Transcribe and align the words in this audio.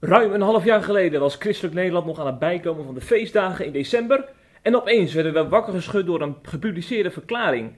Ruim 0.00 0.32
een 0.32 0.40
half 0.40 0.64
jaar 0.64 0.82
geleden 0.82 1.20
was 1.20 1.36
Christelijk 1.36 1.74
Nederland 1.74 2.06
nog 2.06 2.20
aan 2.20 2.26
het 2.26 2.38
bijkomen 2.38 2.84
van 2.84 2.94
de 2.94 3.00
feestdagen 3.00 3.64
in 3.64 3.72
december. 3.72 4.24
En 4.62 4.76
opeens 4.76 5.14
werden 5.14 5.32
we 5.32 5.48
wakker 5.48 5.72
geschud 5.72 6.06
door 6.06 6.20
een 6.20 6.36
gepubliceerde 6.42 7.10
verklaring. 7.10 7.72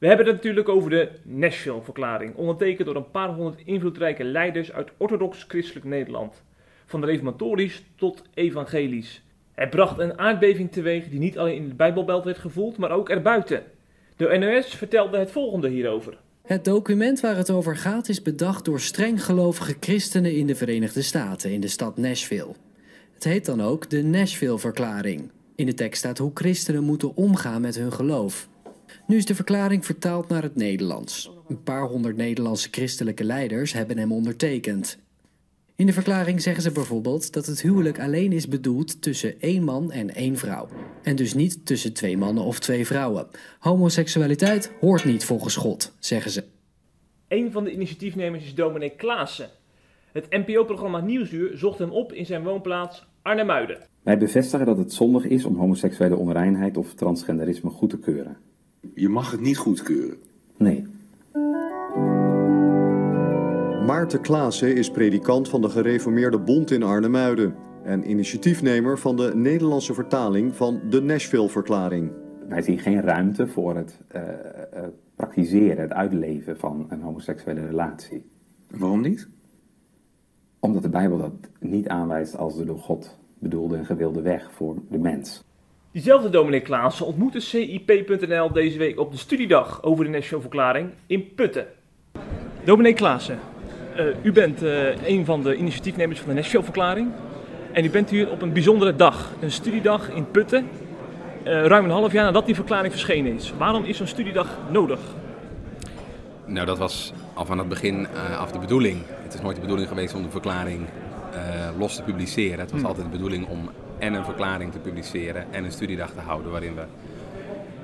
We 0.00 0.06
hebben 0.06 0.26
het 0.26 0.34
natuurlijk 0.34 0.68
over 0.68 0.90
de 0.90 1.08
Nashville-verklaring, 1.22 2.34
ondertekend 2.34 2.86
door 2.86 2.96
een 2.96 3.10
paar 3.10 3.28
honderd 3.28 3.62
invloedrijke 3.64 4.24
leiders 4.24 4.72
uit 4.72 4.90
orthodox 4.96 5.44
christelijk 5.48 5.86
Nederland. 5.86 6.42
Van 6.86 7.04
reformatorisch 7.04 7.84
tot 7.96 8.22
evangelisch. 8.34 9.22
Het 9.52 9.70
bracht 9.70 9.98
een 9.98 10.18
aardbeving 10.18 10.72
teweeg 10.72 11.08
die 11.08 11.18
niet 11.18 11.38
alleen 11.38 11.56
in 11.56 11.68
de 11.68 11.74
Bijbelbelt 11.74 12.24
werd 12.24 12.38
gevoeld, 12.38 12.76
maar 12.76 12.90
ook 12.90 13.08
erbuiten. 13.08 13.62
De 14.16 14.38
NOS 14.38 14.74
vertelde 14.74 15.18
het 15.18 15.30
volgende 15.30 15.68
hierover. 15.68 16.18
Het 16.42 16.64
document 16.64 17.20
waar 17.20 17.36
het 17.36 17.50
over 17.50 17.76
gaat 17.76 18.08
is 18.08 18.22
bedacht 18.22 18.64
door 18.64 18.80
strenggelovige 18.80 19.76
christenen 19.80 20.36
in 20.36 20.46
de 20.46 20.54
Verenigde 20.54 21.02
Staten, 21.02 21.52
in 21.52 21.60
de 21.60 21.68
stad 21.68 21.96
Nashville. 21.96 22.54
Het 23.14 23.24
heet 23.24 23.46
dan 23.46 23.62
ook 23.62 23.90
de 23.90 24.02
Nashville-verklaring. 24.02 25.30
In 25.54 25.66
de 25.66 25.74
tekst 25.74 25.98
staat 25.98 26.18
hoe 26.18 26.30
christenen 26.34 26.82
moeten 26.82 27.16
omgaan 27.16 27.60
met 27.60 27.76
hun 27.76 27.92
geloof. 27.92 28.49
Nu 29.10 29.16
is 29.16 29.26
de 29.26 29.34
verklaring 29.34 29.84
vertaald 29.84 30.28
naar 30.28 30.42
het 30.42 30.56
Nederlands. 30.56 31.30
Een 31.48 31.62
paar 31.62 31.82
honderd 31.82 32.16
Nederlandse 32.16 32.68
christelijke 32.70 33.24
leiders 33.24 33.72
hebben 33.72 33.98
hem 33.98 34.12
ondertekend. 34.12 34.98
In 35.76 35.86
de 35.86 35.92
verklaring 35.92 36.42
zeggen 36.42 36.62
ze 36.62 36.72
bijvoorbeeld 36.72 37.32
dat 37.32 37.46
het 37.46 37.62
huwelijk 37.62 38.00
alleen 38.00 38.32
is 38.32 38.48
bedoeld 38.48 39.02
tussen 39.02 39.40
één 39.40 39.64
man 39.64 39.92
en 39.92 40.14
één 40.14 40.36
vrouw. 40.36 40.68
En 41.02 41.16
dus 41.16 41.34
niet 41.34 41.66
tussen 41.66 41.92
twee 41.92 42.16
mannen 42.16 42.44
of 42.44 42.58
twee 42.58 42.86
vrouwen. 42.86 43.26
Homoseksualiteit 43.58 44.72
hoort 44.80 45.04
niet 45.04 45.24
volgens 45.24 45.56
God, 45.56 45.92
zeggen 45.98 46.30
ze. 46.30 46.44
Een 47.28 47.52
van 47.52 47.64
de 47.64 47.72
initiatiefnemers 47.72 48.44
is 48.44 48.54
dominee 48.54 48.90
Klaassen. 48.90 49.48
Het 50.12 50.26
NPO-programma 50.30 51.00
Nieuwsuur 51.00 51.58
zocht 51.58 51.78
hem 51.78 51.90
op 51.90 52.12
in 52.12 52.26
zijn 52.26 52.42
woonplaats 52.42 53.06
Arnhemuiden. 53.22 53.78
Wij 54.02 54.18
bevestigen 54.18 54.66
dat 54.66 54.78
het 54.78 54.92
zondig 54.92 55.24
is 55.24 55.44
om 55.44 55.56
homoseksuele 55.56 56.16
onreinheid 56.16 56.76
of 56.76 56.94
transgenderisme 56.94 57.70
goed 57.70 57.90
te 57.90 57.98
keuren. 57.98 58.36
Je 58.94 59.08
mag 59.08 59.30
het 59.30 59.40
niet 59.40 59.56
goedkeuren. 59.56 60.16
Nee. 60.56 60.86
Maarten 63.86 64.20
Klaassen 64.20 64.76
is 64.76 64.90
predikant 64.90 65.48
van 65.48 65.60
de 65.60 65.68
Gereformeerde 65.68 66.38
Bond 66.38 66.70
in 66.70 66.82
Arnhemuiden 66.82 67.54
en 67.84 68.10
initiatiefnemer 68.10 68.98
van 68.98 69.16
de 69.16 69.34
Nederlandse 69.34 69.94
vertaling 69.94 70.56
van 70.56 70.80
de 70.90 71.00
Nashville-verklaring. 71.00 72.12
Wij 72.48 72.62
zien 72.62 72.78
geen 72.78 73.00
ruimte 73.00 73.46
voor 73.46 73.76
het 73.76 74.00
uh, 74.16 74.22
uh, 74.22 74.82
praktiseren, 75.14 75.82
het 75.82 75.92
uitleven 75.92 76.58
van 76.58 76.86
een 76.88 77.00
homoseksuele 77.00 77.66
relatie. 77.66 78.24
Waarom 78.70 79.00
niet? 79.00 79.28
Omdat 80.58 80.82
de 80.82 80.88
Bijbel 80.88 81.18
dat 81.18 81.32
niet 81.60 81.88
aanwijst 81.88 82.36
als 82.36 82.56
de 82.56 82.64
door 82.64 82.78
God 82.78 83.18
bedoelde 83.38 83.76
en 83.76 83.84
gewilde 83.84 84.22
weg 84.22 84.52
voor 84.52 84.76
de 84.90 84.98
mens. 84.98 85.44
Diezelfde 85.92 86.28
dominee 86.28 86.60
Klaassen 86.60 87.06
ontmoette 87.06 87.40
CIP.nl 87.40 88.52
deze 88.52 88.78
week 88.78 88.98
op 88.98 89.10
de 89.10 89.18
studiedag 89.18 89.82
over 89.82 90.04
de 90.04 90.10
Nashville-verklaring 90.10 90.90
in 91.06 91.34
Putten. 91.34 91.66
Dominee 92.64 92.92
Klaassen, 92.92 93.38
uh, 93.96 94.06
u 94.22 94.32
bent 94.32 94.62
uh, 94.62 95.06
een 95.06 95.24
van 95.24 95.42
de 95.42 95.56
initiatiefnemers 95.56 96.18
van 96.18 96.28
de 96.28 96.34
Nashville-verklaring. 96.34 97.10
En 97.72 97.84
u 97.84 97.90
bent 97.90 98.10
hier 98.10 98.30
op 98.30 98.42
een 98.42 98.52
bijzondere 98.52 98.96
dag, 98.96 99.32
een 99.40 99.50
studiedag 99.50 100.10
in 100.10 100.30
Putten, 100.30 100.68
uh, 101.44 101.66
ruim 101.66 101.84
een 101.84 101.90
half 101.90 102.12
jaar 102.12 102.24
nadat 102.24 102.46
die 102.46 102.54
verklaring 102.54 102.92
verschenen 102.92 103.32
is. 103.32 103.52
Waarom 103.58 103.84
is 103.84 103.96
zo'n 103.96 104.06
studiedag 104.06 104.58
nodig? 104.70 105.00
Nou, 106.46 106.66
dat 106.66 106.78
was 106.78 107.12
al 107.34 107.44
van 107.44 107.58
het 107.58 107.68
begin 107.68 108.06
af 108.38 108.52
de 108.52 108.58
bedoeling. 108.58 109.02
Het 109.22 109.34
is 109.34 109.40
nooit 109.40 109.54
de 109.54 109.60
bedoeling 109.60 109.88
geweest 109.88 110.14
om 110.14 110.22
de 110.22 110.30
verklaring 110.30 110.86
los 111.78 111.96
te 111.96 112.02
publiceren. 112.02 112.58
Het 112.58 112.70
was 112.70 112.80
Hmm. 112.80 112.88
altijd 112.88 113.06
de 113.06 113.12
bedoeling 113.12 113.48
om 113.48 113.70
en 114.00 114.14
een 114.14 114.24
verklaring 114.24 114.72
te 114.72 114.78
publiceren 114.78 115.44
en 115.50 115.64
een 115.64 115.72
studiedag 115.72 116.10
te 116.10 116.20
houden 116.20 116.50
waarin 116.50 116.74
we 116.74 116.82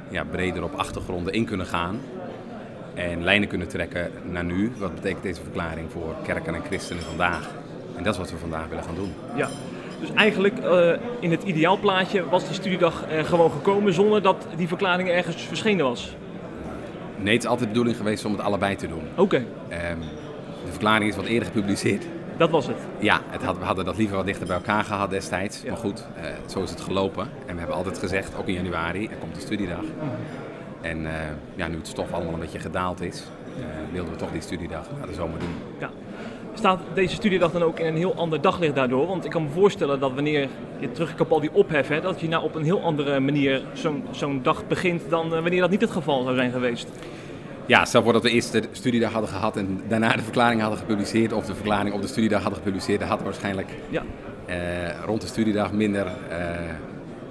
ja, 0.09 0.25
breder 0.25 0.65
op 0.65 0.75
achtergronden 0.75 1.33
in 1.33 1.45
kunnen 1.45 1.67
gaan 1.67 2.01
en 2.95 3.25
lijnen 3.25 3.49
kunnen 3.49 3.69
trekken 3.69 4.11
naar 4.31 4.45
nu. 4.45 4.73
Wat 4.79 4.95
betekent 4.95 5.23
deze 5.23 5.43
verklaring 5.43 5.91
voor 5.91 6.15
kerken 6.25 6.55
en 6.55 6.63
christenen 6.65 7.03
vandaag? 7.03 7.51
En 7.97 8.03
dat 8.03 8.13
is 8.13 8.19
wat 8.19 8.31
we 8.31 8.37
vandaag 8.37 8.69
willen 8.69 8.85
gaan 8.85 8.95
doen. 8.95 9.13
Ja, 9.35 9.49
dus 10.01 10.13
eigenlijk 10.15 10.59
uh, 10.65 10.93
in 11.21 11.31
het 11.31 11.43
ideaalplaatje 11.43 12.29
was 12.29 12.45
die 12.45 12.55
studiedag 12.55 13.05
er 13.11 13.25
gewoon 13.25 13.51
gekomen 13.51 13.93
zonder 13.93 14.23
dat 14.23 14.47
die 14.57 14.69
verklaring 14.69 15.09
ergens 15.09 15.43
verschenen 15.43 15.85
was. 15.85 16.17
Nee, 17.17 17.35
het 17.35 17.43
is 17.43 17.49
altijd 17.49 17.69
de 17.69 17.73
bedoeling 17.73 17.97
geweest 17.97 18.25
om 18.25 18.33
het 18.33 18.41
allebei 18.41 18.77
te 18.77 18.89
doen. 18.89 19.03
Oké. 19.17 19.21
Okay. 19.21 19.91
Um, 19.93 20.01
de 20.65 20.71
verklaring 20.71 21.11
is 21.11 21.17
wat 21.17 21.25
eerder 21.25 21.49
gepubliceerd. 21.49 22.05
Dat 22.37 22.51
was 22.51 22.67
het? 22.67 22.77
Ja, 22.99 23.21
het 23.29 23.43
had, 23.43 23.59
we 23.59 23.65
hadden 23.65 23.85
dat 23.85 23.97
liever 23.97 24.17
wat 24.17 24.27
dichter 24.27 24.47
bij 24.47 24.57
elkaar 24.57 24.85
gehad 24.85 25.11
destijds. 25.11 25.63
Ja. 25.63 25.69
Maar 25.69 25.79
goed, 25.79 26.07
uh, 26.17 26.25
zo 26.47 26.63
is 26.63 26.71
het 26.71 26.81
gelopen. 26.81 27.29
En 27.47 27.53
we 27.53 27.59
hebben 27.59 27.77
altijd 27.77 27.99
gezegd, 27.99 28.37
ook 28.39 28.47
in 28.47 28.55
januari, 28.55 29.07
er 29.07 29.17
komt 29.17 29.37
een 29.37 29.43
studiedag. 29.43 29.81
Mm. 29.81 30.11
En 30.81 31.03
uh, 31.03 31.11
ja, 31.55 31.69
nu 31.69 31.77
het 31.77 31.89
stof 31.89 32.13
allemaal 32.13 32.33
een 32.33 32.41
beetje 32.41 32.59
gedaald 32.59 33.01
is, 33.01 33.25
uh, 33.59 33.65
wilden 33.93 34.13
we 34.13 34.19
toch 34.19 34.33
die 34.33 34.41
studiedag 34.41 34.87
naar 34.99 35.07
de 35.07 35.15
zomer 35.15 35.39
doen. 35.39 35.55
Ja. 35.79 35.91
Staat 36.55 36.81
deze 36.95 37.15
studiedag 37.15 37.53
dan 37.53 37.63
ook 37.63 37.79
in 37.79 37.87
een 37.87 37.97
heel 37.97 38.15
ander 38.15 38.41
daglicht 38.41 38.75
daardoor? 38.75 39.07
Want 39.07 39.25
ik 39.25 39.31
kan 39.31 39.43
me 39.43 39.49
voorstellen 39.49 40.01
dat 40.01 40.13
wanneer 40.13 40.49
je 40.79 40.93
terugkomt 40.93 41.21
op 41.21 41.33
al 41.33 41.41
die 41.41 41.53
ophef, 41.53 41.89
hè, 41.89 42.01
dat 42.01 42.21
je 42.21 42.29
nou 42.29 42.45
op 42.45 42.55
een 42.55 42.65
heel 42.65 42.83
andere 42.83 43.21
manier 43.21 43.63
zo'n 43.73 44.05
zo'n 44.11 44.41
dag 44.43 44.67
begint 44.67 45.03
dan 45.09 45.29
wanneer 45.29 45.61
dat 45.61 45.71
niet 45.71 45.81
het 45.81 45.91
geval 45.91 46.23
zou 46.23 46.37
zijn 46.37 46.51
geweest. 46.51 46.89
Ja, 47.67 47.85
stel 47.85 48.03
voor 48.03 48.13
dat 48.13 48.23
we 48.23 48.31
eerst 48.31 48.53
de 48.53 48.63
studiedag 48.73 49.13
hadden 49.13 49.31
gehad 49.31 49.57
en 49.57 49.81
daarna 49.89 50.13
de 50.13 50.23
verklaring 50.23 50.61
hadden 50.61 50.79
gepubliceerd, 50.79 51.33
of 51.33 51.47
de 51.47 51.55
verklaring 51.55 51.95
op 51.95 52.03
de 52.03 52.07
studiedag 52.07 52.43
hadden 52.43 52.59
gepubliceerd, 52.59 53.01
dan 53.01 53.09
hadden 53.09 53.27
we 53.27 53.33
waarschijnlijk 53.33 53.69
ja. 53.91 54.03
uh, 54.49 55.05
rond 55.05 55.21
de 55.21 55.27
studiedag 55.27 55.73
minder, 55.73 56.07
uh, 56.07 56.39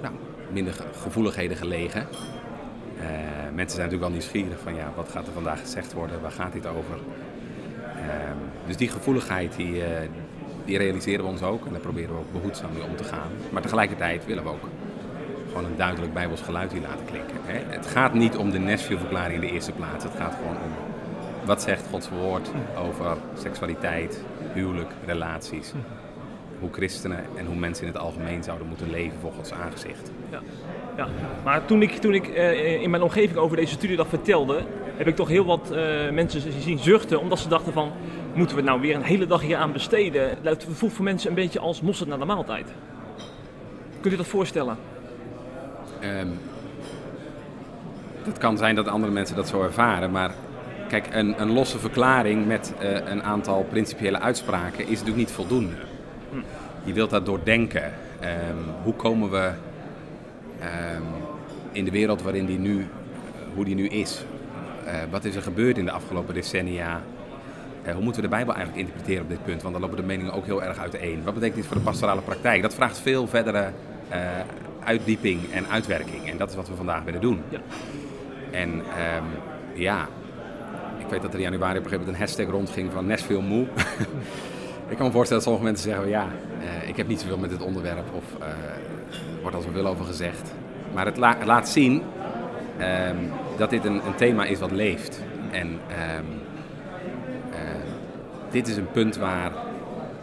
nou, 0.02 0.14
minder 0.52 0.74
gevoeligheden 1.02 1.56
gelegen. 1.56 2.00
Uh, 2.00 3.04
mensen 3.54 3.76
zijn 3.76 3.90
natuurlijk 3.90 4.00
wel 4.00 4.10
nieuwsgierig 4.10 4.58
van 4.62 4.74
ja, 4.74 4.92
wat 4.96 5.08
gaat 5.08 5.26
er 5.26 5.32
vandaag 5.32 5.60
gezegd 5.60 5.92
worden, 5.92 6.20
waar 6.20 6.30
gaat 6.30 6.52
dit 6.52 6.66
over? 6.66 6.98
dus 8.66 8.76
die 8.76 8.88
gevoeligheid 8.88 9.56
die, 9.56 9.84
eh, 9.84 10.08
die 10.64 10.78
realiseren 10.78 11.24
we 11.24 11.30
ons 11.30 11.42
ook 11.42 11.66
en 11.66 11.72
daar 11.72 11.80
proberen 11.80 12.10
we 12.10 12.18
ook 12.18 12.32
behoedzaam 12.32 12.72
mee 12.72 12.82
om 12.82 12.96
te 12.96 13.04
gaan. 13.04 13.30
Maar 13.50 13.62
tegelijkertijd 13.62 14.26
willen 14.26 14.42
we 14.42 14.50
ook 14.50 14.68
gewoon 15.56 15.70
een 15.70 15.78
duidelijk 15.78 16.12
bijbels 16.12 16.40
geluid 16.40 16.72
hier 16.72 16.80
laten 16.80 17.04
klinken. 17.04 17.36
Hè? 17.42 17.74
Het 17.74 17.86
gaat 17.86 18.14
niet 18.14 18.36
om 18.36 18.50
de 18.50 18.58
Nashville-verklaring 18.58 19.34
in 19.34 19.48
de 19.48 19.52
eerste 19.52 19.72
plaats. 19.72 20.04
Het 20.04 20.14
gaat 20.16 20.34
gewoon 20.34 20.56
om 20.56 20.70
wat 21.44 21.62
zegt 21.62 21.86
Gods 21.90 22.08
woord 22.08 22.50
over 22.78 23.16
seksualiteit, 23.38 24.24
huwelijk, 24.52 24.90
relaties. 25.06 25.72
Hoe 26.60 26.72
christenen 26.72 27.24
en 27.36 27.46
hoe 27.46 27.54
mensen 27.54 27.86
in 27.86 27.92
het 27.92 28.02
algemeen 28.02 28.42
zouden 28.42 28.66
moeten 28.66 28.90
leven 28.90 29.18
voor 29.20 29.32
Gods 29.32 29.52
aangezicht. 29.52 30.10
Ja. 30.30 30.40
Ja, 30.96 31.08
maar 31.44 31.64
toen 31.64 31.82
ik, 31.82 31.90
toen 31.90 32.14
ik 32.14 32.28
uh, 32.28 32.82
in 32.82 32.90
mijn 32.90 33.02
omgeving 33.02 33.38
over 33.38 33.56
deze 33.56 33.72
studiedag 33.72 34.06
vertelde, 34.08 34.62
heb 34.96 35.06
ik 35.06 35.16
toch 35.16 35.28
heel 35.28 35.44
wat 35.44 35.70
uh, 35.72 36.10
mensen 36.10 36.62
zien 36.62 36.78
zuchten, 36.78 37.20
omdat 37.20 37.38
ze 37.38 37.48
dachten 37.48 37.72
van, 37.72 37.92
moeten 38.34 38.56
we 38.56 38.62
nou 38.62 38.80
weer 38.80 38.94
een 38.94 39.02
hele 39.02 39.26
dag 39.26 39.40
hier 39.40 39.56
aan 39.56 39.72
besteden? 39.72 40.38
Het 40.42 40.66
voelt 40.70 40.92
voor 40.92 41.04
mensen 41.04 41.28
een 41.28 41.34
beetje 41.34 41.58
als 41.58 41.80
mosterd 41.80 42.08
naar 42.08 42.18
de 42.18 42.24
maaltijd. 42.24 42.72
Kunt 44.00 44.14
u 44.14 44.16
dat 44.16 44.26
voorstellen? 44.26 44.76
Um, 46.20 46.38
het 48.24 48.38
kan 48.38 48.56
zijn 48.56 48.74
dat 48.74 48.88
andere 48.88 49.12
mensen 49.12 49.36
dat 49.36 49.48
zo 49.48 49.62
ervaren, 49.62 50.10
maar 50.10 50.30
kijk, 50.88 51.06
een, 51.10 51.40
een 51.40 51.52
losse 51.52 51.78
verklaring 51.78 52.46
met 52.46 52.72
uh, 52.82 52.90
een 53.04 53.22
aantal 53.22 53.66
principiële 53.68 54.20
uitspraken 54.20 54.80
is 54.80 54.88
natuurlijk 54.88 55.16
niet 55.16 55.30
voldoende. 55.30 55.74
Je 56.84 56.92
wilt 56.92 57.10
dat 57.10 57.26
doordenken. 57.26 57.84
Um, 57.84 58.64
hoe 58.82 58.94
komen 58.94 59.30
we 59.30 59.50
um, 60.96 61.04
in 61.72 61.84
de 61.84 61.90
wereld 61.90 62.22
waarin 62.22 62.46
die 62.46 62.58
nu, 62.58 62.78
uh, 62.78 62.84
hoe 63.54 63.64
die 63.64 63.74
nu 63.74 63.86
is? 63.86 64.24
Uh, 64.84 64.92
wat 65.10 65.24
is 65.24 65.36
er 65.36 65.42
gebeurd 65.42 65.78
in 65.78 65.84
de 65.84 65.90
afgelopen 65.90 66.34
decennia? 66.34 67.00
Hoe 67.94 68.02
moeten 68.02 68.22
we 68.22 68.28
de 68.28 68.34
Bijbel 68.34 68.54
eigenlijk 68.54 68.86
interpreteren 68.86 69.22
op 69.22 69.28
dit 69.28 69.44
punt? 69.44 69.62
Want 69.62 69.72
dan 69.74 69.82
lopen 69.82 69.96
de 69.96 70.06
meningen 70.06 70.32
ook 70.32 70.44
heel 70.44 70.62
erg 70.62 70.78
uiteen. 70.78 71.24
Wat 71.24 71.34
betekent 71.34 71.56
dit 71.56 71.66
voor 71.66 71.76
de 71.76 71.82
pastorale 71.82 72.20
praktijk? 72.20 72.62
Dat 72.62 72.74
vraagt 72.74 72.98
veel 72.98 73.26
verdere 73.26 73.70
uitdieping 74.86 75.52
en 75.52 75.68
uitwerking. 75.68 76.30
En 76.30 76.36
dat 76.36 76.50
is 76.50 76.56
wat 76.56 76.68
we 76.68 76.74
vandaag 76.74 77.02
willen 77.02 77.20
doen. 77.20 77.42
Ja. 77.48 77.60
En 78.50 78.70
um, 78.70 79.24
ja, 79.74 80.08
ik 80.98 81.06
weet 81.08 81.22
dat 81.22 81.30
er 81.32 81.38
in 81.38 81.44
januari 81.44 81.78
op 81.78 81.84
een 81.84 81.90
gegeven 81.90 82.06
moment 82.06 82.16
een 82.16 82.26
hashtag 82.26 82.54
rondging 82.54 82.92
van 82.92 83.06
Nashville 83.06 83.42
Moe. 83.42 83.66
ik 84.90 84.96
kan 84.96 85.06
me 85.06 85.12
voorstellen 85.12 85.28
dat 85.28 85.42
sommige 85.42 85.64
mensen 85.64 85.90
zeggen, 85.90 86.08
ja, 86.08 86.28
uh, 86.60 86.88
ik 86.88 86.96
heb 86.96 87.08
niet 87.08 87.20
zoveel 87.20 87.38
met 87.38 87.50
dit 87.50 87.62
onderwerp 87.62 88.14
of 88.14 88.24
uh, 88.40 88.46
er 88.46 89.42
wordt 89.42 89.56
al 89.56 89.62
zoveel 89.62 89.86
over 89.86 90.04
gezegd. 90.04 90.54
Maar 90.94 91.06
het, 91.06 91.16
la 91.16 91.36
laat 91.44 91.68
zien 91.68 92.02
um, 92.80 93.30
dat 93.56 93.70
dit 93.70 93.84
een, 93.84 94.06
een, 94.06 94.14
thema 94.14 94.44
is 94.44 94.58
wat 94.58 94.70
leeft. 94.70 95.20
En 95.50 95.66
um, 95.66 96.26
uh, 97.50 97.58
dit 98.50 98.68
is 98.68 98.76
een 98.76 98.90
punt 98.90 99.16
waar, 99.16 99.52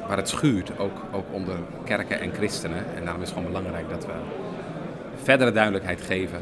waar 0.07 0.17
het 0.17 0.29
schuurt, 0.29 0.79
ook, 0.79 1.01
ook 1.11 1.25
onder 1.31 1.55
kerken 1.83 2.19
en 2.19 2.33
christenen. 2.33 2.85
En 2.95 3.03
daarom 3.03 3.21
is 3.21 3.29
het 3.29 3.37
gewoon 3.37 3.51
belangrijk 3.51 3.89
dat 3.89 4.05
we 4.05 4.11
verdere 5.23 5.51
duidelijkheid 5.51 6.01
geven 6.01 6.41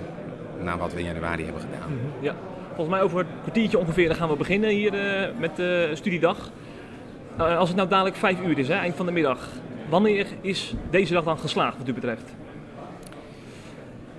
naar 0.60 0.78
wat 0.78 0.94
we 0.94 1.00
in 1.00 1.06
januari 1.06 1.44
hebben 1.44 1.62
gedaan. 1.62 2.00
Ja. 2.20 2.36
Volgens 2.68 2.90
mij 2.90 3.02
over 3.02 3.20
een 3.20 3.26
kwartiertje 3.42 3.78
ongeveer 3.78 4.08
dan 4.08 4.16
gaan 4.16 4.30
we 4.30 4.36
beginnen 4.36 4.70
hier 4.70 4.94
eh, 4.94 5.30
met 5.40 5.56
de 5.56 5.92
studiedag. 5.94 6.50
Nou, 7.38 7.56
als 7.56 7.68
het 7.68 7.78
nou 7.78 7.90
dadelijk 7.90 8.16
vijf 8.16 8.42
uur 8.42 8.60
is, 8.60 8.68
hè, 8.68 8.74
eind 8.74 8.96
van 8.96 9.06
de 9.06 9.12
middag. 9.12 9.50
Wanneer 9.90 10.28
is 10.42 10.74
deze 10.90 11.14
dag 11.14 11.24
dan 11.24 11.40
geslaagd 11.40 11.78
wat 11.78 11.88
u 11.88 11.94
betreft? 11.94 12.34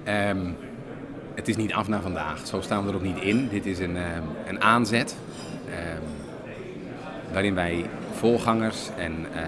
Ehm, 0.04 0.50
het 1.34 1.48
is 1.48 1.56
niet 1.56 1.72
af 1.72 1.88
na 1.88 2.00
vandaag, 2.00 2.46
zo 2.46 2.60
staan 2.60 2.82
we 2.82 2.88
er 2.88 2.94
ook 2.94 3.02
niet 3.02 3.20
in. 3.20 3.48
Dit 3.48 3.66
is 3.66 3.78
een, 3.78 3.96
ehm, 3.96 4.22
een 4.46 4.62
aanzet 4.62 5.16
ehm, 5.70 6.02
waarin 7.32 7.54
wij 7.54 7.84
voorgangers 8.12 8.90
en 8.96 9.26
eh, 9.34 9.42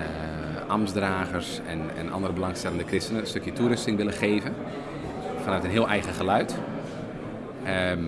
ambtsdragers 0.67 1.61
en, 1.67 1.81
en 1.97 2.13
andere 2.13 2.33
belangstellende 2.33 2.85
christenen 2.85 3.21
een 3.21 3.27
stukje 3.27 3.53
toerusting 3.53 3.97
willen 3.97 4.13
geven. 4.13 4.55
Vanuit 5.45 5.65
een 5.65 5.71
heel 5.71 5.89
eigen 5.89 6.13
geluid. 6.13 6.59
Ehm, 7.65 8.05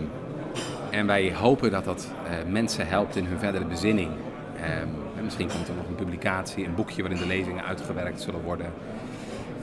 en 0.90 1.06
wij 1.06 1.34
hopen 1.34 1.70
dat 1.70 1.84
dat 1.84 2.10
eh, 2.24 2.50
mensen 2.50 2.88
helpt 2.88 3.16
in 3.16 3.24
hun 3.24 3.38
verdere 3.38 3.64
bezinning. 3.64 4.10
Ehm, 4.56 4.88
en 5.16 5.24
misschien 5.24 5.48
komt 5.48 5.68
er 5.68 5.74
nog 5.74 5.88
een 5.88 5.94
publicatie, 5.94 6.64
een 6.64 6.74
boekje 6.74 7.02
waarin 7.02 7.20
de 7.20 7.26
lezingen 7.26 7.64
uitgewerkt 7.64 8.20
zullen 8.20 8.42
worden. 8.42 8.66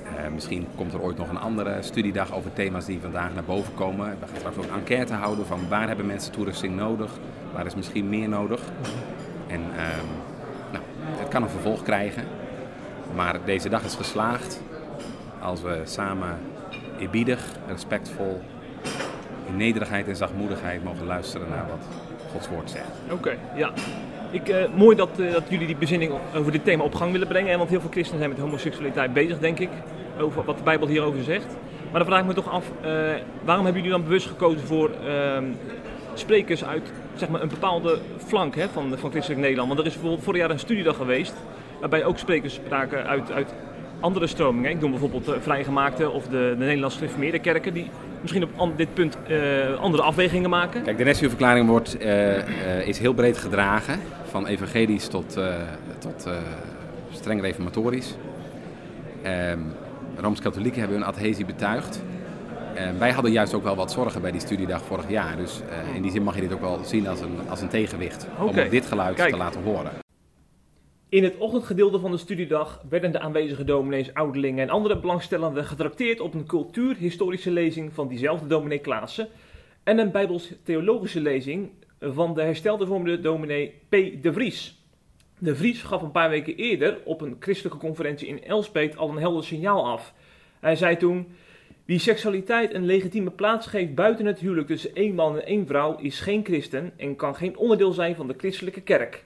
Eh, 0.04 0.32
misschien 0.34 0.68
komt 0.76 0.94
er 0.94 1.02
ooit 1.02 1.18
nog 1.18 1.30
een 1.30 1.40
andere 1.40 1.82
studiedag 1.82 2.34
over 2.34 2.54
thema's 2.54 2.86
die 2.86 3.00
vandaag 3.02 3.34
naar 3.34 3.44
boven 3.44 3.74
komen. 3.74 4.10
We 4.20 4.26
gaan 4.28 4.38
straks 4.38 4.58
ook 4.58 4.64
een 4.64 4.80
enquête 4.80 5.14
houden 5.14 5.46
van 5.46 5.60
waar 5.70 5.88
hebben 5.88 6.06
mensen 6.06 6.32
toerusting 6.32 6.76
nodig, 6.76 7.12
waar 7.54 7.66
is 7.66 7.76
misschien 7.76 8.10
meer 8.10 8.30
nodig. 8.30 8.62
En 9.48 9.62
ehm, 9.62 10.08
nou, 10.72 10.84
het 11.00 11.28
kan 11.28 11.44
een 11.44 11.50
vervolg 11.50 11.84
krijgen, 11.84 12.24
maar 13.16 13.40
deze 13.46 13.70
dag 13.70 13.84
is 13.84 13.96
geslaagd 13.96 14.62
als 15.42 15.62
we 15.62 15.82
samen 15.84 16.38
eerbiedig, 17.00 17.46
respectvol, 17.68 18.42
in 19.48 19.58
nederigheid 19.58 20.08
en 20.08 20.16
zachtmoedigheid 20.16 20.84
mogen 20.84 21.06
luisteren 21.06 21.50
naar 21.50 21.66
wat 21.70 21.88
Gods 22.32 22.50
woord 22.50 22.70
zegt. 22.70 23.12
Oké, 23.12 23.38
ja. 23.56 23.72
Ik, 24.32 24.50
eh, 24.50 24.64
mooi 24.76 24.96
dat, 24.96 25.20
eh, 25.20 25.32
dat 25.32 25.44
jullie 25.50 25.68
die 25.68 25.76
bezinning 25.76 26.14
over 26.36 26.52
dit 26.52 26.64
thema 26.64 26.84
op 26.84 26.96
gang 26.96 27.12
willen 27.12 27.28
brengen. 27.28 27.58
Want 27.58 27.70
heel 27.70 27.82
veel 27.82 27.90
christenen 27.90 28.20
zijn 28.20 28.32
met 28.32 28.40
homoseksualiteit 28.40 29.14
bezig, 29.14 29.40
denk 29.40 29.60
ik. 29.60 29.70
Over 30.20 30.44
wat 30.44 30.58
de 30.58 30.64
Bijbel 30.64 30.88
hierover 30.88 31.24
zegt. 31.24 31.48
Maar 31.92 32.02
dan 32.02 32.06
vraag 32.06 32.20
ik 32.20 32.28
me 32.28 32.34
toch 32.34 32.52
af, 32.52 32.72
eh, 32.82 32.92
waarom 33.44 33.66
hebben 33.66 33.84
jullie 33.84 33.98
dan 33.98 34.04
bewust 34.08 34.28
gekozen 34.28 34.68
voor 34.68 34.92
ehm, 35.08 35.44
sprekers 36.14 36.66
uit 36.66 36.92
zeg 37.16 37.30
maar, 37.30 37.42
een 37.42 37.48
bepaalde 37.48 38.00
flank 38.18 38.56
hè, 38.56 38.70
van, 38.70 38.98
van 38.98 39.12
Christelijk 39.12 39.42
Nederland? 39.42 39.68
Want 39.68 39.80
er 39.80 39.86
is 39.86 39.94
bijvoorbeeld 39.94 40.24
vorig 40.24 40.40
jaar 40.40 40.50
een 40.50 40.60
studiedag 40.60 40.96
geweest, 40.96 41.34
waarbij 41.80 42.06
ook 42.06 42.18
sprekers 42.18 42.54
spraken 42.54 43.08
uit, 43.08 43.32
uit 43.32 43.54
andere 44.04 44.28
stromingen. 44.28 44.72
Ik 44.72 44.80
noem 44.80 44.92
bijvoorbeeld 44.92 45.26
de 45.26 45.42
Vrijgemaakte 45.42 46.10
of 46.10 46.24
de, 46.24 46.56
de 46.58 46.66
Nederlandse 46.66 46.98
Gereformeerde 46.98 47.40
kerken, 47.40 47.74
die 47.74 47.90
misschien 48.22 48.48
op 48.58 48.78
dit 48.78 48.94
punt 48.94 49.18
eh, 49.28 49.80
andere 49.80 50.04
afwegingen 50.04 50.50
maken. 50.50 50.84
Kijk, 50.84 50.98
de 50.98 51.04
Nessie-verklaring 51.04 51.68
wordt, 51.68 51.98
eh, 51.98 52.38
eh, 52.38 52.88
is 52.88 53.00
heel 53.00 53.14
breed 53.14 53.38
gedragen, 53.38 54.00
van 54.30 54.48
evangelisch 54.48 55.08
tot, 55.08 55.38
tot 56.00 56.28
streng 57.12 57.42
reformatorisch. 57.42 58.16
Ehm, 59.22 59.60
Rooms-Katholieken 60.18 60.80
hebben 60.80 60.98
hun 60.98 61.08
adhesie 61.08 61.46
betuigd. 61.46 62.02
En 62.74 63.00
wij 63.00 63.12
hadden 63.12 63.32
juist 63.32 63.54
ook 63.54 63.64
wel 63.64 63.76
wat 63.76 63.92
zorgen 63.92 64.22
bij 64.22 64.32
die 64.32 64.42
studiedag 64.42 64.82
vorig 64.82 65.10
jaar. 65.10 65.38
Dus 65.38 65.62
in 65.96 66.02
die 66.02 66.12
zin 66.12 66.24
mag 66.24 66.36
je 66.36 66.42
dit 66.42 66.54
ook 66.54 66.62
wel 66.62 66.80
zien 66.84 67.08
als 67.08 67.22
een, 67.22 67.40
als 67.50 67.62
een 67.62 67.68
tegenwicht. 67.70 68.28
Om 68.40 68.70
dit 68.70 68.86
geluid 68.86 69.16
kijk. 69.16 69.30
te 69.30 69.38
laten 69.38 69.64
horen. 69.64 70.03
In 71.14 71.24
het 71.24 71.38
ochtendgedeelte 71.38 72.00
van 72.00 72.12
de 72.12 72.18
studiedag 72.18 72.82
werden 72.90 73.12
de 73.12 73.20
aanwezige 73.20 73.64
dominees, 73.64 74.14
ouderlingen 74.14 74.64
en 74.64 74.70
andere 74.70 75.00
belangstellenden 75.00 75.66
getrakteerd 75.66 76.20
op 76.20 76.34
een 76.34 76.46
cultuurhistorische 76.46 77.52
lezing 77.52 77.94
van 77.94 78.08
diezelfde 78.08 78.48
dominee 78.48 78.80
Klaassen 78.80 79.28
en 79.84 79.98
een 79.98 80.12
bijbels-theologische 80.12 81.22
lezing 81.22 81.70
van 82.00 82.34
de 82.34 82.42
herstelde 82.42 82.86
vormde 82.86 83.20
dominee 83.20 83.74
P. 83.90 83.92
de 84.22 84.34
Vries. 84.34 84.84
De 85.38 85.56
Vries 85.56 85.82
gaf 85.82 86.02
een 86.02 86.12
paar 86.12 86.30
weken 86.30 86.56
eerder 86.56 86.98
op 87.04 87.22
een 87.22 87.36
christelijke 87.40 87.80
conferentie 87.80 88.28
in 88.28 88.44
Elspet 88.44 88.98
al 88.98 89.10
een 89.10 89.18
helder 89.18 89.44
signaal 89.44 89.86
af. 89.86 90.14
Hij 90.60 90.76
zei 90.76 90.98
toen: 90.98 91.28
Wie 91.86 92.00
seksualiteit 92.00 92.74
een 92.74 92.86
legitieme 92.86 93.32
plaats 93.32 93.68
geeft 93.68 93.96
buiten 93.96 94.26
het 94.26 94.40
huwelijk 94.40 94.68
tussen 94.68 94.96
één 94.96 95.16
man 95.16 95.36
en 95.36 95.46
één 95.46 95.68
vrouw 95.68 95.98
is 95.98 96.20
geen 96.20 96.46
christen 96.46 96.94
en 96.98 97.16
kan 97.16 97.36
geen 97.36 97.58
onderdeel 97.58 97.92
zijn 97.92 98.16
van 98.16 98.28
de 98.28 98.36
christelijke 98.38 98.82
kerk. 98.82 99.24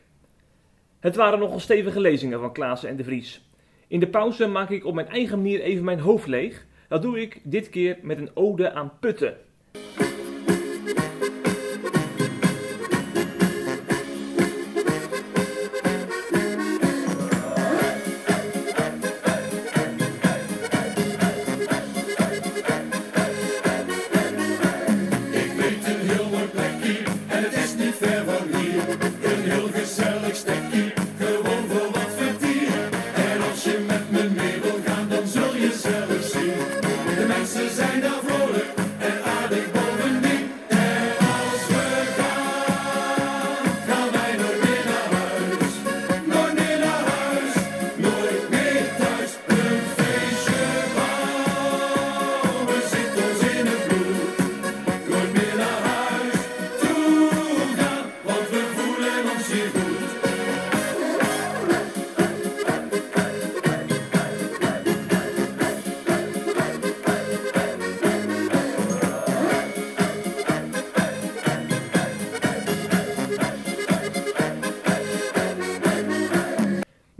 Het 0.99 1.15
waren 1.15 1.39
nogal 1.39 1.59
stevige 1.59 1.99
lezingen 1.99 2.39
van 2.39 2.53
Klaassen 2.53 2.89
en 2.89 2.95
de 2.95 3.03
Vries. 3.03 3.41
In 3.87 3.99
de 3.99 4.07
pauze 4.07 4.47
maak 4.47 4.69
ik 4.69 4.85
op 4.85 4.93
mijn 4.93 5.07
eigen 5.07 5.37
manier 5.37 5.61
even 5.61 5.83
mijn 5.83 5.99
hoofd 5.99 6.27
leeg. 6.27 6.65
Dat 6.87 7.01
doe 7.01 7.21
ik 7.21 7.39
dit 7.43 7.69
keer 7.69 7.97
met 8.01 8.17
een 8.17 8.31
ode 8.33 8.71
aan 8.71 8.91
putten. 8.99 9.37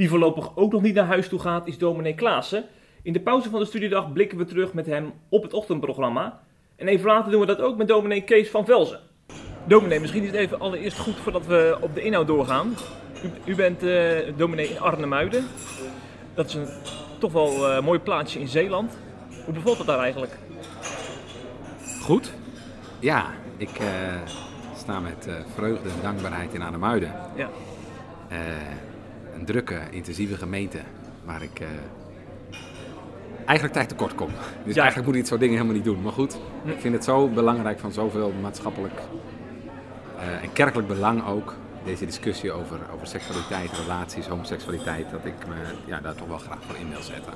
Wie 0.07 0.19
voorlopig 0.19 0.51
ook 0.55 0.71
nog 0.71 0.81
niet 0.81 0.93
naar 0.93 1.05
huis 1.05 1.27
toe 1.27 1.39
gaat, 1.39 1.67
is 1.67 1.77
dominee 1.77 2.15
Klaassen. 2.15 2.65
In 3.01 3.13
de 3.13 3.19
pauze 3.19 3.49
van 3.49 3.59
de 3.59 3.65
studiedag 3.65 4.13
blikken 4.13 4.37
we 4.37 4.45
terug 4.45 4.73
met 4.73 4.85
hem 4.85 5.13
op 5.29 5.43
het 5.43 5.53
ochtendprogramma. 5.53 6.39
En 6.75 6.87
even 6.87 7.05
later 7.05 7.31
doen 7.31 7.39
we 7.39 7.45
dat 7.45 7.61
ook 7.61 7.77
met 7.77 7.87
dominee 7.87 8.21
Kees 8.21 8.49
van 8.49 8.65
Velzen. 8.65 8.99
Dominee, 9.65 9.99
misschien 9.99 10.21
is 10.21 10.27
het 10.27 10.35
even 10.35 10.59
allereerst 10.59 10.97
goed 10.97 11.15
voordat 11.15 11.45
we 11.45 11.77
op 11.81 11.95
de 11.95 12.01
inhoud 12.01 12.27
doorgaan. 12.27 12.75
U, 13.23 13.51
u 13.51 13.55
bent 13.55 13.83
eh, 13.83 14.17
dominee 14.37 14.67
in 14.67 14.79
Arnhemuiden. 14.79 15.45
Dat 16.33 16.45
is 16.45 16.53
een 16.53 16.67
toch 17.17 17.31
wel 17.31 17.69
eh, 17.69 17.83
mooi 17.83 17.99
plaatsje 17.99 18.39
in 18.39 18.47
Zeeland. 18.47 18.97
Hoe 19.45 19.53
bevalt 19.53 19.77
het 19.77 19.87
daar 19.87 19.99
eigenlijk? 19.99 20.37
Goed? 22.01 22.33
Ja, 22.99 23.25
ik 23.57 23.79
eh, 23.79 23.87
sta 24.75 24.99
met 24.99 25.29
vreugde 25.55 25.89
en 25.89 26.01
dankbaarheid 26.01 26.53
in 26.53 26.61
Arnhemuiden. 26.61 27.11
Ja. 27.35 27.49
Een 29.39 29.46
drukke, 29.46 29.79
intensieve 29.91 30.38
gemeente 30.38 30.77
waar 31.25 31.41
ik 31.41 31.60
eh, 31.60 31.67
eigenlijk 33.46 33.74
tijd 33.74 33.89
tekort 33.89 34.15
kom. 34.15 34.29
Dus 34.65 34.75
Ja. 34.75 34.82
eigenlijk 34.82 34.96
moet 35.06 35.15
ik 35.15 35.20
dit 35.22 35.27
soort 35.27 35.39
dingen 35.39 35.56
helemaal 35.56 35.75
niet 35.75 35.86
doen. 35.86 36.01
Maar 36.01 36.12
goed, 36.12 36.38
ik 36.65 36.79
vind 36.79 36.94
het 36.94 37.03
zo 37.03 37.27
belangrijk 37.27 37.79
van 37.79 37.91
zoveel 37.91 38.34
maatschappelijk 38.41 39.00
eh, 40.20 40.44
en 40.44 40.53
kerkelijk 40.53 40.88
belang 40.88 41.25
ook. 41.27 41.56
Deze 41.86 42.06
discussie 42.06 42.51
over, 42.51 42.79
over 42.94 43.08
seksualiteit, 43.08 43.70
relaties, 43.84 44.27
homoseksualiteit, 44.27 45.12
dat 45.12 45.25
ik 45.25 45.34
me 45.48 45.56
ja, 45.86 46.00
daar 46.00 46.15
toch 46.15 46.27
wel 46.27 46.38
graag 46.38 46.58
voor 46.67 46.75
in 46.75 46.89
wil 46.89 47.01
zetten. 47.01 47.34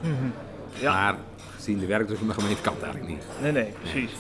Ja. 0.80 0.94
Maar 0.94 1.16
gezien 1.56 1.80
de 1.80 1.86
werkdruk 1.86 2.18
van 2.18 2.28
de 2.28 2.34
gemeente 2.34 2.62
kan 2.62 2.74
het 2.74 2.84
eigenlijk 2.84 3.14
niet. 3.14 3.24
Nee, 3.42 3.52
nee, 3.52 3.74
precies. 3.82 4.12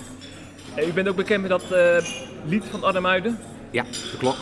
Eh, 0.75 0.87
u 0.87 0.93
bent 0.93 1.07
ook 1.07 1.15
bekend 1.15 1.41
met 1.41 1.49
dat 1.49 1.71
eh, 1.71 1.97
lied 2.45 2.63
van 2.65 2.83
Arnhemuiden. 2.83 3.37
Ja, 3.71 3.83
de 3.83 4.15
klok. 4.17 4.35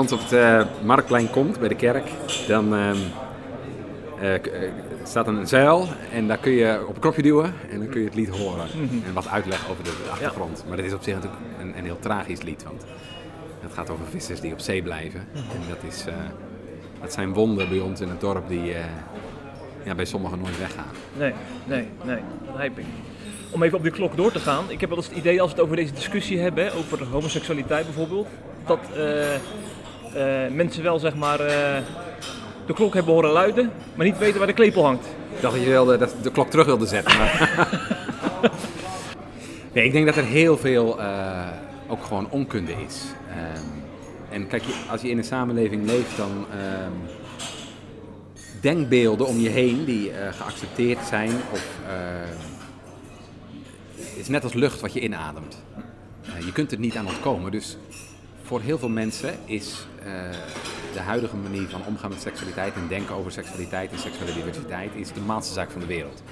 Ons 0.00 0.12
op 0.12 0.20
het 0.30 0.66
Marktplein 0.84 1.30
komt, 1.30 1.58
bij 1.58 1.68
de 1.68 1.74
kerk, 1.74 2.10
dan 2.46 2.74
eh, 2.74 4.34
staat 5.04 5.26
een 5.26 5.46
zuil 5.46 5.88
en 6.12 6.28
daar 6.28 6.38
kun 6.38 6.52
je 6.52 6.84
op 6.88 6.94
een 6.94 7.00
knopje 7.00 7.22
duwen 7.22 7.54
en 7.70 7.78
dan 7.78 7.88
kun 7.88 8.00
je 8.00 8.06
het 8.06 8.14
lied 8.14 8.28
horen. 8.28 8.66
En 9.06 9.12
wat 9.12 9.28
uitleg 9.28 9.70
over 9.70 9.84
de, 9.84 9.90
de 10.04 10.10
achtergrond. 10.10 10.64
Maar 10.68 10.76
dat 10.76 10.86
is 10.86 10.92
op 10.92 11.02
zich 11.02 11.14
natuurlijk 11.14 11.42
een, 11.60 11.78
een 11.78 11.84
heel 11.84 11.98
tragisch 11.98 12.42
lied, 12.42 12.62
want 12.62 12.84
het 13.60 13.72
gaat 13.72 13.90
over 13.90 14.04
vissers 14.06 14.40
die 14.40 14.52
op 14.52 14.60
zee 14.60 14.82
blijven. 14.82 15.20
En 15.34 15.60
dat, 15.68 15.92
is, 15.92 16.06
eh, 16.06 16.14
dat 17.00 17.12
zijn 17.12 17.32
wonden 17.32 17.68
bij 17.68 17.78
ons 17.78 18.00
in 18.00 18.08
het 18.08 18.20
dorp 18.20 18.48
die 18.48 18.74
ja, 19.82 19.94
bij 19.94 20.04
sommigen 20.04 20.38
nooit 20.38 20.58
weggaan. 20.58 20.92
Nee, 21.18 21.32
nee, 21.64 21.88
nee, 22.04 22.16
dat 22.16 22.46
begrijp 22.46 22.78
ik. 22.78 22.84
Om 23.50 23.62
even 23.62 23.76
op 23.76 23.82
die 23.82 23.92
klok 23.92 24.16
door 24.16 24.32
te 24.32 24.38
gaan. 24.38 24.64
Ik 24.68 24.80
heb 24.80 24.88
wel 24.88 24.98
eens 24.98 25.08
het 25.08 25.16
idee 25.16 25.40
als 25.40 25.50
we 25.50 25.56
het 25.56 25.64
over 25.64 25.76
deze 25.76 25.92
discussie 25.92 26.38
hebben, 26.38 26.72
over 26.74 27.04
homoseksualiteit 27.04 27.84
bijvoorbeeld, 27.84 28.28
dat 28.66 28.80
mensen 30.52 30.82
wel 30.82 30.98
zeg 30.98 31.14
maar 31.14 31.40
eh, 31.40 31.82
de 32.66 32.72
klok 32.72 32.94
hebben 32.94 33.14
horen 33.14 33.30
luiden, 33.30 33.70
maar 33.94 34.06
niet 34.06 34.18
weten 34.18 34.38
waar 34.38 34.46
de 34.46 34.52
klepel 34.52 34.84
hangt. 34.84 35.06
Ik 35.06 35.40
dacht 35.40 35.54
dat 35.54 35.62
je 35.62 35.70
wilde, 35.70 35.98
dat 35.98 36.14
de 36.22 36.30
klok 36.30 36.50
terug 36.50 36.66
wilde 36.66 36.86
zetten. 36.86 37.18
Maar... 37.18 37.68
nee, 39.74 39.84
ik 39.84 39.92
denk 39.92 40.06
dat 40.06 40.16
er 40.16 40.24
heel 40.24 40.56
veel 40.56 41.00
eh, 41.00 41.46
ook 41.88 42.04
gewoon 42.04 42.30
onkunde 42.30 42.72
is. 42.86 43.04
Ehm, 43.28 43.66
en 44.30 44.46
kijk, 44.46 44.62
als 44.90 45.00
je 45.00 45.08
in 45.08 45.18
een 45.18 45.24
samenleving 45.24 45.86
leeft, 45.86 46.16
dan 46.16 46.46
ehm, 46.50 46.92
denkbeelden 48.60 49.26
om 49.26 49.38
je 49.38 49.48
heen 49.48 49.84
die 49.84 50.10
eh, 50.10 50.32
geaccepteerd 50.32 51.06
zijn 51.06 51.30
of 51.52 51.78
is 54.20 54.28
net 54.28 54.42
als 54.42 54.52
lucht 54.52 54.80
wat 54.80 54.92
je 54.92 55.00
inademt. 55.00 55.62
Eh, 56.22 56.44
je 56.44 56.52
kunt 56.52 56.72
er 56.72 56.78
niet 56.78 56.96
aan 56.96 57.06
ontkomen. 57.06 57.50
Dus 57.50 57.76
voor 58.50 58.60
heel 58.60 58.78
veel 58.78 58.88
mensen 58.88 59.38
is 59.44 59.86
eh, 59.98 60.12
de 60.92 61.00
huidige 61.00 61.36
manier 61.36 61.68
van 61.68 61.86
omgaan 61.86 62.10
met 62.10 62.20
seksualiteit 62.20 62.74
en 62.74 62.88
denken 62.88 63.14
over 63.14 63.32
seksualiteit 63.32 63.92
en 63.92 63.98
seksuele 63.98 64.32
diversiteit 64.32 64.90
is 64.94 65.08
de 65.12 65.18
normaalste 65.18 65.52
zaak 65.52 65.70
van 65.70 65.80
de 65.80 65.86
wereld. 65.86 66.22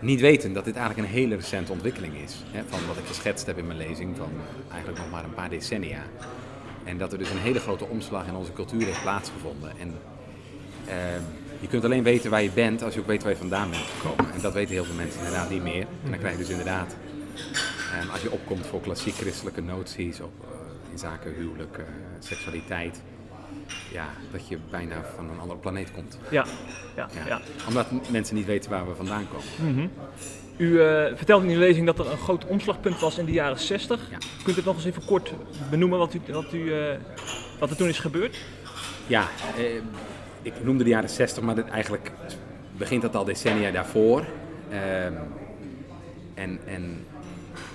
Niet 0.00 0.20
weten 0.20 0.52
dat 0.52 0.64
dit 0.64 0.76
eigenlijk 0.76 1.08
een 1.08 1.14
hele 1.14 1.34
recente 1.34 1.72
ontwikkeling 1.72 2.14
is. 2.14 2.34
Hè, 2.50 2.62
van 2.68 2.86
wat 2.86 2.96
ik 2.96 3.06
geschetst 3.06 3.46
heb 3.46 3.58
in 3.58 3.66
mijn 3.66 3.78
lezing 3.78 4.16
van 4.16 4.30
eigenlijk 4.70 4.98
nog 5.02 5.10
maar 5.10 5.24
een 5.24 5.34
paar 5.34 5.50
decennia. 5.50 6.02
En 6.84 6.98
dat 6.98 7.12
er 7.12 7.18
dus 7.18 7.30
een 7.30 7.38
hele 7.38 7.60
grote 7.60 7.84
omslag 7.84 8.26
in 8.26 8.34
onze 8.34 8.52
cultuur 8.52 8.84
heeft 8.84 9.02
plaatsgevonden. 9.02 9.72
En 9.78 9.94
ehm, 10.86 11.22
je 11.60 11.66
kunt 11.68 11.84
alleen 11.84 12.02
weten 12.02 12.30
waar 12.30 12.42
je 12.42 12.50
bent 12.50 12.82
als 12.82 12.94
je 12.94 13.00
ook 13.00 13.06
weet 13.06 13.22
waar 13.22 13.32
je 13.32 13.38
vandaan 13.38 13.70
bent 13.70 13.82
gekomen. 13.82 14.34
En 14.34 14.40
dat 14.40 14.52
weten 14.52 14.74
heel 14.74 14.84
veel 14.84 14.94
mensen 14.94 15.18
inderdaad 15.18 15.50
niet 15.50 15.62
meer. 15.62 15.86
En 16.04 16.10
dan 16.10 16.18
krijg 16.18 16.32
je 16.32 16.40
dus 16.40 16.50
inderdaad, 16.50 16.96
ehm, 17.92 18.10
als 18.10 18.22
je 18.22 18.32
opkomt 18.32 18.66
voor 18.66 18.80
klassiek 18.80 19.14
christelijke 19.14 19.60
noties 19.60 20.20
op, 20.20 20.32
in 20.92 20.98
zaken 20.98 21.34
huwelijk, 21.34 21.78
eh, 21.78 21.84
seksualiteit, 22.18 23.02
ja, 23.92 24.06
dat 24.32 24.48
je 24.48 24.58
bijna 24.70 24.94
van 25.16 25.30
een 25.30 25.38
andere 25.38 25.58
planeet 25.58 25.92
komt. 25.92 26.18
Ja, 26.30 26.44
ja, 26.96 27.08
Ja. 27.14 27.26
ja. 27.26 27.40
Omdat 27.68 27.86
mensen 28.10 28.34
niet 28.36 28.46
weten 28.46 28.70
waar 28.70 28.88
we 28.88 28.94
vandaan 28.94 29.26
komen. 29.28 29.90
U 30.56 30.80
eh, 30.82 31.16
vertelde 31.16 31.46
in 31.46 31.52
uw 31.52 31.58
lezing 31.58 31.86
dat 31.86 31.98
er 31.98 32.10
een 32.10 32.18
groot 32.18 32.46
omslagpunt 32.46 33.00
was 33.00 33.18
in 33.18 33.24
de 33.24 33.32
jaren 33.32 33.58
60. 33.58 34.00
Ja. 34.10 34.16
Kunt 34.42 34.56
u 34.56 34.58
het 34.58 34.64
nog 34.64 34.74
eens 34.74 34.84
even 34.84 35.04
kort 35.04 35.32
benoemen 35.70 35.98
wat, 35.98 36.14
u, 36.14 36.20
wat, 36.32 36.52
u, 36.52 36.72
eh, 36.74 36.96
wat 37.58 37.70
er 37.70 37.76
toen 37.76 37.88
is 37.88 37.98
gebeurd? 37.98 38.36
Ja, 39.06 39.26
ik 40.42 40.64
noemde 40.64 40.84
de 40.84 40.90
jaren 40.90 41.10
60, 41.10 41.42
maar 41.42 41.54
dit, 41.54 41.68
eigenlijk 41.68 42.12
begint 42.76 43.02
dat 43.02 43.16
al 43.16 43.24
decennia 43.24 43.70
daarvoor. 43.70 44.24
Ehm, 44.70 45.12
en 46.34 46.58
en 46.66 47.06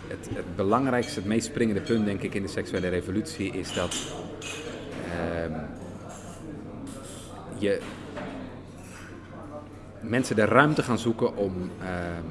het, 0.08 0.30
het 0.34 0.56
belangrijkste, 0.56 1.20
het 1.20 1.28
meest 1.28 1.46
springende 1.46 1.82
punt, 1.82 2.06
denk 2.06 2.22
ik, 2.22 2.34
in 2.34 2.42
de 2.42 2.48
seksuele 2.48 2.88
revolutie 2.88 3.52
is 3.52 3.74
dat 3.74 3.96
ehm, 5.12 5.60
je 7.58 7.82
mensen 10.02 10.36
de 10.36 10.46
ruimte 10.46 10.84
gaan 10.84 11.00
zoeken 11.00 11.36
om 11.36 11.72
ehm, 11.82 12.24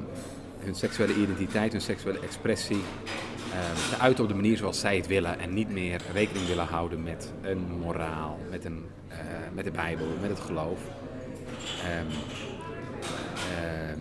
hun 0.59 0.75
seksuele 0.75 1.13
identiteit, 1.13 1.71
hun 1.71 1.81
seksuele 1.81 2.19
expressie 2.19 2.81
ehm, 3.51 3.89
te 3.89 3.99
uiten 3.99 4.23
op 4.23 4.29
de 4.29 4.35
manier 4.35 4.57
zoals 4.57 4.79
zij 4.79 4.95
het 4.95 5.07
willen 5.07 5.39
en 5.39 5.53
niet 5.53 5.71
meer 5.71 6.01
rekening 6.13 6.47
willen 6.47 6.67
houden 6.67 7.03
met 7.03 7.33
een 7.41 7.67
moraal, 7.79 8.39
met, 8.49 8.65
een, 8.65 8.85
eh, 9.07 9.17
met 9.53 9.65
de 9.65 9.71
Bijbel, 9.71 10.07
met 10.21 10.29
het 10.29 10.39
geloof. 10.39 10.79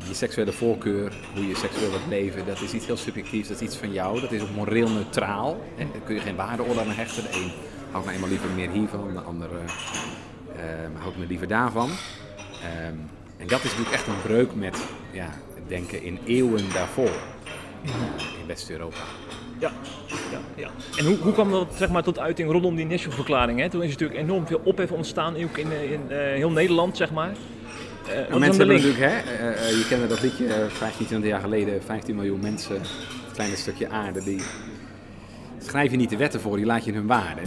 Je 0.08 0.14
seksuele 0.14 0.52
voorkeur, 0.52 1.12
hoe 1.34 1.48
je 1.48 1.56
seksueel 1.56 1.90
wilt 1.90 2.06
leven, 2.08 2.46
dat 2.46 2.60
is 2.60 2.72
iets 2.72 2.86
heel 2.86 2.96
subjectiefs, 2.96 3.48
dat 3.48 3.60
is 3.60 3.66
iets 3.66 3.76
van 3.76 3.92
jou, 3.92 4.20
dat 4.20 4.32
is 4.32 4.42
ook 4.42 4.54
moreel 4.54 4.88
neutraal. 4.88 5.64
En 5.78 5.88
daar 5.92 6.00
kun 6.04 6.14
je 6.14 6.20
geen 6.20 6.36
waardeoordeel 6.36 6.80
aan 6.80 6.88
hechten. 6.88 7.22
De 7.22 7.38
een 7.38 7.50
houdt 7.90 8.06
nou 8.06 8.16
eenmaal 8.16 8.28
liever 8.28 8.50
meer 8.50 8.70
hiervan, 8.70 9.12
de 9.12 9.20
ander 9.20 9.48
ehm, 10.56 10.90
houdt 10.98 11.18
me 11.18 11.26
liever 11.26 11.48
daarvan. 11.48 11.90
Ehm, 12.62 12.94
en 13.36 13.46
dat 13.46 13.64
is 13.64 13.70
natuurlijk 13.70 13.92
echt 13.92 14.06
een 14.06 14.22
breuk 14.22 14.54
met 14.54 14.84
ja, 15.12 15.28
denken 15.68 16.02
in 16.02 16.18
eeuwen 16.24 16.72
daarvoor 16.72 17.10
in, 17.82 17.90
eh, 17.90 18.40
in 18.40 18.46
West-Europa. 18.46 18.96
Ja, 19.58 19.72
ja, 20.30 20.38
ja. 20.56 20.70
En 20.96 21.06
hoe, 21.06 21.16
hoe 21.16 21.32
kwam 21.32 21.50
dat 21.50 21.74
zeg 21.76 21.88
maar, 21.88 22.02
tot 22.02 22.18
uiting 22.18 22.50
rondom 22.50 22.76
die 22.76 22.86
Nashville-verklaring? 22.86 23.60
hè? 23.60 23.70
Toen 23.70 23.82
is 23.82 23.90
natuurlijk 23.90 24.20
enorm 24.20 24.46
veel 24.46 24.60
ophef 24.64 24.90
ontstaan, 24.90 25.34
ook 25.44 25.56
in, 25.56 25.72
eh, 25.72 25.92
in 25.92 26.00
heel 26.10 26.50
Nederland, 26.50 26.96
zeg 26.96 27.12
maar. 27.12 27.34
Mensen 28.38 28.38
de 28.38 28.46
hebben 28.46 28.66
natuurlijk, 28.66 28.98
hè, 28.98 29.32
eh, 29.32 29.68
eh, 29.68 29.78
je 29.78 29.86
kende 29.88 30.06
dat 30.06 30.22
liedje, 30.22 30.46
eh, 30.46 30.66
15, 30.68 31.06
20 31.06 31.30
jaar 31.30 31.40
geleden, 31.40 31.82
15 31.82 32.14
miljoen 32.14 32.40
mensen, 32.40 32.74
het 32.80 33.32
kleine 33.34 33.56
stukje 33.56 33.88
aarde, 33.88 34.24
die 34.24 34.42
schrijf 35.58 35.90
je 35.90 35.96
niet 35.96 36.10
de 36.10 36.16
wetten 36.16 36.40
voor, 36.40 36.56
die 36.56 36.66
laat 36.66 36.84
je 36.84 36.90
in 36.90 36.96
hun 36.96 37.06
waarde. 37.06 37.40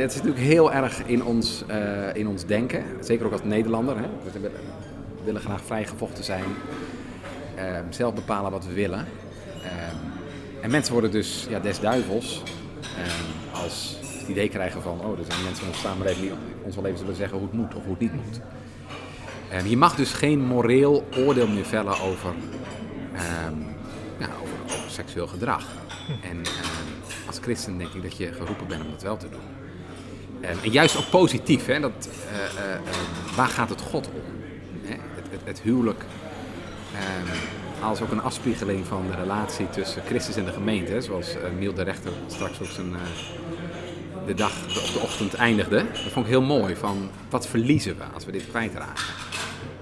Dat 0.00 0.10
is 0.10 0.16
natuurlijk 0.16 0.44
heel 0.44 0.72
erg 0.72 1.02
in 1.06 1.24
ons, 1.24 1.64
eh, 1.66 2.14
in 2.14 2.28
ons 2.28 2.46
denken, 2.46 2.84
zeker 3.00 3.26
ook 3.26 3.32
als 3.32 3.44
Nederlander. 3.44 3.96
Hè. 3.96 4.06
We 4.40 4.50
willen- 5.24 5.40
graag 5.40 5.64
vrijgevochten 5.64 6.24
zijn, 6.24 6.44
ehm, 7.54 7.84
zelf 7.90 8.14
bepalen 8.14 8.50
wat 8.50 8.66
we 8.66 8.72
willen. 8.72 9.06
Ehm, 9.62 9.96
en 10.62 10.70
mensen 10.70 10.92
worden 10.92 11.10
dus 11.10 11.46
ja, 11.48 11.58
des 11.58 11.80
duivels 11.80 12.42
ehm, 12.82 13.62
als 13.62 13.96
het 14.18 14.28
idee 14.28 14.48
krijgen 14.48 14.82
van, 14.82 15.00
oh, 15.00 15.18
er 15.18 15.24
zijn 15.24 15.42
mensen 15.44 15.62
in 15.64 15.68
onze 15.68 15.80
samenleving 15.80 16.26
die 16.26 16.38
ons 16.62 16.74
wel 16.74 16.86
even 16.86 16.98
zullen 16.98 17.14
zeggen 17.14 17.38
hoe 17.38 17.46
het 17.46 17.56
moet 17.56 17.74
of 17.74 17.82
hoe 17.84 17.92
het 17.92 18.00
niet 18.00 18.14
moet. 18.14 18.40
Je 19.70 19.76
mag 19.76 19.94
dus 19.94 20.12
geen 20.12 20.40
moreel 20.40 21.04
oordeel 21.16 21.48
meer 21.48 21.64
vellen 21.64 22.00
over, 22.00 22.34
seksueel 24.88 25.26
gedrag. 25.26 25.66
En 26.30 26.40
als 27.26 27.38
christen 27.38 27.78
denk 27.78 27.92
ik 27.92 28.02
dat 28.02 28.16
je 28.16 28.32
geroepen 28.32 28.66
bent 28.66 28.84
om 28.84 28.90
dat 28.90 29.02
wel 29.02 29.16
te 29.16 29.28
doen. 29.28 29.59
Ehm, 30.40 30.56
en 30.62 30.70
juist 30.70 30.96
ook 30.96 31.10
positief, 31.10 31.66
hè, 31.66 31.80
dat, 31.80 32.08
eh, 32.28 32.44
eh, 32.44 32.74
ehm, 32.74 33.36
waar 33.36 33.48
gaat 33.48 33.68
het 33.68 33.80
God 33.80 34.06
om? 34.06 34.22
Hè, 34.82 34.94
het, 35.14 35.40
het, 35.44 35.60
huwelijk 35.60 36.04
ehm, 36.94 37.36
als 37.82 38.00
ook 38.00 38.10
een 38.10 38.22
afspiegeling 38.22 38.86
van 38.86 39.04
de 39.10 39.16
relatie 39.16 39.70
tussen 39.70 40.02
Christus 40.06 40.36
en 40.36 40.44
de 40.44 40.52
gemeente. 40.52 40.92
hè, 40.92 41.00
Zoals 41.00 41.36
eh, 41.36 41.50
Miel 41.58 41.74
de 41.74 41.82
Rechter 41.82 42.12
straks 42.26 42.60
ook 42.60 42.68
zijn, 42.68 42.94
eh, 42.94 43.00
de 44.26 44.34
dag 44.34 44.52
of 44.66 44.92
de 44.92 44.98
ochtend 44.98 45.34
eindigde. 45.34 45.76
Dat 45.76 46.12
vond 46.12 46.26
ik 46.26 46.32
heel 46.32 46.42
mooi, 46.42 46.76
van 46.76 47.10
wat 47.30 47.46
verliezen 47.46 47.96
we 47.96 48.04
als 48.14 48.24
we 48.24 48.32
dit 48.32 48.48
kwijtraken? 48.48 49.04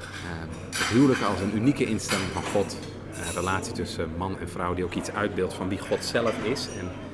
Ehm, 0.00 0.48
het 0.70 0.86
huwelijk 0.88 1.22
als 1.22 1.40
een 1.40 1.56
unieke 1.56 1.84
instelling 1.84 2.28
van 2.32 2.42
God. 2.42 2.76
Een 3.12 3.34
relatie 3.34 3.72
tussen 3.72 4.10
man 4.16 4.38
en 4.38 4.48
vrouw 4.48 4.74
die 4.74 4.84
ook 4.84 4.94
iets 4.94 5.10
uitbeeldt 5.10 5.54
van 5.54 5.68
wie 5.68 5.78
God 5.78 6.04
zelf 6.04 6.34
is. 6.42 6.68
En 6.78 6.86
eh, 6.86 7.07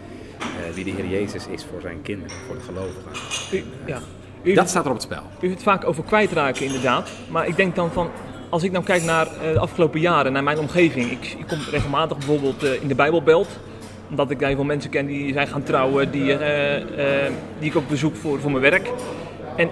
wie 0.74 0.84
de 0.84 0.90
Heer 0.90 1.06
Jezus 1.06 1.46
is 1.46 1.64
voor 1.70 1.80
zijn 1.80 2.02
kinderen, 2.02 2.36
voor 2.46 2.54
de 2.56 2.62
gelovigen. 2.62 3.10
U, 3.52 3.64
ja. 3.86 3.98
U, 4.42 4.54
Dat 4.54 4.68
staat 4.68 4.84
er 4.84 4.90
op 4.90 4.96
het 4.96 5.04
spel. 5.04 5.22
u 5.40 5.50
het 5.50 5.62
vaak 5.62 5.84
over 5.86 6.04
kwijtraken, 6.04 6.64
inderdaad. 6.66 7.10
Maar 7.30 7.46
ik 7.46 7.56
denk 7.56 7.74
dan 7.74 7.92
van, 7.92 8.10
als 8.48 8.62
ik 8.62 8.72
nou 8.72 8.84
kijk 8.84 9.02
naar 9.02 9.26
eh, 9.26 9.52
de 9.52 9.58
afgelopen 9.58 10.00
jaren, 10.00 10.32
naar 10.32 10.42
mijn 10.42 10.58
omgeving. 10.58 11.10
Ik, 11.10 11.36
ik 11.38 11.46
kom 11.46 11.58
regelmatig 11.70 12.16
bijvoorbeeld 12.16 12.62
eh, 12.62 12.82
in 12.82 12.88
de 12.88 12.94
Bijbelbelt. 12.94 13.48
Omdat 14.10 14.30
ik 14.30 14.38
daar 14.38 14.48
heel 14.48 14.56
veel 14.56 14.66
mensen 14.66 14.90
ken 14.90 15.06
die 15.06 15.32
zijn 15.32 15.46
gaan 15.46 15.62
trouwen, 15.62 16.10
die, 16.10 16.32
eh, 16.36 17.24
eh, 17.26 17.32
die 17.58 17.70
ik 17.70 17.76
ook 17.76 17.88
bezoek 17.88 18.16
voor, 18.16 18.40
voor 18.40 18.50
mijn 18.50 18.62
werk. 18.62 18.90
En 19.56 19.68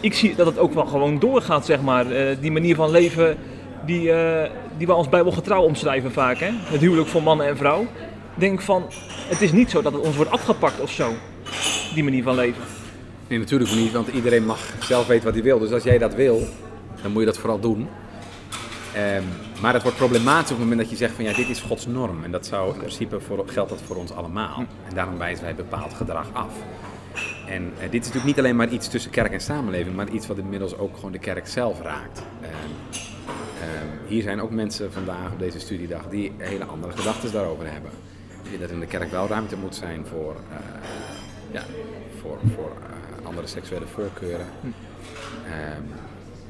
ik 0.00 0.14
zie 0.14 0.34
dat 0.34 0.46
het 0.46 0.58
ook 0.58 0.74
wel 0.74 0.86
gewoon 0.86 1.18
doorgaat, 1.18 1.66
zeg 1.66 1.80
maar. 1.80 2.10
Eh, 2.10 2.36
die 2.40 2.52
manier 2.52 2.74
van 2.74 2.90
leven 2.90 3.36
die, 3.86 4.12
eh, 4.12 4.50
die 4.76 4.86
we 4.86 4.92
als 4.92 5.08
bijbelgetrouw 5.08 5.62
omschrijven 5.62 6.12
vaak. 6.12 6.38
Hè? 6.38 6.50
Het 6.52 6.80
huwelijk 6.80 7.08
van 7.08 7.22
man 7.22 7.42
en 7.42 7.56
vrouw. 7.56 7.86
Denk 8.36 8.60
van, 8.60 8.86
het 9.28 9.40
is 9.40 9.52
niet 9.52 9.70
zo 9.70 9.82
dat 9.82 9.92
het 9.92 10.02
ons 10.02 10.16
wordt 10.16 10.30
afgepakt 10.30 10.80
of 10.80 10.90
zo. 10.90 11.12
Die 11.94 12.04
manier 12.04 12.22
van 12.22 12.34
leven. 12.34 12.62
Nee, 13.28 13.38
natuurlijk 13.38 13.70
niet, 13.74 13.92
want 13.92 14.08
iedereen 14.08 14.46
mag 14.46 14.58
zelf 14.80 15.06
weten 15.06 15.24
wat 15.24 15.34
hij 15.34 15.42
wil. 15.42 15.58
Dus 15.58 15.72
als 15.72 15.82
jij 15.82 15.98
dat 15.98 16.14
wil, 16.14 16.42
dan 17.02 17.10
moet 17.12 17.20
je 17.20 17.26
dat 17.26 17.38
vooral 17.38 17.60
doen. 17.60 17.88
Ehm, 18.94 19.22
maar 19.60 19.72
het 19.72 19.82
wordt 19.82 19.96
problematisch 19.96 20.50
op 20.50 20.58
het 20.58 20.58
moment 20.58 20.80
dat 20.80 20.90
je 20.90 20.96
zegt 20.96 21.14
van 21.14 21.24
ja, 21.24 21.32
dit 21.32 21.48
is 21.48 21.60
Gods 21.60 21.86
norm. 21.86 22.24
En 22.24 22.30
dat 22.30 22.46
zou 22.46 22.72
in 22.72 22.78
principe 22.78 23.20
voor, 23.20 23.44
geldt 23.46 23.70
dat 23.70 23.80
voor 23.86 23.96
ons 23.96 24.12
allemaal. 24.12 24.64
En 24.88 24.94
daarom 24.94 25.18
wijzen 25.18 25.44
wij 25.44 25.54
bepaald 25.54 25.94
gedrag 25.94 26.26
af. 26.32 26.52
En 27.46 27.72
eh, 27.78 27.90
dit 27.90 28.00
is 28.00 28.06
natuurlijk 28.06 28.24
niet 28.24 28.38
alleen 28.38 28.56
maar 28.56 28.68
iets 28.68 28.88
tussen 28.88 29.10
kerk 29.10 29.32
en 29.32 29.40
samenleving, 29.40 29.96
maar 29.96 30.08
iets 30.08 30.26
wat 30.26 30.38
inmiddels 30.38 30.78
ook 30.78 30.94
gewoon 30.94 31.12
de 31.12 31.18
kerk 31.18 31.46
zelf 31.46 31.82
raakt. 31.82 32.22
Ehm, 32.40 32.52
ehm, 33.60 33.86
hier 34.06 34.22
zijn 34.22 34.40
ook 34.40 34.50
mensen 34.50 34.92
vandaag 34.92 35.32
op 35.32 35.38
deze 35.38 35.60
studiedag 35.60 36.08
die 36.08 36.32
hele 36.36 36.64
andere 36.64 36.96
gedachten 36.96 37.32
daarover 37.32 37.72
hebben. 37.72 37.90
Dat 38.60 38.70
in 38.70 38.80
de 38.80 38.86
kerk 38.86 39.10
wel 39.10 39.26
ruimte 39.26 39.56
moet 39.56 39.74
zijn 39.74 40.06
voor, 40.06 40.36
eh, 40.50 40.58
ja, 41.50 41.62
voor, 42.20 42.38
voor 42.54 42.72
eh, 42.82 43.26
andere 43.26 43.46
seksuele 43.46 43.86
voorkeuren. 43.86 44.46
Ehm, 45.44 45.82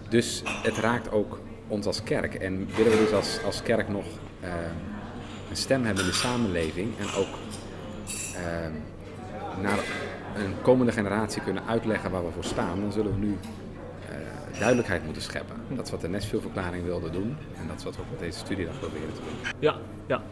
dus 0.08 0.42
het 0.62 0.76
raakt 0.76 1.10
ook 1.10 1.38
ons 1.68 1.86
als 1.86 2.02
kerk. 2.02 2.34
En 2.34 2.68
willen 2.76 2.92
we 2.92 2.98
dus 2.98 3.12
als, 3.12 3.42
als 3.44 3.62
kerk 3.62 3.88
nog 3.88 4.04
ehm, 4.40 4.74
een 5.50 5.56
stem 5.56 5.84
hebben 5.84 6.04
in 6.04 6.10
de 6.10 6.16
samenleving 6.16 6.98
en 6.98 7.06
ook 7.20 7.34
ehm, 8.34 8.72
naar 9.62 9.78
een 10.36 10.54
komende 10.62 10.92
generatie 10.92 11.42
kunnen 11.42 11.66
uitleggen 11.66 12.10
waar 12.10 12.24
we 12.24 12.32
voor 12.32 12.44
staan, 12.44 12.80
dan 12.80 12.92
zullen 12.92 13.12
we 13.12 13.26
nu 13.26 13.36
eh, 14.08 14.58
duidelijkheid 14.58 15.04
moeten 15.04 15.22
scheppen. 15.22 15.56
Dat 15.68 15.84
is 15.84 15.90
wat 15.90 16.00
de 16.00 16.08
Nashville-verklaring 16.08 16.84
wilde 16.84 17.10
doen 17.10 17.36
en 17.60 17.66
dat 17.68 17.76
is 17.76 17.84
wat 17.84 17.96
we 17.96 18.02
ook 18.02 18.10
met 18.10 18.20
deze 18.20 18.38
studiedag 18.38 18.78
proberen 18.78 19.14
te 19.14 19.20
doen. 19.20 19.52
Ja, 19.58 19.76
ja. 20.06 20.22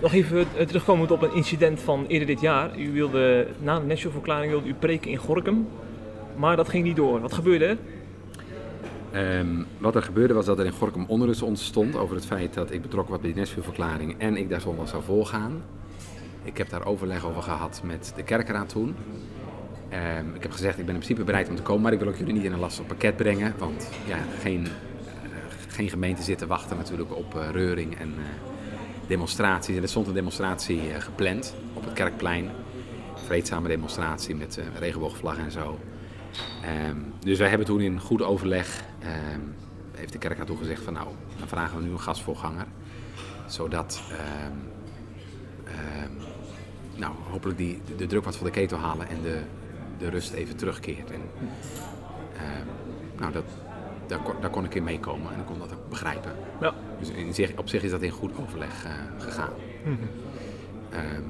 Nog 0.00 0.12
even 0.12 0.46
eh, 0.56 0.66
terugkomend 0.66 1.10
op 1.10 1.22
een 1.22 1.34
incident 1.34 1.80
van 1.80 2.06
eerder 2.06 2.26
dit 2.26 2.40
jaar. 2.40 2.78
U 2.78 2.92
wilde, 2.92 3.46
na 3.58 3.80
de 3.80 3.86
Nashville-verklaring 3.86 4.50
wilde 4.50 4.68
u 4.68 4.74
preken 4.74 5.10
in 5.10 5.16
Gorkum. 5.16 5.68
Maar 6.36 6.56
dat 6.56 6.68
ging 6.68 6.84
niet 6.84 6.96
door. 6.96 7.20
Wat 7.20 7.32
gebeurde 7.32 7.64
er? 7.64 7.78
Ehm, 9.12 9.62
wat 9.78 9.94
er 9.94 10.02
gebeurde 10.02 10.34
was 10.34 10.44
dat 10.44 10.58
er 10.58 10.64
in 10.64 10.72
Gorkum 10.72 11.04
onrust 11.08 11.42
ontstond 11.42 11.96
over 11.96 12.14
het 12.14 12.26
feit 12.26 12.54
dat 12.54 12.70
ik 12.70 12.82
betrokken 12.82 13.12
was 13.12 13.20
bij 13.20 13.32
die 13.32 13.40
Nashville-verklaring 13.40 14.14
en 14.18 14.36
ik 14.36 14.48
daar 14.48 14.60
zondag 14.60 14.88
zou 14.88 15.02
volgaan. 15.02 15.62
Ik 16.42 16.58
heb 16.58 16.68
daar 16.68 16.86
overleg 16.86 17.26
over 17.26 17.42
gehad 17.42 17.80
met 17.84 18.12
de 18.16 18.22
kerkraad 18.22 18.68
toen. 18.68 18.94
Ehm, 19.88 20.34
ik 20.34 20.42
heb 20.42 20.52
gezegd, 20.52 20.78
ik 20.78 20.84
ben 20.84 20.94
in 20.94 21.00
principe 21.00 21.24
bereid 21.24 21.48
om 21.48 21.56
te 21.56 21.62
komen, 21.62 21.82
maar 21.82 21.92
ik 21.92 21.98
wil 21.98 22.08
ook 22.08 22.16
jullie 22.16 22.32
niet 22.34 22.44
in 22.44 22.52
een 22.52 22.58
lastig 22.58 22.86
pakket 22.86 23.16
brengen. 23.16 23.54
Want 23.58 23.90
ja, 24.06 24.16
geen, 24.40 24.64
eh, 24.64 24.70
geen 25.68 25.88
gemeente 25.88 26.22
zit 26.22 26.38
te 26.38 26.46
wachten 26.46 26.76
natuurlijk 26.76 27.16
op 27.16 27.34
eh, 27.34 27.50
reuring 27.50 27.98
en 27.98 28.14
eh, 28.18 28.55
demonstraties. 29.06 29.76
En 29.76 29.82
er 29.82 29.88
stond 29.88 30.06
een 30.06 30.14
demonstratie 30.14 30.92
eh, 30.92 31.00
gepland 31.00 31.54
op 31.74 31.84
het 31.84 31.92
Kerkplein. 31.92 32.50
Vreedzame 33.14 33.68
demonstratie 33.68 34.34
met 34.34 34.58
eh, 34.58 34.64
regenboogvlag 34.78 35.38
en 35.38 35.50
zo. 35.50 35.78
Ehm, 36.62 36.96
dus 37.20 37.38
wij 37.38 37.48
hebben 37.48 37.66
toen 37.66 37.80
in 37.80 38.00
goed 38.00 38.22
overleg, 38.22 38.82
ehm, 38.98 39.40
heeft 39.94 40.12
de 40.12 40.18
kerk 40.18 40.36
naartoe 40.36 40.56
gezegd 40.56 40.82
van 40.82 40.92
nou, 40.92 41.08
dan 41.38 41.48
vragen 41.48 41.78
we 41.78 41.84
nu 41.84 41.90
een 41.90 42.00
gastvoorganger. 42.00 42.66
Zodat 43.46 44.02
ehm, 44.10 44.56
nou, 46.94 47.14
hopelijk 47.30 47.58
die, 47.58 47.80
de 47.96 48.06
druk 48.06 48.24
wat 48.24 48.36
van 48.36 48.46
de 48.46 48.52
ketel 48.52 48.78
halen 48.78 49.08
en 49.08 49.22
de, 49.22 49.40
de 49.98 50.08
rust 50.08 50.32
even 50.32 50.56
terugkeert. 50.56 51.10
En, 51.10 51.20
nou, 53.18 53.32
dat, 53.32 53.44
daar, 54.06 54.18
kon, 54.18 54.34
daar 54.40 54.50
kon 54.50 54.64
ik 54.64 54.74
in 54.74 54.84
meekomen 54.84 55.32
en 55.32 55.40
ik 55.40 55.46
kon 55.46 55.58
dat 55.58 55.72
ook 55.72 55.88
begrijpen. 55.88 56.32
Ja. 56.60 56.74
Dus 56.98 57.08
in 57.08 57.34
zich, 57.34 57.56
op 57.56 57.68
zich 57.68 57.82
is 57.82 57.90
dat 57.90 58.02
in 58.02 58.10
goed 58.10 58.32
overleg 58.38 58.84
eh, 58.84 58.90
gegaan. 59.18 59.52
Ehm, 60.90 61.22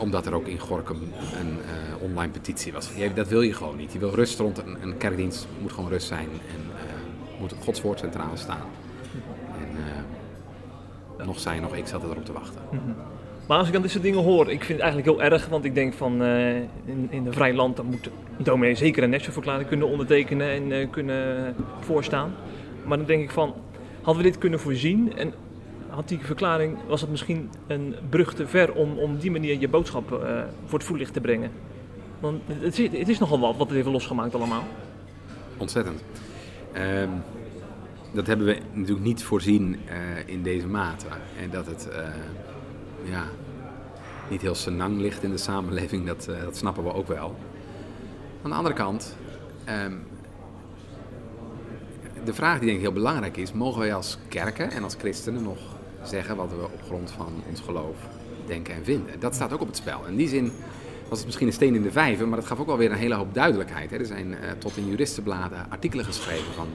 omdat 0.00 0.26
er 0.26 0.34
ook 0.34 0.46
in 0.46 0.58
Gorkum 0.58 1.02
een 1.40 1.58
eh, 1.58 2.02
online 2.02 2.32
petitie 2.32 2.72
was. 2.72 2.90
Ja, 2.96 3.08
dat 3.08 3.28
wil 3.28 3.40
je 3.40 3.54
gewoon 3.54 3.76
niet. 3.76 3.92
Je 3.92 3.98
wil 3.98 4.14
rust 4.14 4.38
rond 4.38 4.58
een, 4.58 4.82
een 4.82 4.96
kerkdienst, 4.96 5.46
moet 5.60 5.72
gewoon 5.72 5.90
rust 5.90 6.06
zijn 6.06 6.28
en 6.28 6.60
eh, 6.76 7.40
moet 7.40 7.54
Gods 7.60 7.82
woord 7.82 7.98
centraal 7.98 8.36
staan. 8.36 8.66
En, 9.52 9.84
eh, 11.18 11.26
nog 11.26 11.40
zij, 11.40 11.60
nog 11.60 11.74
ik 11.74 11.86
zat 11.86 12.02
erop 12.02 12.24
te 12.24 12.32
wachten. 12.32 12.62
Maar 13.50 13.58
als 13.58 13.66
ik 13.68 13.72
dan 13.72 13.82
dit 13.82 13.90
soort 13.90 14.02
dingen 14.02 14.22
hoor, 14.22 14.50
ik 14.50 14.64
vind 14.64 14.68
het 14.68 14.80
eigenlijk 14.80 15.06
heel 15.06 15.22
erg. 15.22 15.48
Want 15.48 15.64
ik 15.64 15.74
denk 15.74 15.94
van, 15.94 16.22
eh, 16.22 16.56
in, 16.56 17.08
in 17.10 17.26
een 17.26 17.32
vrij 17.32 17.54
land, 17.54 17.76
dan 17.76 17.86
moet 17.86 18.10
een 18.38 18.44
dominee 18.44 18.74
zeker 18.74 19.02
een 19.02 19.10
Nashville-verklaring 19.10 19.68
kunnen 19.68 19.88
ondertekenen 19.88 20.50
en 20.50 20.72
eh, 20.72 20.90
kunnen 20.90 21.54
voorstaan. 21.80 22.34
Maar 22.84 22.98
dan 22.98 23.06
denk 23.06 23.22
ik 23.22 23.30
van, 23.30 23.54
hadden 24.02 24.22
we 24.22 24.30
dit 24.30 24.38
kunnen 24.38 24.60
voorzien 24.60 25.16
en 25.16 25.32
had 25.88 26.08
die 26.08 26.18
verklaring, 26.22 26.78
was 26.88 27.00
het 27.00 27.10
misschien 27.10 27.50
een 27.66 27.94
brug 28.08 28.34
te 28.34 28.46
ver 28.46 28.72
om 28.72 28.98
om 28.98 29.18
die 29.18 29.30
manier 29.30 29.60
je 29.60 29.68
boodschap 29.68 30.12
eh, 30.12 30.42
voor 30.64 30.78
het 30.78 30.88
voetlicht 30.88 31.12
te 31.12 31.20
brengen? 31.20 31.50
Want 32.20 32.42
het 32.46 32.78
is, 32.78 32.98
het 32.98 33.08
is 33.08 33.18
nogal 33.18 33.40
wat 33.40 33.56
wat 33.56 33.66
het 33.66 33.76
heeft 33.76 33.88
losgemaakt 33.88 34.34
allemaal. 34.34 34.64
Ontzettend. 35.56 36.04
Ehm, 36.72 37.08
dat 38.12 38.26
hebben 38.26 38.46
we 38.46 38.58
natuurlijk 38.72 39.06
niet 39.06 39.22
voorzien 39.22 39.76
in 40.26 40.42
deze 40.42 40.66
mate. 40.66 41.06
En 41.40 41.50
dat 41.50 41.66
het 41.66 41.88
ja, 43.02 43.24
niet 44.28 44.42
heel 44.42 44.54
senang 44.54 45.00
ligt 45.00 45.22
in 45.22 45.30
de 45.30 45.38
samenleving, 45.38 46.06
dat, 46.06 46.28
eh, 46.28 46.40
dat 46.42 46.56
snappen 46.56 46.84
we 46.84 46.92
ook 46.92 47.08
wel. 47.08 47.36
Aan 48.42 48.50
de 48.50 48.56
andere 48.56 48.74
kant, 48.74 49.16
ehm, 49.64 49.94
de 52.24 52.34
vraag 52.34 52.58
die 52.58 52.64
denk 52.64 52.76
ik 52.76 52.84
heel 52.84 52.92
belangrijk 52.92 53.36
is, 53.36 53.52
mogen 53.52 53.80
wij 53.80 53.94
als 53.94 54.18
kerken 54.28 54.70
en 54.70 54.82
als 54.82 54.94
christenen 54.98 55.42
nog 55.42 55.58
zeggen 56.02 56.36
wat 56.36 56.50
we 56.50 56.64
op 56.64 56.82
grond 56.86 57.10
van 57.10 57.42
ons 57.48 57.60
geloof 57.60 57.96
denken 58.46 58.74
en 58.74 58.84
vinden? 58.84 59.20
Dat 59.20 59.34
staat 59.34 59.52
ook 59.52 59.60
op 59.60 59.66
het 59.66 59.76
spel. 59.76 60.06
In 60.06 60.16
die 60.16 60.28
zin 60.28 60.52
was 61.08 61.18
het 61.18 61.26
misschien 61.26 61.46
een 61.46 61.52
steen 61.52 61.74
in 61.74 61.82
de 61.82 61.92
vijver, 61.92 62.28
maar 62.28 62.38
dat 62.38 62.46
gaf 62.46 62.58
ook 62.58 62.66
wel 62.66 62.76
weer 62.76 62.90
een 62.90 62.96
hele 62.96 63.14
hoop 63.14 63.34
duidelijkheid. 63.34 63.90
Hè. 63.90 63.96
Er 63.96 64.06
zijn 64.06 64.34
eh, 64.34 64.50
tot 64.58 64.76
in 64.76 64.88
juristenbladen 64.88 65.66
artikelen 65.70 66.04
geschreven 66.04 66.52
van 66.54 66.68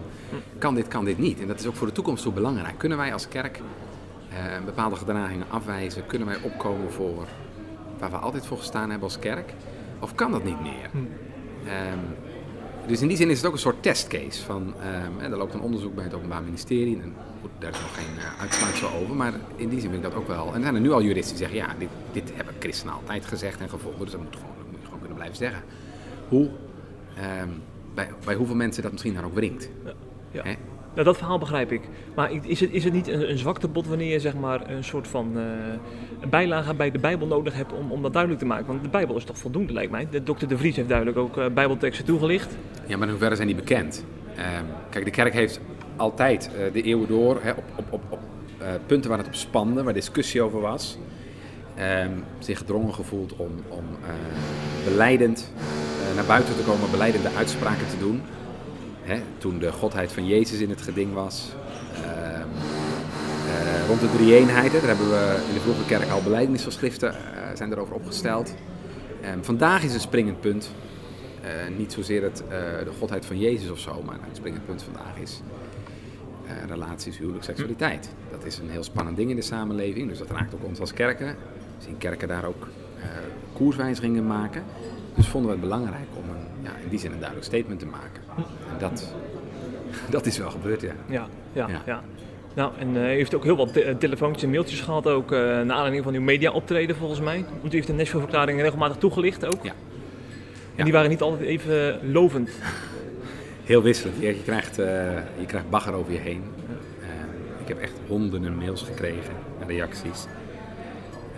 kan 0.57 0.75
dit, 0.75 0.87
kan 0.87 1.05
dit 1.05 1.17
niet. 1.17 1.39
En 1.39 1.47
dat 1.47 1.59
is 1.59 1.65
ook 1.65 1.75
voor 1.75 1.87
de 1.87 1.93
toekomst 1.93 2.23
zo 2.23 2.31
belangrijk. 2.31 2.77
Kunnen 2.77 2.97
wij 2.97 3.13
als 3.13 3.27
kerk 3.27 3.59
bepaalde 4.65 4.95
gedragingen 4.95 5.45
afwijzen? 5.49 6.05
Kunnen 6.05 6.27
wij 6.27 6.37
opkomen 6.41 6.91
voor 6.91 7.27
waar 7.99 8.11
we 8.11 8.17
altijd 8.17 8.45
voor 8.45 8.57
gestaan 8.57 8.89
hebben 8.89 9.07
als 9.07 9.19
kerk? 9.19 9.53
Of 9.99 10.15
kan 10.15 10.31
dat 10.31 10.43
niet 10.43 10.61
meer? 10.61 10.89
Ehm, 11.65 11.99
dus 12.87 13.01
in 13.01 13.07
die 13.07 13.17
zin 13.17 13.29
is 13.29 13.37
het 13.37 13.45
ook 13.45 13.53
een 13.53 13.59
soort 13.59 13.83
testcase. 13.83 14.43
Van, 14.43 14.73
hè, 15.17 15.31
er 15.31 15.37
loopt 15.37 15.53
een 15.53 15.61
onderzoek 15.61 15.95
bij 15.95 16.03
het 16.03 16.13
Openbaar 16.13 16.43
Ministerie. 16.43 17.01
En 17.01 17.13
goed, 17.41 17.49
daar 17.59 17.71
is 17.71 17.79
nog 17.79 17.95
geen 17.95 18.15
uh, 18.17 18.41
uitsluitsel 18.41 18.89
over. 19.01 19.15
Maar 19.15 19.33
in 19.55 19.69
die 19.69 19.79
zin 19.79 19.89
vind 19.89 20.03
ik 20.03 20.11
dat 20.11 20.19
ook 20.19 20.27
wel. 20.27 20.47
En 20.47 20.55
er 20.55 20.61
zijn 20.61 20.75
er 20.75 20.81
nu 20.81 20.91
al 20.91 21.01
juristen 21.01 21.37
die 21.37 21.47
zeggen: 21.47 21.67
ja, 21.67 21.75
dit, 21.79 21.89
dit 22.11 22.35
hebben 22.35 22.53
christenen 22.59 22.93
altijd 22.93 23.25
gezegd 23.25 23.59
en 23.59 23.69
gevonden. 23.69 24.01
Dus 24.01 24.11
dat 24.11 24.21
moet, 24.21 24.35
gewoon, 24.35 24.55
dat 24.57 24.65
moet 24.65 24.79
je 24.79 24.83
gewoon 24.83 24.99
kunnen 24.99 25.17
blijven 25.17 25.37
zeggen. 25.37 25.63
Hoe, 26.27 26.49
ehm, 27.17 27.49
bij, 27.93 28.09
bij 28.25 28.35
hoeveel 28.35 28.55
mensen 28.55 28.83
dat 28.83 28.91
misschien 28.91 29.13
dan 29.13 29.23
ook 29.23 29.33
wringt. 29.35 29.69
Ja. 30.31 30.43
Hè? 30.43 30.55
Nou, 30.95 31.07
dat 31.07 31.17
verhaal 31.17 31.39
begrijp 31.39 31.71
ik. 31.71 31.81
Maar 32.15 32.31
is 32.41 32.59
het, 32.59 32.71
is 32.71 32.83
het 32.83 32.93
niet 32.93 33.07
een, 33.07 33.29
een 33.29 33.37
zwaktebod 33.37 33.87
wanneer 33.87 34.11
je 34.11 34.19
zeg 34.19 34.35
maar, 34.35 34.69
een 34.69 34.83
soort 34.83 35.07
van 35.07 35.37
een 36.25 36.29
bijlage 36.29 36.73
bij 36.73 36.91
de 36.91 36.99
Bijbel 36.99 37.27
nodig 37.27 37.53
hebt 37.53 37.73
om, 37.73 37.91
om 37.91 38.01
dat 38.01 38.11
duidelijk 38.13 38.41
te 38.41 38.47
maken? 38.47 38.65
Want 38.65 38.83
de 38.83 38.89
Bijbel 38.89 39.15
is 39.15 39.23
toch 39.23 39.37
voldoende, 39.37 39.73
lijkt 39.73 39.91
mij. 39.91 40.07
De 40.11 40.23
dokter 40.23 40.47
De 40.47 40.57
Vries 40.57 40.75
heeft 40.75 40.87
duidelijk 40.87 41.17
ook 41.17 41.37
eh, 41.37 41.45
Bijbelteksten 41.53 42.05
toegelicht. 42.05 42.57
Ja, 42.85 42.97
maar 42.97 43.05
in 43.05 43.09
hoeverre 43.09 43.35
zijn 43.35 43.47
die 43.47 43.55
bekend? 43.55 44.05
Ehm, 44.35 44.63
kijk, 44.89 45.05
de 45.05 45.11
kerk 45.11 45.33
heeft 45.33 45.59
altijd 45.95 46.49
eh, 46.57 46.73
de 46.73 46.81
eeuwen 46.81 47.07
door 47.07 47.39
hè, 47.41 47.51
op, 47.51 47.63
op, 47.75 47.85
op, 47.89 48.01
op 48.09 48.19
punten 48.85 49.09
waar 49.09 49.19
het 49.19 49.27
op 49.27 49.35
spande, 49.35 49.83
waar 49.83 49.93
discussie 49.93 50.41
over 50.41 50.61
was, 50.61 50.97
ehm, 51.75 52.11
zich 52.39 52.57
gedrongen 52.57 52.93
gevoeld 52.93 53.35
om, 53.35 53.51
om 53.67 53.83
beleidend 54.83 55.51
naar 56.15 56.25
buiten 56.25 56.55
te 56.55 56.63
komen, 56.63 56.91
beleidende 56.91 57.29
uitspraken 57.37 57.87
te 57.87 57.97
doen. 57.99 58.21
Hè, 59.05 59.21
toen 59.37 59.59
de 59.59 59.71
godheid 59.71 60.11
van 60.11 60.25
Jezus 60.27 60.59
in 60.59 60.69
het 60.69 60.81
geding 60.81 61.13
was. 61.13 61.51
Ehm, 61.93 62.47
eh, 63.47 63.87
rond 63.87 63.99
de 63.99 64.09
drie-eenheid, 64.17 64.71
daar 64.71 64.81
hebben 64.81 65.09
we 65.09 65.43
in 65.47 65.53
de 65.53 65.59
vroege 65.59 65.85
kerk 65.85 66.09
al 66.09 66.21
beleidingsverschriften 66.21 67.13
eh, 67.13 67.17
zijn 67.53 67.71
erover 67.71 67.95
opgesteld. 67.95 68.53
Ehm, 69.21 69.41
vandaag 69.41 69.83
is 69.83 69.93
een 69.93 69.99
springend 69.99 70.39
punt 70.39 70.71
eh, 71.41 71.77
niet 71.77 71.93
zozeer 71.93 72.23
het, 72.23 72.43
de 72.83 72.91
godheid 72.99 73.25
van 73.25 73.39
Jezus 73.39 73.69
of 73.69 73.79
zo, 73.79 74.01
maar 74.05 74.17
het 74.21 74.37
springend 74.37 74.65
punt 74.65 74.83
vandaag 74.83 75.17
is 75.21 75.41
relaties, 76.67 77.17
huwelijk, 77.17 77.43
seksualiteit. 77.43 78.09
Dat 78.31 78.45
is 78.45 78.57
een 78.57 78.69
heel 78.69 78.83
spannend 78.83 79.17
ding 79.17 79.29
in 79.29 79.35
de 79.35 79.41
samenleving, 79.41 80.09
dus 80.09 80.17
dat 80.17 80.29
raakt 80.29 80.53
ook 80.53 80.63
ons 80.63 80.79
als 80.79 80.93
kerken. 80.93 81.27
We 81.27 81.83
zien 81.83 81.97
kerken 81.97 82.27
daar 82.27 82.45
ook 82.45 82.67
koerswijzigingen 83.53 84.27
maken. 84.27 84.63
Dus 85.15 85.27
vonden 85.27 85.49
we 85.51 85.57
het 85.57 85.65
belangrijk 85.65 86.07
om 86.15 86.29
een, 86.29 86.63
ja, 86.63 86.71
in 86.83 86.89
die 86.89 86.99
zin 86.99 87.11
een 87.11 87.19
duidelijk 87.19 87.47
statement 87.47 87.79
te 87.79 87.85
maken. 87.85 88.21
Dat, 88.79 89.13
dat 90.09 90.25
is 90.25 90.37
wel 90.37 90.49
gebeurd, 90.49 90.81
ja. 90.81 90.91
Ja, 91.09 91.27
ja, 91.53 91.67
ja. 91.67 91.81
Ja. 91.85 92.01
Nou, 92.53 92.71
en 92.79 92.95
eh, 92.95 93.01
u 93.13 93.15
heeft 93.15 93.35
ook 93.35 93.43
heel 93.43 93.55
wat 93.55 93.73
te- 93.73 93.83
eh, 93.83 93.95
telefoontjes 93.95 94.43
en 94.43 94.49
mailtjes 94.49 94.81
gehad, 94.81 95.07
ook 95.07 95.31
eh 95.31 95.39
naar 95.39 95.71
aanleiding 95.71 96.03
van 96.03 96.13
uw 96.13 96.21
media 96.21 96.51
optreden 96.51 96.95
volgens 96.95 97.19
mij. 97.19 97.45
Want 97.61 97.73
u 97.73 97.75
heeft 97.75 97.87
de 97.87 97.93
Nashville-verklaring 97.93 98.61
regelmatig 98.61 98.97
toegelicht 98.97 99.45
ook. 99.45 99.63
Ja. 99.63 99.73
En 100.75 100.83
die 100.83 100.93
waren 100.93 101.09
niet 101.09 101.21
altijd 101.21 101.41
even 101.41 101.99
lovend. 102.11 102.49
heel 103.63 103.81
wisselend. 103.81 104.15
Je, 104.19 104.41
krijgt, 104.43 104.79
eh, 104.79 104.85
je 105.39 105.45
krijgt 105.45 105.69
bagger 105.69 105.93
over 105.93 106.11
je 106.13 106.19
heen. 106.19 106.43
Eh, 107.01 107.07
ik 107.61 107.67
heb 107.67 107.79
echt 107.79 107.93
honderden 108.07 108.55
mails 108.55 108.81
gekregen 108.83 109.33
en 109.59 109.67
reacties. 109.67 110.25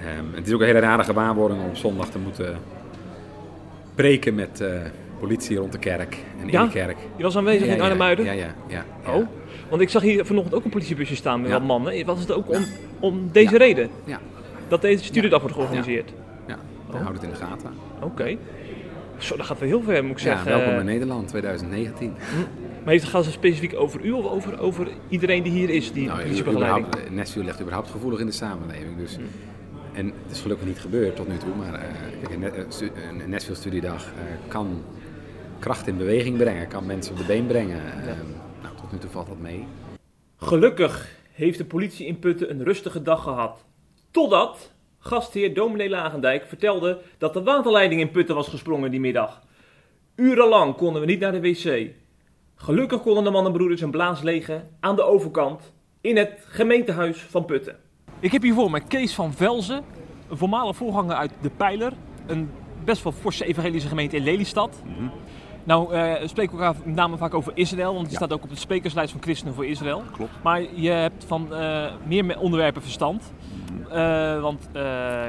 Ehm, 0.01 0.35
het 0.35 0.47
is 0.47 0.53
ook 0.53 0.59
een 0.59 0.65
hele 0.65 0.79
rare 0.79 1.03
gewaarwording 1.03 1.61
om 1.63 1.75
zondag 1.75 2.09
te 2.09 2.19
moeten 2.19 2.57
preken 3.95 4.35
met 4.35 4.61
eh, 4.61 4.69
politie 5.19 5.57
rond 5.57 5.71
de 5.71 5.77
kerk 5.77 6.17
en 6.41 6.47
Ja? 6.49 6.59
in 6.61 6.67
de 6.67 6.73
kerk. 6.73 6.97
Je 7.15 7.23
was 7.23 7.37
aanwezig 7.37 7.65
Ja, 7.65 7.71
in 7.71 7.77
ja, 7.77 7.83
Arnhemuiden? 7.83 8.25
Ja, 8.25 8.31
ja, 8.31 8.53
ja. 8.67 8.85
ja. 9.05 9.13
Oh, 9.13 9.27
want 9.69 9.81
ik 9.81 9.89
zag 9.89 10.01
hier 10.01 10.25
vanochtend 10.25 10.55
ook 10.55 10.63
een 10.63 10.69
politiebusje 10.71 11.15
staan 11.15 11.41
met 11.41 11.49
Ja. 11.49 11.57
wat 11.57 11.67
mannen. 11.67 12.05
Was 12.05 12.19
het 12.19 12.31
ook 12.31 12.49
om, 12.49 12.63
om 12.99 13.29
deze 13.31 13.51
Ja. 13.51 13.57
reden? 13.57 13.89
Ja, 14.05 14.19
Dat 14.67 14.81
deze 14.81 15.03
studiedag 15.03 15.39
wordt 15.39 15.55
georganiseerd? 15.55 16.13
ja. 16.47 16.57
Dan 16.91 17.01
houd 17.01 17.13
het 17.13 17.23
in 17.23 17.29
de 17.29 17.35
gaten. 17.35 17.69
Oké. 18.01 18.37
Zo, 19.17 19.37
dat 19.37 19.45
gaat 19.45 19.59
wel 19.59 19.67
heel 19.69 19.81
ver, 19.81 20.03
moet 20.03 20.11
ik 20.11 20.23
Ja, 20.23 20.23
zeggen. 20.35 20.51
welkom 20.51 20.79
in 20.79 20.85
Nederland 20.85 21.27
2019. 21.27 22.13
Maar 22.83 22.93
heeft 22.95 23.03
het 23.03 23.11
gaat 23.13 23.23
het 23.25 23.33
specifiek 23.33 23.75
over 23.75 24.05
u 24.05 24.11
of 24.11 24.25
over, 24.25 24.59
over 24.59 24.87
iedereen 25.09 25.43
die 25.43 25.51
hier 25.51 25.69
is, 25.69 25.91
die 25.93 26.05
Nou, 26.07 26.21
politiebegeleiding? 26.21 26.85
überhaupt, 26.87 27.15
Nashville 27.15 27.45
ligt 27.45 27.61
überhaupt 27.61 27.89
gevoelig 27.89 28.19
in 28.19 28.25
de 28.25 28.31
samenleving. 28.31 28.97
Dus, 28.97 29.17
En 29.93 30.05
het 30.05 30.31
is 30.35 30.41
gelukkig 30.41 30.67
niet 30.67 30.79
gebeurd 30.79 31.15
tot 31.15 31.27
nu 31.27 31.37
toe, 31.37 31.55
maar 31.57 31.73
eh, 31.73 31.79
kijk, 32.21 32.33
een, 32.35 32.43
eh, 32.43 33.23
een 33.23 33.29
Nashville 33.29 33.55
studiedag 33.57 34.03
eh, 34.05 34.11
kan 34.47 34.67
kracht 35.59 35.87
in 35.87 35.97
beweging 35.97 36.37
brengen, 36.37 36.67
kan 36.67 36.85
mensen 36.85 37.11
op 37.11 37.17
de 37.17 37.25
been 37.25 37.47
brengen. 37.47 37.81
Eh, 38.01 38.15
nou, 38.61 38.75
tot 38.75 38.91
nu 38.91 38.97
toe 38.97 39.09
valt 39.09 39.27
dat 39.27 39.39
mee. 39.39 39.65
Gelukkig 40.37 41.15
heeft 41.31 41.57
de 41.57 41.65
politie 41.65 42.07
in 42.07 42.19
Putten 42.19 42.49
een 42.49 42.63
rustige 42.63 43.01
dag 43.01 43.23
gehad. 43.23 43.65
Totdat 44.11 44.71
gastheer 44.99 45.53
dominee 45.53 45.89
Lagendijk 45.89 46.45
vertelde 46.45 47.01
dat 47.17 47.33
de 47.33 47.43
waterleiding 47.43 48.01
in 48.01 48.11
Putten 48.11 48.35
was 48.35 48.47
gesprongen 48.47 48.91
die 48.91 48.99
middag. 48.99 49.41
Urenlang 50.15 50.75
konden 50.75 51.01
we 51.01 51.07
niet 51.07 51.19
naar 51.19 51.31
de 51.31 51.41
wc. 51.41 51.89
Gelukkig 52.55 53.01
konden 53.01 53.23
de 53.23 53.29
mannenbroeders 53.29 53.81
een 53.81 53.91
blaas 53.91 54.21
legen 54.21 54.67
aan 54.79 54.95
de 54.95 55.03
overkant 55.03 55.73
in 56.01 56.17
het 56.17 56.45
gemeentehuis 56.47 57.17
van 57.17 57.45
Putten. 57.45 57.75
Ik 58.19 58.31
heb 58.31 58.41
hier 58.41 58.53
voor 58.53 58.71
me 58.71 58.81
Kees 58.87 59.13
van 59.13 59.33
Velzen, 59.33 59.83
een 60.29 60.37
voormalig 60.37 60.75
voorganger 60.75 61.15
uit 61.15 61.31
De 61.41 61.49
Pijler. 61.49 61.93
Een 62.27 62.49
best 62.85 63.03
wel 63.03 63.11
forse 63.11 63.45
evangelische 63.45 63.87
gemeente 63.87 64.15
in 64.15 64.23
Lelystad. 64.23 64.81
Nou, 65.67 65.93
eh 65.93 66.27
spreken 66.27 66.57
we 66.57 66.63
elkaar 66.63 66.81
met 66.85 66.95
name 66.95 67.17
vaak 67.17 67.33
over 67.33 67.51
Israël, 67.55 67.93
want 67.93 68.09
je 68.09 68.15
staat 68.15 68.33
ook 68.33 68.43
op 68.43 68.49
de 68.49 68.55
sprekerslijst 68.55 69.11
van 69.11 69.21
Christenen 69.21 69.53
voor 69.53 69.65
Israël. 69.65 70.03
Klopt. 70.11 70.31
Maar 70.43 70.61
je 70.75 70.89
hebt 70.89 71.25
van 71.25 71.53
eh, 71.55 71.85
meer 72.05 72.25
me- 72.25 72.39
onderwerpen 72.39 72.81
verstand. 72.81 73.31
Eh, 73.91 74.41
want 74.41 74.67
eh, 74.71 74.81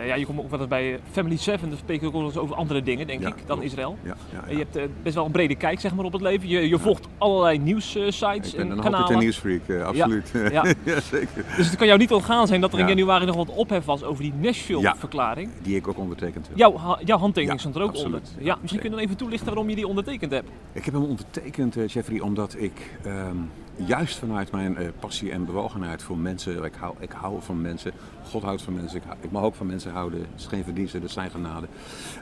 ja, 0.07 0.14
je 0.14 0.26
komt 0.26 0.38
ook 0.38 0.50
wel 0.50 0.59
eens 0.61 0.68
bij 0.68 1.00
Family 1.11 1.37
7, 1.37 1.68
dan 1.68 1.78
spreek 1.78 2.00
je 2.00 2.07
ook 2.07 2.14
over 2.37 2.54
andere 2.57 2.83
dingen, 2.83 3.07
denk 3.07 3.20
Ja, 3.22 3.28
ik, 3.28 3.35
dan. 3.46 3.62
Israël. 3.62 3.96
Ja, 4.02 4.16
ja, 4.33 4.38
En 4.42 4.44
ja. 4.46 4.52
Je 4.52 4.59
hebt 4.59 4.76
eh, 4.76 4.83
best 5.02 5.14
wel 5.14 5.24
een 5.24 5.31
brede 5.31 5.54
kijk 5.54 5.81
zeg 5.81 5.94
maar, 5.94 6.04
op 6.04 6.12
het 6.12 6.20
leven. 6.22 6.48
Je, 6.48 6.68
je 6.68 6.78
volgt 6.78 7.09
allerlei 7.18 7.59
nieuwssites 7.59 8.50
Ik 8.50 8.57
ben 8.57 8.61
en 8.61 8.68
dan 8.68 8.81
kanalen. 8.85 9.12
een 9.12 9.18
nieuwsfreak, 9.18 9.61
absoluut. 9.85 10.31
ja. 10.52 10.64
Zeker. 11.00 11.44
Dus 11.57 11.66
het 11.66 11.76
kan 11.76 11.87
jou 11.87 11.98
niet 11.98 12.12
ontgaan 12.12 12.46
zijn 12.46 12.61
dat 12.61 12.72
er 12.72 12.78
in 12.78 12.85
Ja. 12.88 12.94
januari 12.94 13.24
nog 13.24 13.37
wat 13.37 13.48
ophef 13.48 13.85
was 13.85 14.02
over 14.04 14.22
die 14.22 14.33
Nashville-verklaring. 14.40 15.50
Die 15.62 15.76
ik 15.76 15.88
ook 15.88 15.98
ondertekend 15.98 16.48
heb. 16.48 16.57
Jouw, 16.57 16.76
ha- 16.76 16.98
jouw 17.04 17.18
handtekening 17.18 17.61
stond 17.61 17.74
er 17.76 17.83
ook 17.83 17.88
absoluut. 17.88 18.28
onder. 18.28 18.44
Ja, 18.44 18.59
misschien 18.61 18.81
kun 18.81 18.90
je 18.90 18.96
dan 18.96 19.04
even 19.04 19.16
toelichten 19.16 19.46
waarom 19.46 19.68
je 19.68 19.74
die 19.76 19.87
ondertekend 19.87 20.31
hebt. 20.33 20.48
Ik 20.72 20.85
heb 20.85 20.94
hem 20.94 21.02
ondertekend, 21.02 21.76
Jeffrey, 21.92 22.20
omdat 22.20 22.54
ik 22.59 22.90
ehm, 23.04 23.37
juist 23.76 24.18
vanuit 24.18 24.52
mijn 24.52 24.76
passie 25.00 25.31
en 25.31 25.44
bewogenheid 25.44 26.02
voor 26.02 26.18
mensen, 26.18 26.64
ik 26.64 26.74
hou, 26.78 26.94
ik 26.98 27.11
hou 27.12 27.35
van 27.40 27.61
mensen, 27.61 27.92
God 28.31 28.42
houdt 28.42 28.62
van 28.62 28.75
mensen, 28.75 28.99
ik, 28.99 29.05
ik 29.21 29.31
mag 29.31 29.42
ook 29.42 29.55
van 29.55 29.66
mensen 29.66 29.92
houden, 29.92 30.21
het 30.21 30.40
is 30.40 30.47
geen 30.47 30.64
verdienste, 30.64 31.01
dat 31.01 31.11
zijn 31.11 31.31
genade. 31.31 31.66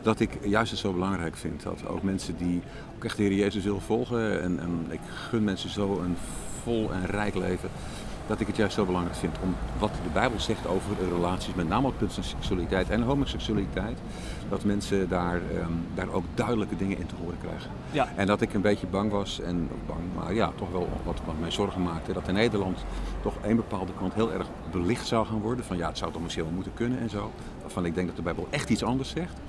Dat 0.02 0.20
ik 0.20 0.30
juist 0.44 0.70
het 0.70 0.80
zo 0.80 0.92
belangrijk 0.92 1.36
vind 1.36 1.62
dat 1.62 1.86
ook 1.86 2.02
mensen 2.02 2.36
die 2.36 2.62
ook 2.96 3.04
echt 3.04 3.16
de 3.16 3.22
Heer 3.22 3.32
Jezus 3.32 3.64
willen 3.64 3.80
volgen 3.80 4.42
en, 4.42 4.60
en 4.60 4.86
ik 4.88 5.00
gun 5.28 5.44
mensen 5.44 5.70
zo 5.70 6.00
een 6.00 6.16
vol 6.62 6.92
en 6.92 7.06
rijk 7.06 7.34
leven. 7.34 7.70
Dat 8.26 8.40
ik 8.40 8.46
het 8.46 8.56
juist 8.56 8.74
zo 8.74 8.84
belangrijk 8.84 9.16
vind 9.16 9.36
om 9.42 9.54
wat 9.78 9.90
de 9.90 10.10
Bijbel 10.12 10.40
zegt 10.40 10.66
over 10.66 10.90
relaties, 11.12 11.54
met 11.54 11.68
name 11.68 11.86
op 11.86 11.98
punt 11.98 12.12
van 12.12 12.22
seksualiteit 12.22 12.90
en 12.90 13.02
homoseksualiteit, 13.02 13.98
dat 14.48 14.64
mensen 14.64 15.08
daar, 15.08 15.40
ehm, 15.54 15.72
daar 15.94 16.08
ook 16.08 16.24
duidelijke 16.34 16.76
dingen 16.76 16.98
in 16.98 17.06
te 17.06 17.14
horen 17.22 17.38
krijgen. 17.40 17.70
Ja. 17.90 18.08
En 18.16 18.26
dat 18.26 18.40
ik 18.40 18.54
een 18.54 18.60
beetje 18.60 18.86
bang 18.86 19.10
was, 19.10 19.40
en 19.40 19.68
bang, 19.86 20.00
maar 20.14 20.34
ja, 20.34 20.52
toch 20.56 20.70
wel 20.70 20.88
wat, 21.04 21.20
wat 21.24 21.34
mij 21.40 21.50
zorgen 21.50 21.82
maakte, 21.82 22.12
dat 22.12 22.28
in 22.28 22.34
Nederland 22.34 22.84
toch 23.22 23.34
een 23.42 23.56
bepaalde 23.56 23.92
kant 23.98 24.14
heel 24.14 24.32
erg 24.32 24.46
belicht 24.70 25.06
zou 25.06 25.26
gaan 25.26 25.40
worden. 25.40 25.64
Van 25.64 25.76
ja, 25.76 25.88
het 25.88 25.98
zou 25.98 26.12
toch 26.12 26.22
misschien 26.22 26.44
wel 26.44 26.52
moeten 26.52 26.74
kunnen 26.74 26.98
en 26.98 27.10
zo. 27.10 27.30
Waarvan 27.66 27.84
ik 27.84 27.94
denk 27.94 28.06
dat 28.06 28.16
de 28.16 28.22
Bijbel 28.22 28.46
echt 28.50 28.70
iets 28.70 28.82
anders 28.82 29.08
zegt. 29.08 29.40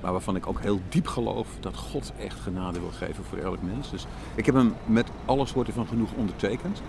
Maar 0.00 0.12
waarvan 0.12 0.36
ik 0.36 0.46
ook 0.46 0.60
heel 0.60 0.80
diep 0.88 1.06
geloof 1.06 1.48
dat 1.60 1.76
God 1.76 2.12
echt 2.18 2.40
genade 2.40 2.80
wil 2.80 2.90
geven 2.90 3.24
voor 3.24 3.38
elk 3.38 3.62
mens. 3.62 3.90
Dus 3.90 4.06
ik 4.34 4.46
heb 4.46 4.54
hem 4.54 4.74
met 4.86 5.10
alle 5.24 5.46
soorten 5.46 5.74
van 5.74 5.86
genoeg 5.86 6.12
ondertekend. 6.16 6.82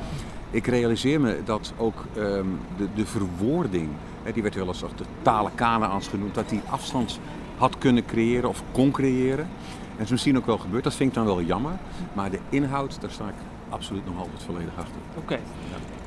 Ik 0.51 0.67
realiseer 0.67 1.21
me 1.21 1.41
dat 1.45 1.73
ook 1.77 2.05
ehm, 2.15 2.45
de, 2.77 2.87
de 2.95 3.05
verwoording, 3.05 3.89
hè, 4.23 4.31
die 4.31 4.41
werd 4.41 4.55
wel 4.55 4.67
eens 4.67 4.83
als 4.83 4.95
de 4.95 5.05
talen 5.21 5.55
Kanaans 5.55 6.07
genoemd, 6.07 6.35
dat 6.35 6.49
die 6.49 6.61
afstand 6.69 7.19
had 7.57 7.77
kunnen 7.77 8.05
creëren 8.05 8.49
of 8.49 8.63
kon 8.71 8.91
creëren. 8.91 9.45
En 9.45 9.97
dat 9.99 10.05
is 10.05 10.11
misschien 10.11 10.37
ook 10.37 10.45
wel 10.45 10.57
gebeurd, 10.57 10.83
dat 10.83 10.95
vind 10.95 11.09
ik 11.09 11.15
dan 11.15 11.25
wel 11.25 11.41
jammer. 11.41 11.73
Maar 12.13 12.31
de 12.31 12.39
inhoud, 12.49 13.01
daar 13.01 13.11
sta 13.11 13.27
ik 13.27 13.35
absoluut 13.69 14.05
nog 14.05 14.17
altijd 14.17 14.43
volledig 14.43 14.77
achter. 14.77 15.01
Oké. 15.17 15.39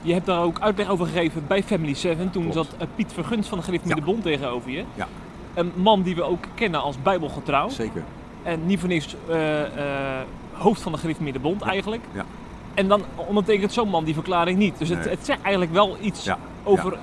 Je 0.07 0.13
hebt 0.13 0.27
daar 0.27 0.43
ook 0.43 0.61
uitleg 0.61 0.89
over 0.89 1.07
gegeven 1.07 1.45
bij 1.47 1.63
Family 1.63 1.95
7. 1.95 2.31
Toen 2.31 2.51
Klopt. 2.51 2.55
zat 2.69 2.81
eh, 2.81 2.87
Piet 2.95 3.13
Vergunst 3.13 3.49
van 3.49 3.59
de 3.59 3.65
Gereformeerde 3.65 4.01
Ja. 4.03 4.07
Bond 4.13 4.23
tegenover 4.23 4.71
je. 4.71 4.85
Ja. 4.95 5.09
Een 5.55 5.73
man 5.75 6.03
die 6.03 6.15
we 6.15 6.23
ook 6.23 6.45
kennen 6.55 6.81
als 6.83 6.97
bijbelgetrouw. 7.03 7.69
Zeker. 7.69 8.03
En 8.43 8.67
niet 8.67 8.81
voor 8.81 8.89
niks 8.89 9.17
eh, 9.29 9.61
eh, 9.63 10.23
hoofd 10.53 10.81
van 10.81 10.93
de 10.93 10.99
Gereformeerde 10.99 11.39
Bond 11.39 11.63
eigenlijk. 11.63 12.03
Ja. 12.13 12.25
En 12.75 12.89
dan 12.89 13.03
ondertekent 13.17 13.73
zo'n 13.73 13.89
man 13.89 14.05
die 14.05 14.15
verklaring 14.15 14.59
niet. 14.59 14.79
Dus 14.79 14.89
het, 14.89 14.99
Nee. 14.99 15.09
het 15.09 15.25
zegt 15.27 15.43
eigenlijk 15.43 15.73
wel 15.73 15.97
iets 16.01 16.25
Ja. 16.25 16.39
over 16.65 16.99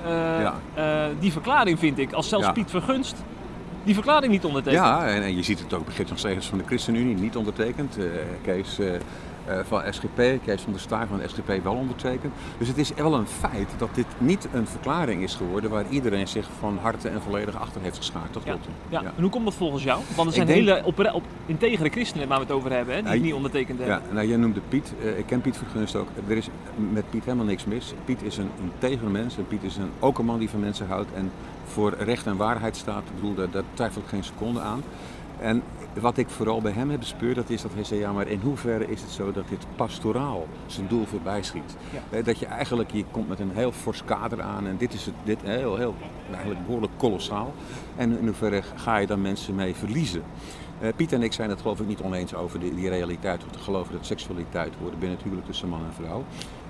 die 1.19 1.31
verklaring, 1.31 1.79
vind 1.79 1.97
ik. 1.97 2.13
Als 2.13 2.29
zelfs. 2.29 2.51
Piet 2.51 2.69
Vergunst 2.69 3.15
die 3.83 3.93
verklaring 3.93 4.31
niet 4.31 4.45
ondertekent. 4.45 4.83
Ja, 4.85 5.07
en, 5.07 5.23
en 5.23 5.35
je 5.35 5.43
ziet 5.43 5.59
het 5.59 5.73
ook 5.73 5.87
Gids 5.93 6.09
van 6.09 6.19
Segers 6.19 6.45
van 6.45 6.57
de 6.57 6.63
ChristenUnie 6.63 7.15
niet 7.15 7.35
ondertekend. 7.35 7.97
Kees 8.41 8.79
van 9.63 9.81
SGP, 9.89 10.15
Kees 10.45 10.61
van 10.61 10.71
der 10.71 10.81
Staar 10.81 11.07
van 11.07 11.17
de 11.17 11.27
SGP 11.27 11.63
wel 11.63 11.73
ondertekend. 11.75 12.33
Dus 12.57 12.67
het 12.67 12.77
is 12.77 12.93
wel 12.93 13.13
een 13.13 13.27
feit 13.27 13.69
dat 13.77 13.89
dit 13.93 14.05
niet 14.17 14.47
een 14.53 14.67
verklaring 14.67 15.23
is 15.23 15.35
geworden 15.35 15.69
waar 15.69 15.85
iedereen 15.89 16.27
zich 16.27 16.47
van 16.59 16.77
harte 16.81 17.09
en 17.09 17.21
volledig 17.21 17.59
achter 17.59 17.81
heeft 17.81 17.97
geschaard. 17.97 18.33
Dat 18.33 18.43
Ja. 18.43 18.51
klopt. 18.51 18.67
Ja. 18.89 19.01
En 19.03 19.21
hoe 19.21 19.29
komt 19.29 19.45
dat 19.45 19.53
volgens 19.53 19.83
jou? 19.83 20.01
Want 20.15 20.27
er 20.27 20.33
zijn 20.33 20.47
denk- 20.47 20.59
hele 20.59 20.81
opre- 20.85 21.13
op, 21.13 21.23
integere 21.45 21.89
christenen 21.89 22.27
waar 22.27 22.37
we 22.37 22.43
het 22.43 22.53
over 22.53 22.71
hebben, 22.71 22.95
hè, 22.95 22.99
die 23.01 23.07
Ja, 23.09 23.13
het 23.15 23.19
je- 23.19 23.25
niet 23.25 23.35
ondertekend 23.35 23.79
Ja, 23.79 23.85
hebben. 23.85 24.13
nou, 24.13 24.27
jij 24.27 24.37
noemde 24.37 24.61
Piet. 24.69 24.93
Eh, 25.03 25.17
ik 25.17 25.25
ken 25.25 25.41
Piet 25.41 25.57
Vergunst 25.57 25.95
ook. 25.95 26.07
Er 26.27 26.37
is 26.37 26.47
met 26.91 27.09
Piet 27.09 27.23
helemaal 27.25 27.45
niks 27.45 27.65
mis. 27.65 27.93
Piet 28.05 28.21
is 28.23 28.37
een 28.37 28.49
integere 28.63 29.09
mens. 29.09 29.37
En 29.37 29.47
Piet 29.47 29.63
is 29.63 29.77
een, 29.77 29.89
ook 29.99 30.19
een 30.19 30.25
man 30.25 30.39
die 30.39 30.49
van 30.49 30.59
mensen 30.59 30.87
houdt 30.87 31.13
en 31.13 31.31
voor 31.65 31.95
recht 31.99 32.25
en 32.25 32.37
waarheid 32.37 32.77
staat. 32.77 33.03
Ik 33.07 33.15
bedoel, 33.15 33.33
daar, 33.35 33.49
daar 33.51 33.63
twijfel 33.73 34.01
ik 34.01 34.07
geen 34.07 34.23
seconde 34.23 34.59
aan. 34.59 34.83
En 35.43 35.63
wat 35.99 36.17
ik 36.17 36.29
vooral 36.29 36.61
bij 36.61 36.71
hem 36.71 36.89
heb 36.89 36.99
bespeurd, 36.99 37.35
dat 37.35 37.49
is 37.49 37.61
dat 37.61 37.73
hij 37.73 37.83
zei, 37.83 37.99
ja, 37.99 38.11
maar 38.11 38.27
in 38.27 38.39
hoeverre 38.39 38.87
is 38.87 39.01
het 39.01 39.09
zo 39.09 39.31
dat 39.31 39.47
dit 39.47 39.65
pastoraal 39.75 40.47
zijn 40.65 40.87
doel 40.87 41.05
voorbij 41.05 41.43
schiet? 41.43 41.75
Dat 42.23 42.39
je 42.39 42.45
eigenlijk, 42.45 42.91
je 42.91 43.05
komt 43.11 43.27
met 43.27 43.39
een 43.39 43.51
heel 43.53 43.71
fors 43.71 44.03
kader 44.05 44.41
aan 44.41 44.67
en 44.67 44.77
dit 44.77 44.93
is 44.93 45.05
het, 45.05 45.15
dit 45.23 45.41
heel, 45.41 45.75
heel, 45.75 45.95
eigenlijk 46.31 46.65
behoorlijk 46.65 46.93
kolossaal. 46.97 47.53
En 47.95 48.17
in 48.17 48.25
hoeverre 48.25 48.61
ga 48.75 48.97
je 48.97 49.07
dan 49.07 49.21
mensen 49.21 49.55
mee 49.55 49.75
verliezen? 49.75 50.23
Eh, 50.79 50.89
Piet 50.95 51.11
en 51.11 51.23
ik 51.23 51.33
zijn 51.33 51.49
het 51.49 51.61
geloof 51.61 51.79
ik 51.79 51.87
niet 51.87 52.01
oneens 52.01 52.35
over 52.35 52.59
die, 52.59 52.75
die 52.75 52.89
realiteit. 52.89 53.43
Of 53.43 53.51
te 53.51 53.59
geloven 53.59 53.93
dat 53.93 54.05
seksualiteit 54.05 54.73
hoort 54.79 54.99
binnen 54.99 55.11
het 55.11 55.23
huwelijk 55.23 55.47
tussen 55.47 55.69
man 55.69 55.85
en 55.85 56.03
vrouw. 56.03 56.23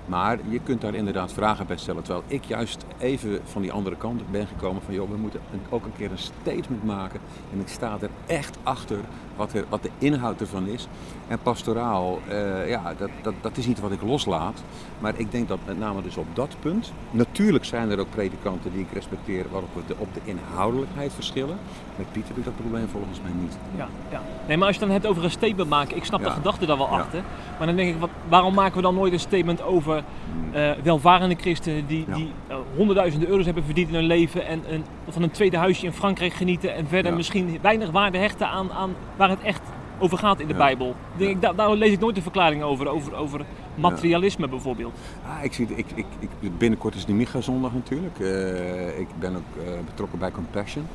Maar 0.06 0.38
je 0.48 0.60
kunt 0.60 0.80
daar 0.80 0.94
inderdaad 0.94 1.32
vragen 1.32 1.66
bij 1.66 1.76
stellen. 1.76 2.02
Terwijl 2.02 2.24
ik 2.26 2.44
juist 2.44 2.84
even 2.98 3.40
van 3.44 3.62
die 3.62 3.72
andere 3.72 3.96
kant 3.96 4.30
ben 4.30 4.46
gekomen 4.46 4.82
van 4.82 4.94
joh, 4.94 5.10
we 5.10 5.16
moeten 5.16 5.40
ook 5.68 5.84
een 5.84 5.96
keer 5.96 6.10
een 6.10 6.18
statement 6.18 6.84
maken. 6.84 7.20
En 7.52 7.60
ik 7.60 7.68
sta 7.68 7.98
er 8.00 8.10
echt 8.26 8.58
achter 8.62 8.98
wat, 9.36 9.52
er, 9.52 9.64
wat 9.68 9.82
de 9.82 9.90
inhoud 9.98 10.40
ervan 10.40 10.66
is. 10.66 10.88
En 11.28 11.38
pastoraal, 11.42 12.18
eh, 12.28 12.68
ja, 12.68 12.94
dat, 12.98 13.10
dat, 13.22 13.34
dat 13.40 13.56
is 13.56 13.66
niet 13.66 13.80
wat 13.80 13.92
ik 13.92 14.02
loslaat. 14.02 14.62
Maar 14.98 15.12
ik 15.16 15.30
denk 15.32 15.48
dat 15.48 15.58
met 15.66 15.78
name 15.78 16.02
dus 16.02 16.16
op 16.16 16.26
dat 16.32 16.56
punt. 16.60 16.92
Natuurlijk 17.10 17.64
zijn 17.64 17.90
er 17.90 17.98
ook 17.98 18.10
predikanten 18.10 18.72
die 18.72 18.80
ik 18.80 18.92
respecteer 18.92 19.44
waarop 19.50 19.68
we 19.74 19.80
de, 19.86 19.94
op 19.98 20.14
de 20.14 20.20
inhoudelijkheid 20.24 21.12
verschillen. 21.12 21.56
Met 21.96 22.12
Piet 22.12 22.28
heb 22.28 22.36
ik 22.36 22.44
dat 22.44 22.56
probleem 22.56 22.88
volgens 22.88 23.20
mij 23.22 23.32
niet. 23.40 23.56
Ja, 23.76 23.88
ja. 24.10 24.20
Nee, 24.48 24.56
maar 24.56 24.66
als 24.66 24.76
je 24.76 24.82
dan 24.82 24.90
hebt 24.90 25.06
over 25.06 25.24
een 25.24 25.30
statement 25.30 25.68
maken, 25.68 25.96
ik 25.96 26.04
snap 26.04 26.22
de 26.24 26.30
gedachte 26.30 26.66
daar 26.66 26.76
wel 26.78 26.90
Ja. 26.90 26.98
achter. 26.98 27.22
Maar 27.58 27.66
dan 27.66 27.76
denk 27.76 27.94
ik, 27.94 28.00
wat, 28.00 28.10
waarom 28.28 28.54
maken 28.54 28.76
we 28.76 28.82
dan 28.82 28.94
nooit 28.94 29.12
een 29.12 29.20
statement 29.20 29.62
over 29.62 30.04
eh, 30.52 30.70
welvarende 30.82 31.34
christenen 31.34 31.86
die, 31.86 32.04
Hmm. 32.04 32.12
Ja. 32.12 32.18
die 32.18 32.32
eh, 32.46 32.56
honderdduizenden 32.76 33.28
euro's 33.28 33.44
hebben 33.44 33.64
verdiend 33.64 33.88
in 33.88 33.94
hun 33.94 34.04
leven 34.04 34.46
en 34.46 34.62
een, 34.68 34.84
van 35.08 35.22
een 35.22 35.30
tweede 35.30 35.56
huisje 35.56 35.84
in 35.86 35.92
Frankrijk 35.92 36.32
genieten 36.32 36.74
en 36.74 36.86
verder 36.88 37.14
misschien 37.14 37.58
weinig 37.62 37.90
waarde 37.90 38.18
hechten 38.18 38.48
aan, 38.48 38.72
aan 38.72 38.94
waar 39.26 39.36
het 39.36 39.46
echt 39.46 39.62
over 39.98 40.18
gaat 40.18 40.40
in 40.40 40.46
de 40.46 40.52
Ja. 40.52 40.58
Bijbel. 40.58 40.94
Ik, 41.16 41.40
daar, 41.40 41.54
daar 41.54 41.74
lees 41.74 41.92
ik 41.92 42.00
nooit 42.00 42.16
een 42.16 42.22
verklaring 42.22 42.62
over, 42.62 42.88
over, 42.88 43.14
over 43.14 43.44
Materialisme 43.74 44.48
bijvoorbeeld. 44.48 44.92
Ah, 45.26 45.44
ik 45.44 45.52
zie, 45.52 45.66
ik, 45.74 45.86
ik, 45.94 46.06
ik, 46.18 46.58
binnenkort 46.58 46.94
is 46.94 47.04
de 47.04 47.12
Micha-zondag 47.12 47.72
natuurlijk. 47.74 48.18
Eh, 48.18 48.98
ik 48.98 49.08
ben 49.18 49.36
ook 49.36 49.64
eh, 49.66 49.72
betrokken 49.84 50.18
bij 50.18 50.30
Compassion. 50.30 50.86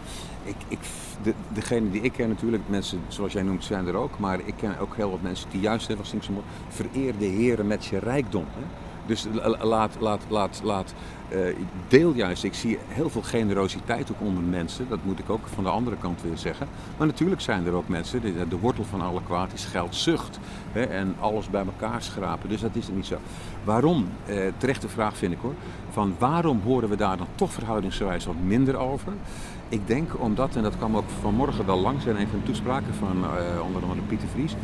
Ik, 0.44 0.56
ik, 0.68 0.80
de, 1.24 1.34
degene 1.48 1.92
die 1.92 2.02
ik 2.02 2.12
ken 2.12 2.30
natuurlijk, 2.30 2.63
mensen 2.68 3.02
zoals 3.08 3.34
jij 3.34 3.44
noemt 3.44 3.63
zijn 3.63 3.88
er 3.88 3.96
ook. 3.96 4.20
Maar 4.20 4.39
ik 4.46 4.54
ken 4.58 4.80
ook 4.80 4.96
heel 4.96 5.12
wat 5.12 5.22
mensen 5.22 5.50
die 5.50 5.62
juist, 5.62 5.88
hè, 5.88 5.96
was 5.96 6.13
mooi, 6.13 6.44
vereer 6.68 7.13
de 7.18 7.26
Heer 7.26 7.65
met 7.65 7.86
je 7.86 8.00
rijkdom. 8.00 8.46
Hè? 8.54 8.65
Dus 9.10 9.26
la- 9.32 9.65
laat, 9.65 9.95
laat, 10.00 10.22
laat, 10.28 10.62
laat, 10.63 10.93
eh, 11.30 11.39
deel 11.88 12.13
juist. 12.13 12.43
Ik 12.43 12.54
zie 12.54 12.78
heel 12.88 13.10
veel 13.10 13.22
generositeit 13.22 14.12
ook 14.12 14.22
onder 14.28 14.43
mensen. 14.43 14.86
Dat 14.89 15.00
moet 15.04 15.19
ik 15.19 15.30
ook 15.30 15.48
van 15.54 15.63
de 15.63 15.69
andere 15.69 15.95
kant 15.98 16.22
weer 16.22 16.38
zeggen. 16.38 16.67
Maar 16.98 17.08
natuurlijk 17.08 17.41
zijn 17.41 17.65
er 17.65 17.74
ook 17.74 17.88
mensen, 17.88 18.22
de, 18.22 18.58
wortel 18.60 18.84
van 18.84 19.02
alle 19.02 19.22
kwaad 19.24 19.54
is 19.54 19.65
geldzucht. 19.65 20.39
En 20.74 21.15
alles 21.19 21.50
bij 21.50 21.65
elkaar 21.65 22.02
schrapen. 22.02 22.50
Dus 22.50 22.62
dat 22.62 22.76
is 22.76 22.88
er 22.88 22.93
niet 22.93 23.06
zo. 23.06 23.17
Waarom? 23.63 24.10
Eh, 24.26 24.38
terechte 24.58 24.89
vraag 24.89 25.17
vind 25.17 25.34
ik 25.34 25.39
hoor. 25.41 25.54
Van 25.91 26.15
waarom 26.19 26.62
horen 26.63 26.89
we 26.89 26.95
daar 26.95 27.17
dan 27.17 27.28
toch 27.36 27.54
verhoudingsgewijs 27.54 28.26
wat 28.26 28.36
minder 28.43 28.78
over? 28.78 29.13
Ik 29.69 29.88
denk 29.88 30.22
omdat, 30.22 30.56
en 30.56 30.63
dat 30.63 30.78
kwam 30.78 30.98
ook 30.98 31.10
vanmorgen 31.22 31.65
wel 31.65 31.80
langs 31.80 32.06
in 32.06 32.15
een 32.15 32.28
van 32.28 32.39
de 32.39 32.45
toespraken 32.45 32.93
van 32.93 33.24
eh, 33.24 33.65
onder 33.65 33.82
andere 33.82 34.02
Pieter 34.08 34.28
Vries. 34.28 34.56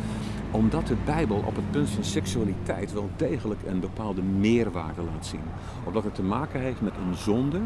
Omdat 0.56 0.86
de 0.86 0.96
Bijbel 1.04 1.42
op 1.46 1.56
het 1.56 1.70
punt 1.70 1.88
van 1.88 2.04
seksualiteit 2.04 2.92
wel 2.92 3.10
degelijk 3.16 3.60
een 3.66 3.80
bepaalde 3.80 4.22
meerwaarde 4.22 5.02
laat 5.02 5.26
zien. 5.26 5.40
Omdat 5.84 6.04
het 6.04 6.14
te 6.14 6.22
maken 6.22 6.60
heeft 6.60 6.80
met 6.80 6.92
een 7.06 7.16
zonde 7.16 7.60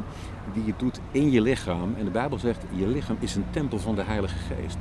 die 0.52 0.64
je 0.64 0.72
doet 0.76 1.00
in 1.10 1.30
je 1.30 1.40
lichaam. 1.40 1.94
En 1.98 2.04
de 2.04 2.10
Bijbel 2.10 2.38
zegt, 2.38 2.62
je 2.74 2.86
lichaam 2.86 3.16
is 3.20 3.34
een 3.34 3.44
tempel 3.50 3.78
van 3.78 3.94
de 3.94 4.02
Heilige 4.02 4.34
Geest. 4.34 4.76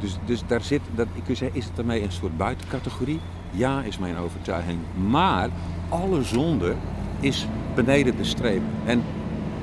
Dus, 0.00 0.18
dus 0.24 0.42
daar 0.46 0.60
zit, 0.60 0.80
dat, 0.94 1.06
ik 1.12 1.22
kun 1.24 1.36
zeggen, 1.36 1.58
is 1.58 1.64
het 1.64 1.76
daarmee 1.76 2.02
een 2.02 2.12
soort 2.12 2.36
buitencategorie? 2.36 3.20
Ja, 3.50 3.82
is 3.82 3.98
mijn 3.98 4.16
overtuiging. 4.16 4.78
Maar 5.08 5.48
alle 5.88 6.22
zonde 6.22 6.74
is 7.20 7.46
beneden 7.74 8.16
de 8.16 8.24
streep. 8.24 8.62
En 8.84 9.02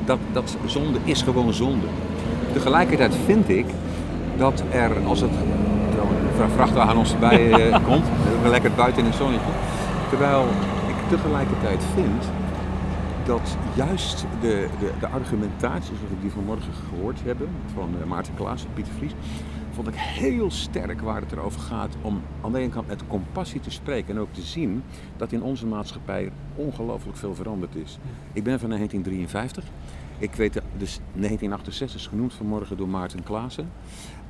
dat, 0.05 0.19
dat 0.31 0.57
zonde 0.65 0.99
is 1.03 1.21
gewoon 1.21 1.53
zonde. 1.53 1.87
Tegelijkertijd 2.53 3.15
vind 3.25 3.49
ik 3.49 3.65
dat 4.37 4.63
er, 4.71 5.05
als 5.05 5.21
het 5.21 5.31
vrachtwagen 6.33 6.97
ons 6.97 7.09
voorbij 7.09 7.51
eh, 7.51 7.85
komt, 7.85 8.05
we 8.41 8.49
lekker 8.49 8.71
buiten 8.71 9.01
in 9.01 9.07
het 9.07 9.17
zonnetje, 9.17 9.51
terwijl 10.09 10.43
ik 10.87 11.09
tegelijkertijd 11.09 11.83
vind 11.93 12.23
dat 13.25 13.57
juist 13.75 14.25
de, 14.41 14.67
de, 14.79 14.91
de 14.99 15.07
argumentatie, 15.07 15.95
zoals 15.95 16.11
we 16.11 16.21
die 16.21 16.31
vanmorgen 16.31 16.73
gehoord 16.89 17.19
hebben, 17.23 17.49
van 17.73 17.89
eh, 18.01 18.07
Maarten 18.07 18.33
Klaas 18.35 18.65
en 18.65 18.73
Pieter 18.73 18.93
Vries, 18.93 19.13
vond 19.73 19.87
ik 19.87 19.93
heel 19.95 20.51
sterk 20.51 21.01
waar 21.01 21.21
het 21.21 21.31
erover 21.31 21.59
gaat 21.59 21.95
om 22.01 22.21
aan 22.41 22.51
de 22.51 22.59
ene 22.59 22.69
kant 22.69 22.87
met 22.87 23.07
compassie 23.07 23.59
te 23.59 23.71
spreken 23.71 24.15
en 24.15 24.21
ook 24.21 24.33
te 24.33 24.41
zien 24.41 24.83
dat 25.17 25.31
in 25.31 25.43
onze 25.43 25.65
maatschappij 25.65 26.31
ongelooflijk 26.55 27.17
veel 27.17 27.35
veranderd 27.35 27.75
is. 27.75 27.97
Ik 28.33 28.43
ben 28.43 28.59
van 28.59 28.69
1953. 28.69 29.63
Ik 30.21 30.35
weet, 30.35 30.53
dus 30.53 30.99
1968 31.13 31.99
is 31.99 32.07
genoemd 32.07 32.33
vanmorgen 32.33 32.77
door 32.77 32.89
Maarten 32.89 33.23
Klaassen. 33.23 33.71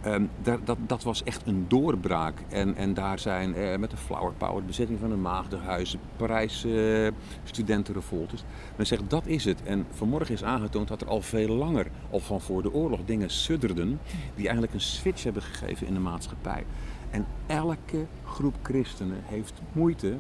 Ehm, 0.02 0.26
daar, 0.42 0.58
dat, 0.64 0.78
dat 0.88 1.04
was 1.04 1.24
echt 1.24 1.48
een 1.48 1.66
doorbraak. 1.68 2.40
En, 2.50 2.76
en 2.76 2.94
daar 2.94 3.20
zijn 3.20 3.56
eh, 3.56 3.78
met 3.78 3.90
de 3.90 3.98
Flower 3.98 4.34
Power, 4.38 4.66
bezetting 4.66 5.00
van 5.00 5.10
de 5.10 5.16
Maagdenhuizen, 5.16 6.00
Parijs 6.16 6.66
eh 6.66 7.08
studentenrevoltes. 7.44 8.44
Men 8.76 8.88
zegt 8.88 9.10
dat 9.10 9.26
is 9.26 9.46
het. 9.46 9.64
En 9.64 9.86
vanmorgen 9.90 10.34
is 10.34 10.44
aangetoond 10.44 10.88
dat 10.88 11.02
er 11.02 11.08
al 11.08 11.22
veel 11.22 11.56
langer, 11.56 11.88
al 12.10 12.20
van 12.20 12.42
voor 12.42 12.62
de 12.62 12.74
oorlog, 12.74 13.00
dingen 13.06 13.30
sudderden 13.30 14.00
die 14.36 14.44
eigenlijk 14.44 14.74
een 14.74 14.82
switch 14.82 15.24
hebben 15.24 15.42
gegeven 15.42 15.88
in 15.88 15.94
de 15.94 16.00
maatschappij. 16.00 16.66
En 17.10 17.26
elke 17.48 18.06
groep 18.26 18.56
christenen 18.62 19.22
heeft 19.26 19.62
moeite 19.72 20.18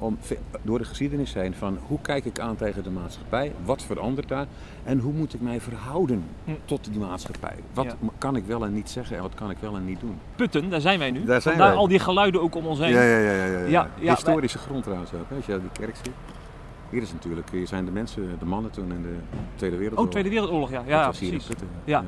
om 0.00 0.18
door 0.62 0.78
de 0.78 0.84
geschiedenis 0.84 1.34
heen 1.34 1.54
van 1.54 1.78
hoe 1.86 1.98
kijk 2.02 2.24
ik 2.24 2.38
aan 2.38 2.56
tegen 2.56 2.82
de 2.82 2.90
maatschappij, 2.90 3.52
wat 3.64 3.82
verandert 3.82 4.28
daar 4.28 4.46
en 4.84 4.98
hoe 4.98 5.12
moet 5.12 5.34
ik 5.34 5.40
mij 5.40 5.60
verhouden 5.60 6.24
Hm. 6.44 6.50
tot 6.64 6.84
die 6.90 6.98
maatschappij. 7.00 7.54
Wat 7.74 7.84
Ja. 7.84 7.94
kan 8.18 8.36
ik 8.36 8.44
wel 8.44 8.64
en 8.64 8.72
niet 8.72 8.90
zeggen 8.90 9.16
en 9.16 9.22
wat 9.22 9.34
kan 9.34 9.50
ik 9.50 9.56
wel 9.60 9.76
en 9.76 9.84
niet 9.84 10.00
doen. 10.00 10.18
Putten, 10.36 10.70
daar 10.70 10.80
zijn 10.80 10.98
wij 10.98 11.10
nu. 11.10 11.24
Daar 11.24 11.40
zijn 11.42 11.54
Vandaar 11.54 11.72
wij. 11.72 11.82
al 11.82 11.88
die 11.88 11.98
geluiden 11.98 12.40
ook 12.42 12.54
om 12.54 12.66
ons 12.66 12.78
heen. 12.78 12.90
Ja, 12.92 13.02
ja, 13.02 13.18
ja. 13.18 13.44
ja, 13.66 13.88
ja, 14.00 14.14
Historische 14.14 14.58
grond 14.58 14.82
trouwens 14.82 15.12
ook, 15.14 15.28
hè, 15.28 15.36
als 15.36 15.46
je 15.46 15.60
die 15.60 15.70
kerk 15.86 15.96
ziet. 15.96 16.12
Hier 16.90 17.02
is 17.02 17.12
natuurlijk, 17.12 17.50
hier 17.52 17.66
zijn 17.66 17.84
de 17.84 17.90
mensen, 17.90 18.36
de 18.38 18.44
mannen 18.44 18.70
toen 18.70 18.92
in 18.92 19.02
de 19.02 19.14
Tweede 19.54 19.76
Wereldoorlog. 19.76 20.04
Oh, 20.06 20.10
Tweede 20.10 20.28
Wereldoorlog, 20.30 20.70
ja. 20.70 20.82
Ja, 20.86 21.08
precies. 21.08 21.44
Putten. 21.44 21.68
Ja. 21.84 22.04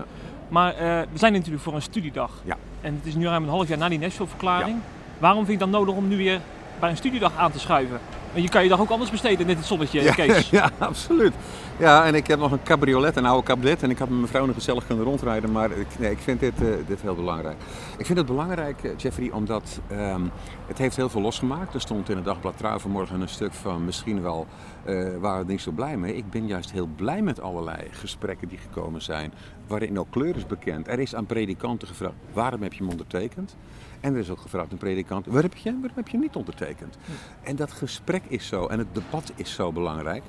Maar 0.49 0.75
eh, 0.75 0.79
we 1.13 1.19
zijn 1.19 1.33
natuurlijk 1.33 1.63
voor 1.63 1.75
een 1.75 1.83
studiedag. 1.83 2.31
Ja. 2.45 2.57
En 2.81 2.95
het 2.95 3.07
is 3.07 3.15
nu 3.15 3.25
ruim 3.27 3.43
een 3.43 3.49
half 3.49 3.69
jaar 3.69 3.79
na 3.79 3.89
die 3.89 3.99
Nashville-verklaring. 3.99 4.77
Waarom 5.19 5.45
vind 5.47 5.59
je 5.59 5.65
het 5.65 5.73
dan 5.73 5.81
nodig 5.81 5.95
om 6.03 6.09
nu 6.09 6.17
weer 6.17 6.41
bij 6.81 6.91
een 6.91 6.97
studiedag 6.97 7.37
aan 7.37 7.53
te 7.53 7.59
schuiven? 7.59 8.01
Want 8.33 8.45
je 8.45 8.51
kan 8.51 8.63
je 8.63 8.69
dag 8.69 8.81
ook 8.81 8.91
anders 8.91 9.11
besteden, 9.11 9.47
net 9.47 9.57
het 9.57 9.67
zonnetje, 9.67 10.03
Ja, 10.03 10.13
Kees. 10.13 10.51
ja, 10.51 10.71
absoluut. 10.79 11.33
Ja, 11.79 12.05
en 12.05 12.15
ik 12.15 12.27
heb 12.27 12.39
nog 12.39 12.53
een 12.53 12.63
cabriolet, 12.63 13.17
een 13.17 13.27
oude 13.27 13.47
cabriolet. 13.47 13.83
En 13.83 13.91
ik 13.91 13.99
had 13.99 14.09
met 14.09 14.17
mijn 14.17 14.31
vrouw 14.31 14.47
nog 14.47 14.55
gezellig 14.55 14.87
kunnen 14.87 15.05
rondrijden. 15.05 15.53
Maar 15.53 15.71
ik, 15.71 15.87
nee, 15.99 16.11
ik 16.11 16.19
vind 16.19 16.41
dit, 16.41 16.53
eh, 16.63 16.69
dit 16.87 17.01
heel 17.03 17.15
belangrijk. 17.15 17.57
Ik 17.99 18.07
vind 18.07 18.19
het 18.19 18.27
belangrijk, 18.27 18.85
eh, 18.85 18.91
Jeffrey, 18.97 19.31
omdat 19.31 19.81
ehm, 19.89 20.23
het 20.67 20.79
heeft 20.79 20.97
heel 20.97 21.09
veel 21.09 21.21
losgemaakt. 21.21 21.75
Er 21.75 21.81
stond 21.81 22.09
in 22.09 22.17
het 22.17 22.25
dagblad 22.25 22.57
Trouw 22.57 22.79
vanmorgen 22.79 23.21
een 23.21 23.29
stuk 23.29 23.53
van 23.53 23.85
misschien 23.85 24.23
wel 24.23 24.47
eh 24.85 25.17
waren 25.21 25.47
we 25.47 25.53
niet 25.53 25.61
zo 25.61 25.71
blij 25.71 25.97
mee. 25.97 26.17
Ik 26.17 26.31
ben 26.31 26.47
juist 26.47 26.73
heel 26.73 26.89
blij 26.97 27.23
met 27.23 27.41
allerlei 27.41 27.79
gesprekken 27.91 28.49
die 28.49 28.59
gekomen 28.59 29.03
zijn. 29.03 29.33
Waarin 29.67 29.99
ook 29.99 30.11
kleur 30.11 30.37
is 30.37 30.47
bekend. 30.47 30.89
Er 30.89 30.99
is 30.99 31.15
aan 31.15 31.27
predikanten 31.27 31.89
gevraagd, 31.89 32.15
waarom 32.33 32.63
heb 32.63 32.73
je 32.73 32.79
hem 32.79 32.91
ondertekend? 32.91 33.57
En 34.03 34.15
er 34.15 34.21
is 34.21 34.31
ook 34.31 34.41
gevraagd 34.41 34.73
een 34.73 34.79
predikant, 34.79 35.27
waarom 35.27 35.51
heb 35.51 35.59
je, 35.59 35.71
waarom 35.71 35.97
heb 35.97 36.09
je 36.09 36.19
niet 36.19 36.37
ondertekend? 36.37 36.99
En 37.43 37.57
dat 37.57 37.73
gesprek 37.73 38.23
is 38.29 38.47
zo 38.47 38.67
en 38.67 38.79
het 38.79 38.95
debat 38.95 39.33
is 39.37 39.55
zo 39.55 39.73
belangrijk. 39.73 40.23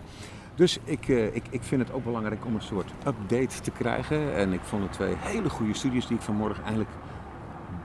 Dus 0.55 0.79
ik, 0.83 1.09
eh, 1.09 1.35
ik, 1.35 1.43
ik 1.49 1.63
vind 1.63 1.81
het 1.81 1.91
ook 1.91 2.03
belangrijk 2.03 2.45
om 2.45 2.55
een 2.55 2.61
soort 2.61 2.91
update 3.07 3.61
te 3.61 3.71
krijgen. 3.71 4.35
En 4.35 4.53
ik 4.53 4.61
vond 4.61 4.83
het 4.83 4.91
twee 4.91 5.13
hele 5.17 5.49
goede 5.49 5.73
studies 5.73 6.07
die 6.07 6.17
ik 6.17 6.23
vanmorgen 6.23 6.63
eigenlijk 6.63 6.91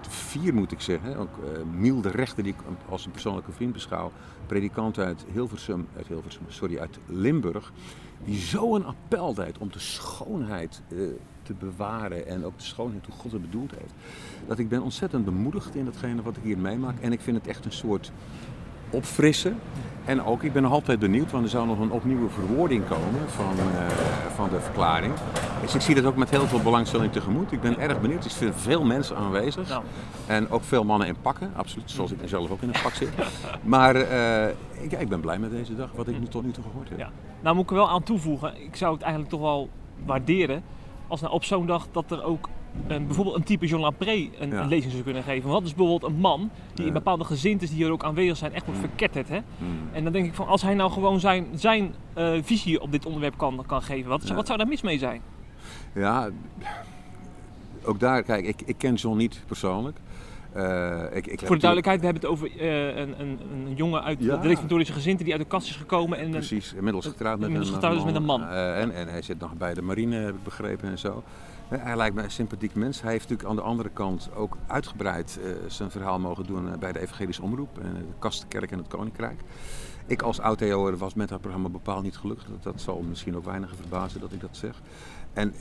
vier 0.08 0.54
moet 0.54 0.72
ik 0.72 0.80
zeggen. 0.80 1.16
Ook 1.16 1.38
eh 1.38 1.62
Miel 1.72 2.00
de 2.00 2.10
Rechter, 2.10 2.42
die 2.42 2.52
ik 2.52 2.60
als 2.88 3.06
een 3.06 3.10
persoonlijke 3.10 3.52
vriend 3.52 3.72
beschouw. 3.72 4.12
Predikant 4.46 4.98
uit 4.98 5.24
Hilversum, 5.32 5.88
uit 5.96 6.06
Hilversum, 6.06 6.42
sorry, 6.48 6.78
uit 6.78 6.98
Limburg. 7.06 7.72
Die 8.24 8.40
zo 8.40 8.74
een 8.74 8.84
appel 8.84 9.34
deed 9.34 9.58
om 9.58 9.72
de 9.72 9.78
schoonheid 9.78 10.82
eh, 10.88 10.98
te 11.48 11.66
bewaren 11.66 12.26
en 12.26 12.44
ook 12.44 12.58
de 12.58 12.64
schoonheid 12.64 13.06
hoe 13.06 13.14
God 13.14 13.32
het 13.32 13.40
bedoeld 13.40 13.70
heeft. 13.70 13.92
Dat 14.46 14.58
ik 14.58 14.68
ben 14.68 14.82
ontzettend 14.82 15.24
bemoedigd 15.24 15.74
in 15.74 15.84
datgene 15.84 16.22
wat 16.22 16.36
ik 16.36 16.42
hier 16.42 16.58
meemaak. 16.58 17.00
En 17.00 17.12
ik 17.12 17.20
vind 17.20 17.36
het 17.36 17.46
echt 17.46 17.64
een 17.64 17.72
soort 17.72 18.12
opfrissen. 18.90 19.58
En 20.04 20.24
ook, 20.24 20.42
ik 20.42 20.52
ben 20.52 20.62
nog 20.62 20.72
altijd 20.72 20.98
benieuwd, 20.98 21.30
want 21.30 21.44
er 21.44 21.50
zou 21.50 21.66
nog 21.66 21.78
een 21.78 21.90
opnieuwe 21.90 22.28
verwoording 22.28 22.88
komen 22.88 23.28
van, 23.28 23.58
eh, 23.58 23.86
van 24.34 24.48
de 24.48 24.60
verklaring. 24.60 25.12
Dus 25.60 25.74
ik 25.74 25.80
zie 25.80 25.94
dat 25.94 26.04
ook 26.04 26.16
met 26.16 26.30
heel 26.30 26.46
veel 26.46 26.60
belangstelling 26.62 27.12
tegemoet. 27.12 27.52
Ik 27.52 27.60
ben 27.60 27.78
erg 27.78 28.00
benieuwd. 28.00 28.24
Ik 28.24 28.30
vind 28.30 28.54
veel 28.56 28.84
mensen 28.84 29.16
aanwezig. 29.16 29.68
Nou, 29.68 29.82
En 30.26 30.50
ook 30.50 30.64
veel 30.64 30.84
mannen 30.84 31.08
in 31.08 31.16
pakken, 31.20 31.52
absoluut. 31.56 31.90
Zoals 31.90 32.12
ik 32.12 32.18
zelf 32.24 32.50
ook 32.50 32.62
in 32.62 32.68
een 32.68 32.82
pak 32.82 32.94
zit. 32.94 33.10
Maar 33.62 33.94
eh, 33.94 34.48
ik, 34.82 34.90
ja, 34.90 34.98
ik 34.98 35.08
ben 35.08 35.20
blij 35.20 35.38
met 35.38 35.50
deze 35.50 35.76
dag, 35.76 35.92
wat 35.92 36.08
ik 36.08 36.18
nu 36.18 36.26
tot 36.26 36.44
nu 36.44 36.50
toe 36.50 36.64
gehoord 36.64 36.88
heb. 36.88 36.98
Ja. 36.98 37.10
nou 37.40 37.54
moet 37.54 37.64
ik 37.64 37.70
er 37.70 37.76
wel 37.76 37.90
aan 37.90 38.02
toevoegen, 38.02 38.62
ik 38.64 38.76
zou 38.76 38.92
het 38.92 39.02
eigenlijk 39.02 39.32
toch 39.32 39.40
wel 39.40 39.68
waarderen 40.04 40.62
als 41.08 41.20
nou 41.20 41.32
op 41.32 41.44
zo'n 41.44 41.66
dag 41.66 41.86
dat 41.92 42.10
er 42.10 42.24
ook 42.24 42.48
een, 42.86 43.06
bijvoorbeeld 43.06 43.36
een 43.36 43.42
type 43.44 43.66
Jean 43.66 43.80
Lapré 43.80 44.28
een, 44.38 44.50
Ja. 44.50 44.60
een 44.60 44.68
lezing 44.68 44.92
zou 44.92 45.04
kunnen 45.04 45.22
geven. 45.22 45.48
Want 45.48 45.60
dat 45.60 45.70
is 45.70 45.74
bijvoorbeeld 45.76 46.12
een 46.12 46.20
man 46.20 46.50
die 46.74 46.86
in 46.86 46.92
bepaalde 46.92 47.24
gezintes 47.24 47.68
die 47.68 47.78
hier 47.84 47.92
ook 47.92 48.04
aanwezig 48.04 48.36
zijn 48.36 48.52
echt 48.52 48.64
wordt 48.64 48.80
verketterd. 48.80 49.28
Hè? 49.28 49.38
Hmm. 49.58 49.88
En 49.92 50.02
dan 50.04 50.12
denk 50.12 50.26
ik 50.26 50.34
van 50.34 50.46
als 50.46 50.62
hij 50.62 50.74
nou 50.74 50.90
gewoon 50.90 51.20
zijn, 51.20 51.46
zijn 51.54 51.94
eh, 52.14 52.32
visie 52.42 52.80
op 52.80 52.92
dit 52.92 53.06
onderwerp 53.06 53.36
kan, 53.36 53.64
kan 53.66 53.82
geven, 53.82 54.08
wat, 54.10 54.28
wat 54.28 54.46
zou 54.46 54.58
daar 54.58 54.68
mis 54.68 54.82
mee 54.82 54.98
zijn? 54.98 55.20
Ja, 55.94 56.30
ook 57.84 58.00
daar, 58.00 58.22
kijk, 58.22 58.46
ik, 58.46 58.62
ik 58.64 58.78
ken 58.78 58.94
John 58.94 59.16
niet 59.16 59.42
persoonlijk. 59.46 59.98
Eh, 60.52 61.02
ik, 61.12 61.26
ik 61.26 61.38
Voor 61.38 61.54
de 61.54 61.62
duidelijkheid, 61.62 62.00
we 62.00 62.04
hebben 62.04 62.22
het 62.22 62.30
over 62.30 62.60
eh, 62.60 62.96
een, 62.96 63.20
een, 63.20 63.38
een 63.52 63.74
jongen 63.74 64.02
uit 64.02 64.18
Ja. 64.20 64.36
de 64.36 64.48
reformatorische 64.48 64.92
gezin 64.92 65.16
die 65.16 65.32
uit 65.32 65.40
de 65.42 65.46
kast 65.48 65.68
is 65.68 65.76
gekomen. 65.76 66.18
En 66.18 66.30
Precies, 66.30 66.72
inmiddels 66.74 67.06
getrouwd 67.06 67.38
met 67.38 67.48
Inmiddels 67.48 67.68
een, 67.68 67.74
getrouwd 67.74 67.96
is 67.98 68.04
met 68.04 68.14
een 68.14 68.24
man. 68.24 68.42
Eh, 68.42 68.80
en, 68.80 68.94
en 68.94 69.08
hij 69.08 69.22
zit 69.22 69.38
nog 69.40 69.54
bij 69.54 69.74
de 69.74 69.82
marine, 69.82 70.16
heb 70.16 70.34
ik 70.34 70.42
begrepen 70.42 70.88
en 70.88 70.98
zo. 70.98 71.22
Hij 71.68 71.96
lijkt 71.96 72.14
me 72.14 72.22
een 72.22 72.30
sympathiek 72.30 72.74
mens. 72.74 73.02
Hij 73.02 73.10
heeft 73.10 73.28
natuurlijk 73.28 73.48
aan 73.48 73.56
de 73.64 73.70
andere 73.70 73.88
kant 73.88 74.30
ook 74.34 74.56
uitgebreid 74.66 75.40
zijn 75.66 75.90
verhaal 75.90 76.18
mogen 76.18 76.46
doen 76.46 76.68
bij 76.78 76.92
de 76.92 77.00
Evangelische 77.00 77.42
Omroep, 77.42 77.78
en 77.78 77.94
de 77.94 78.04
Kastenkerk 78.18 78.70
en 78.70 78.78
het 78.78 78.88
Koninkrijk. 78.88 79.40
Ik 80.06 80.22
als 80.22 80.40
oud-EO'er 80.40 80.96
was 80.96 81.14
met 81.14 81.28
dat 81.28 81.40
programma 81.40 81.68
bepaald 81.68 82.02
niet 82.02 82.16
gelukkig. 82.16 82.46
Dat, 82.46 82.62
dat 82.62 82.80
zal 82.80 83.04
misschien 83.08 83.36
ook 83.36 83.44
weinigen 83.44 83.76
verbazen 83.76 84.20
dat 84.20 84.32
ik 84.32 84.40
dat 84.40 84.56
zeg. 84.56 84.80
En 85.32 85.54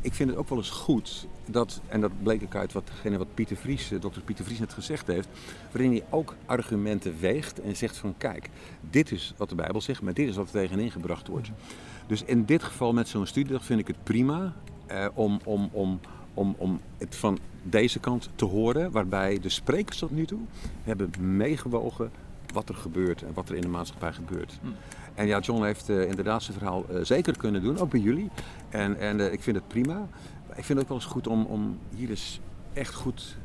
ik 0.00 0.14
vind 0.14 0.30
het 0.30 0.38
ook 0.38 0.48
wel 0.48 0.58
eens 0.58 0.70
goed 0.70 1.26
dat, 1.50 1.80
en 1.88 2.00
dat 2.00 2.22
bleek 2.22 2.42
ook 2.42 2.54
uit 2.54 2.72
wat, 2.72 2.86
degene 2.86 3.18
wat 3.18 3.34
Pieter 3.34 3.56
Vries, 3.56 3.90
eh, 3.90 4.00
dokter 4.00 4.22
Pieter 4.22 4.44
Vries 4.44 4.58
net 4.58 4.72
gezegd 4.72 5.06
heeft, 5.06 5.28
waarin 5.72 5.90
hij 5.90 6.04
ook 6.10 6.34
argumenten 6.46 7.20
weegt 7.20 7.60
en 7.60 7.76
zegt 7.76 7.96
van 7.96 8.14
kijk, 8.18 8.48
dit 8.90 9.10
is 9.10 9.34
wat 9.36 9.48
de 9.48 9.54
Bijbel 9.54 9.80
zegt, 9.80 10.02
maar 10.02 10.14
dit 10.14 10.28
is 10.28 10.36
wat 10.36 10.46
er 10.46 10.52
tegenin 10.52 10.90
gebracht 10.90 11.28
wordt. 11.28 11.50
Dus 12.06 12.22
in 12.22 12.44
dit 12.44 12.62
geval 12.62 12.92
met 12.92 13.08
zo'n 13.08 13.26
studiedag 13.26 13.64
vind 13.64 13.80
ik 13.80 13.86
het 13.86 14.04
prima 14.04 14.54
eh, 14.86 15.06
om, 15.14 15.40
om, 15.44 15.68
om, 15.72 16.00
om, 16.34 16.54
om 16.58 16.80
het 16.98 17.16
van 17.16 17.38
deze 17.62 17.98
kant 17.98 18.28
te 18.34 18.44
horen, 18.44 18.90
waarbij 18.90 19.38
de 19.38 19.48
sprekers 19.48 19.98
tot 19.98 20.10
nu 20.10 20.26
toe 20.26 20.40
hebben 20.82 21.10
meegewogen 21.20 22.10
wat 22.52 22.68
er 22.68 22.74
gebeurt 22.74 23.22
en 23.22 23.34
wat 23.34 23.48
er 23.48 23.54
in 23.54 23.60
de 23.60 23.68
maatschappij 23.68 24.12
gebeurt. 24.12 24.58
Hm. 24.60 24.68
En 25.16 25.26
ja, 25.26 25.38
John 25.38 25.64
heeft 25.64 25.88
eh, 25.88 26.08
inderdaad 26.08 26.42
zijn 26.42 26.58
verhaal 26.58 26.84
eh, 26.88 27.00
zeker 27.02 27.36
kunnen 27.36 27.62
doen, 27.62 27.78
ook 27.78 27.90
bij 27.90 28.00
jullie. 28.00 28.30
En, 28.68 28.98
en 28.98 29.20
eh, 29.20 29.32
ik 29.32 29.42
vind 29.42 29.56
het 29.56 29.68
prima. 29.68 30.08
Ik 30.54 30.64
vind 30.64 30.68
het 30.68 30.78
ook 30.78 30.88
wel 30.88 30.96
eens 30.96 31.06
goed 31.06 31.26
om, 31.26 31.44
om 31.44 31.78
hier 31.94 32.10
eens 32.10 32.40
echt 32.72 32.94
goed, 32.94 33.36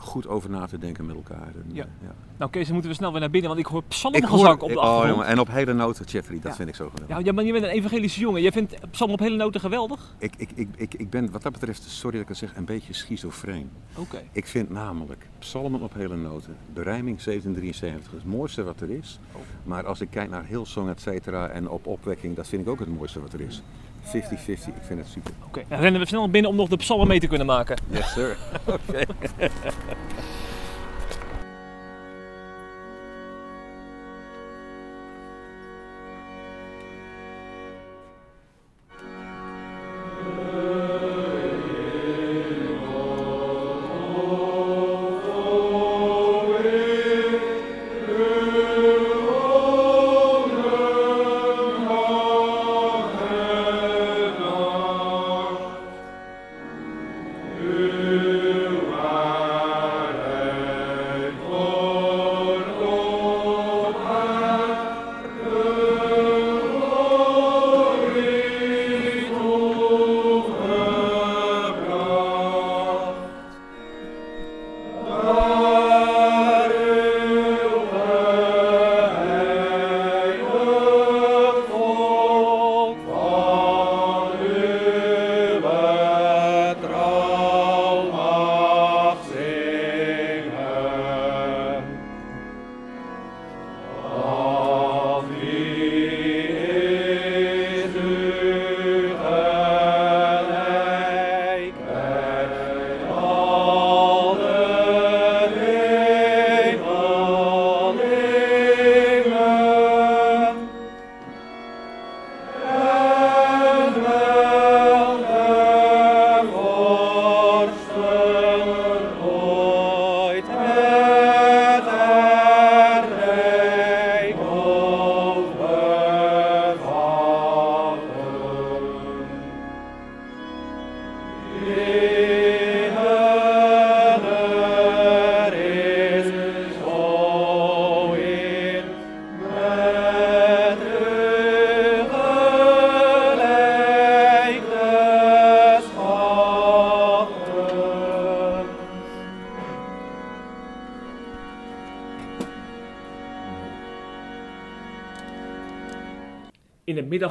goed 0.00 0.26
over 0.28 0.50
na 0.50 0.66
te 0.66 0.78
denken 0.78 1.06
met 1.06 1.16
elkaar. 1.16 1.46
En, 1.54 1.64
Ja. 1.72 1.82
eh, 1.84 1.88
ja. 2.02 2.14
Nou 2.36 2.50
Kees, 2.50 2.64
dan 2.64 2.72
moeten 2.72 2.90
we 2.90 2.96
snel 2.96 3.10
weer 3.10 3.20
naar 3.20 3.30
binnen, 3.30 3.48
want 3.50 3.60
ik 3.62 3.66
hoor 3.66 3.82
psalmgezang 3.88 4.60
op 4.60 4.68
de 4.68 4.74
oh, 4.74 4.82
achtergrond. 4.82 5.08
jongen, 5.10 5.26
en 5.26 5.38
op 5.40 5.48
hele 5.48 5.72
noten, 5.72 6.04
Jeffrey, 6.04 6.38
dat 6.40 6.50
Ja. 6.50 6.54
vind 6.56 6.68
ik 6.68 6.74
zo 6.74 6.90
geweldig. 6.94 7.26
Ja, 7.26 7.32
maar 7.32 7.44
je 7.44 7.52
bent 7.52 7.64
een 7.64 7.70
evangelische 7.70 8.20
jongen. 8.20 8.42
Jij 8.42 8.52
vindt 8.52 8.74
psalm 8.90 9.10
op 9.10 9.18
hele 9.18 9.36
noten 9.36 9.60
geweldig? 9.60 10.14
Ik, 10.18 10.32
ik, 10.36 10.50
ik, 10.54 10.68
ik, 10.76 10.94
ik 10.94 11.10
ben 11.10 11.30
wat 11.30 11.42
dat 11.42 11.52
betreft, 11.52 11.82
sorry 11.82 12.12
dat 12.12 12.22
ik 12.22 12.28
het 12.28 12.36
zeg, 12.36 12.56
een 12.56 12.64
beetje 12.64 12.92
schizofreen. 12.92 13.70
Oké. 13.96 14.22
Ik 14.32 14.46
vind 14.46 14.70
namelijk 14.70 15.26
psalmen 15.38 15.80
op 15.80 15.94
hele 15.94 16.16
noten, 16.16 16.56
de 16.74 16.82
rijming 16.82 17.22
1773, 17.22 18.12
het 18.12 18.24
mooiste 18.24 18.62
wat 18.62 18.80
er 18.80 18.90
is. 18.90 19.18
Oh. 19.32 19.40
Maar 19.64 19.86
als 19.86 20.00
ik 20.00 20.10
kijk 20.10 20.30
naar 20.30 20.44
Hillsong, 20.44 20.88
et 20.88 21.00
cetera, 21.00 21.48
en 21.48 21.68
op 21.68 21.86
opwekking, 21.86 22.36
dat 22.36 22.48
vind 22.48 22.62
ik 22.62 22.68
ook 22.68 22.78
het 22.78 22.88
mooiste 22.96 23.20
wat 23.20 23.32
er 23.32 23.40
is. 23.40 23.62
50-50, 24.04 24.08
ik 24.08 24.84
vind 24.86 24.98
het 24.98 25.08
super. 25.08 25.32
Oké, 25.46 25.62
dan 25.68 25.80
rennen 25.80 26.00
we 26.00 26.06
snel 26.06 26.30
binnen 26.30 26.50
om 26.50 26.56
nog 26.56 26.68
de 26.68 26.76
psalmen 26.76 27.06
mee 27.06 27.20
te 27.20 27.26
kunnen 27.26 27.46
maken. 27.46 27.76
Yes, 27.90 28.12
sir. 28.12 28.36
Oké. 28.88 29.04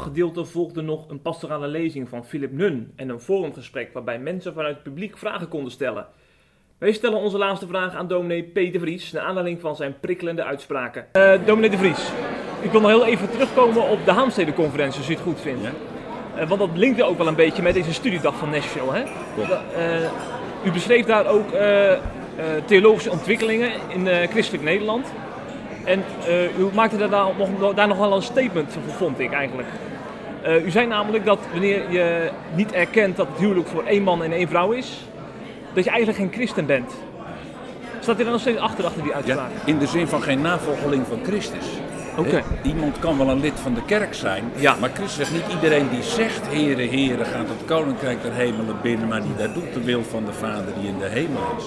middaggedeelte 0.09 0.51
volgde 0.51 0.81
nog 0.81 1.09
een 1.09 1.21
pastorale 1.21 1.67
lezing 1.67 2.09
van 2.09 2.25
Philip 2.25 2.51
Nun 2.51 2.91
en 2.95 3.09
een 3.09 3.19
forumgesprek 3.19 3.89
waarbij 3.93 4.19
mensen 4.19 4.53
vanuit 4.53 4.73
het 4.73 4.83
publiek 4.83 5.17
vragen 5.17 5.47
konden 5.47 5.71
stellen. 5.71 6.05
Wij 6.77 6.91
stellen 6.91 7.19
onze 7.19 7.37
laatste 7.37 7.67
vraag 7.67 7.95
aan 7.95 8.07
dominee 8.07 8.43
Peter 8.43 8.79
Vries, 8.79 9.11
naar 9.11 9.23
aanleiding 9.23 9.59
van 9.61 9.75
zijn 9.75 9.99
prikkelende 9.99 10.43
uitspraken. 10.43 11.05
Eh 11.11 11.33
dominee 11.45 11.69
de 11.69 11.77
Vries, 11.77 12.11
ik 12.61 12.71
wil 12.71 12.81
nog 12.81 12.89
heel 12.89 13.05
even 13.05 13.29
terugkomen 13.29 13.89
op 13.89 14.05
de 14.05 14.11
Haamstedenconferentie, 14.11 14.99
als 14.99 15.09
u 15.09 15.13
het 15.13 15.21
goed 15.21 15.41
vindt. 15.41 15.67
Eh, 16.35 16.47
want 16.47 16.59
dat 16.59 16.69
linkte 16.73 17.03
ook 17.03 17.17
wel 17.17 17.27
een 17.27 17.35
beetje 17.35 17.61
met 17.61 17.73
deze 17.73 17.93
studiedag 17.93 18.35
van 18.35 18.49
Nashville. 18.49 18.91
Hè? 18.91 19.03
Eh, 19.75 20.09
u 20.65 20.71
beschreef 20.71 21.05
daar 21.05 21.25
ook 21.27 21.51
eh, 21.51 21.91
eh, 21.91 21.99
theologische 22.65 23.11
ontwikkelingen 23.11 23.71
in 23.87 24.07
eh, 24.07 24.27
christelijk 24.27 24.63
Nederland. 24.63 25.07
En 25.85 26.03
eh, 26.27 26.57
u 26.57 26.69
maakte 26.73 26.97
daar, 26.97 27.09
daar, 27.09 27.27
nog, 27.37 27.73
daar 27.73 27.87
nog 27.87 27.97
wel 27.97 28.15
een 28.15 28.21
statement 28.21 28.73
van, 28.73 28.81
vond 28.83 29.19
ik 29.19 29.31
eigenlijk. 29.31 29.67
Eh, 30.49 30.65
u 30.65 30.69
zei 30.71 30.87
namelijk 30.87 31.25
dat 31.25 31.39
wanneer 31.51 31.91
je 31.91 32.29
niet 32.55 32.71
erkent 32.71 33.15
dat 33.15 33.27
het 33.27 33.37
huwelijk 33.39 33.67
voor 33.67 33.83
één 33.83 34.03
man 34.03 34.23
en 34.23 34.31
één 34.31 34.47
vrouw 34.47 34.71
is, 34.71 35.05
dat 35.73 35.83
je 35.83 35.89
eigenlijk 35.89 36.19
geen 36.19 36.31
christen 36.31 36.65
bent. 36.65 36.91
Staat 37.99 38.19
u 38.19 38.23
er 38.23 38.31
nog 38.31 38.39
steeds 38.41 38.59
achter, 38.59 38.85
achter 38.85 39.01
die 39.01 39.11
Ja, 39.11 39.15
uitspraak? 39.17 39.49
in 39.65 39.77
de 39.77 39.87
zin 39.87 40.07
van 40.07 40.21
geen 40.21 40.41
navolgeling 40.41 41.05
van 41.07 41.19
Christus. 41.23 41.65
Oké. 42.17 42.43
Iemand 42.63 42.99
kan 42.99 43.17
wel 43.17 43.29
een 43.29 43.39
lid 43.39 43.59
van 43.61 43.73
de 43.73 43.85
kerk 43.85 44.13
zijn, 44.13 44.43
Ja. 44.55 44.75
maar 44.79 44.89
Christus 44.93 45.15
zegt 45.15 45.31
niet 45.31 45.53
iedereen 45.53 45.89
die 45.89 46.03
zegt 46.03 46.47
Heere, 46.47 46.87
Heere 46.87 47.25
gaat 47.25 47.47
het 47.47 47.65
koninkrijk 47.65 48.21
der 48.21 48.33
hemelen 48.33 48.75
binnen, 48.81 49.07
maar 49.07 49.21
die 49.21 49.35
daar 49.37 49.53
doet 49.53 49.73
de 49.73 49.83
wil 49.83 50.03
van 50.03 50.25
de 50.25 50.33
Vader 50.33 50.73
die 50.79 50.87
in 50.87 50.97
de 50.99 51.07
hemel 51.07 51.41
is. 51.57 51.63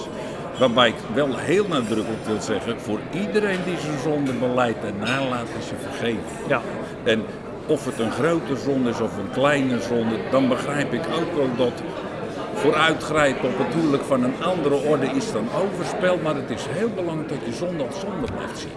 Waarbij 0.59 0.87
ik 0.87 0.95
wel 1.13 1.37
heel 1.37 1.65
nadrukkelijk 1.67 2.25
wil 2.25 2.41
zeggen, 2.41 2.79
voor 2.79 2.99
iedereen 3.11 3.59
die 3.65 3.77
zijn 3.79 3.99
zonde 4.03 4.31
beleidt 4.33 4.83
en 4.85 4.93
nalaat 4.99 5.47
is 5.59 5.67
ze 5.67 5.73
vergeven. 5.89 6.23
Ja. 6.47 6.61
En 7.03 7.23
of 7.67 7.85
het 7.85 7.99
een 7.99 8.11
grote 8.11 8.55
zonde 8.55 8.89
is 8.89 9.01
of 9.01 9.17
een 9.17 9.31
kleine 9.31 9.81
zonde, 9.81 10.15
dan 10.31 10.47
begrijp 10.47 10.93
ik 10.93 11.01
ook 11.19 11.35
wel 11.35 11.49
dat 11.57 11.83
vooruitgrijpen 12.53 13.49
op 13.49 13.57
het 13.57 13.73
huwelijk 13.73 14.03
van 14.03 14.23
een 14.23 14.43
andere 14.43 14.75
orde 14.75 15.05
is 15.05 15.31
dan 15.31 15.47
overspel. 15.61 16.17
Maar 16.23 16.35
het 16.35 16.49
is 16.49 16.65
heel 16.69 16.89
belangrijk 16.89 17.29
dat 17.29 17.37
je 17.45 17.53
zonde 17.53 17.85
als 17.85 17.99
zonde 17.99 18.27
blijft 18.35 18.59
zien. 18.59 18.71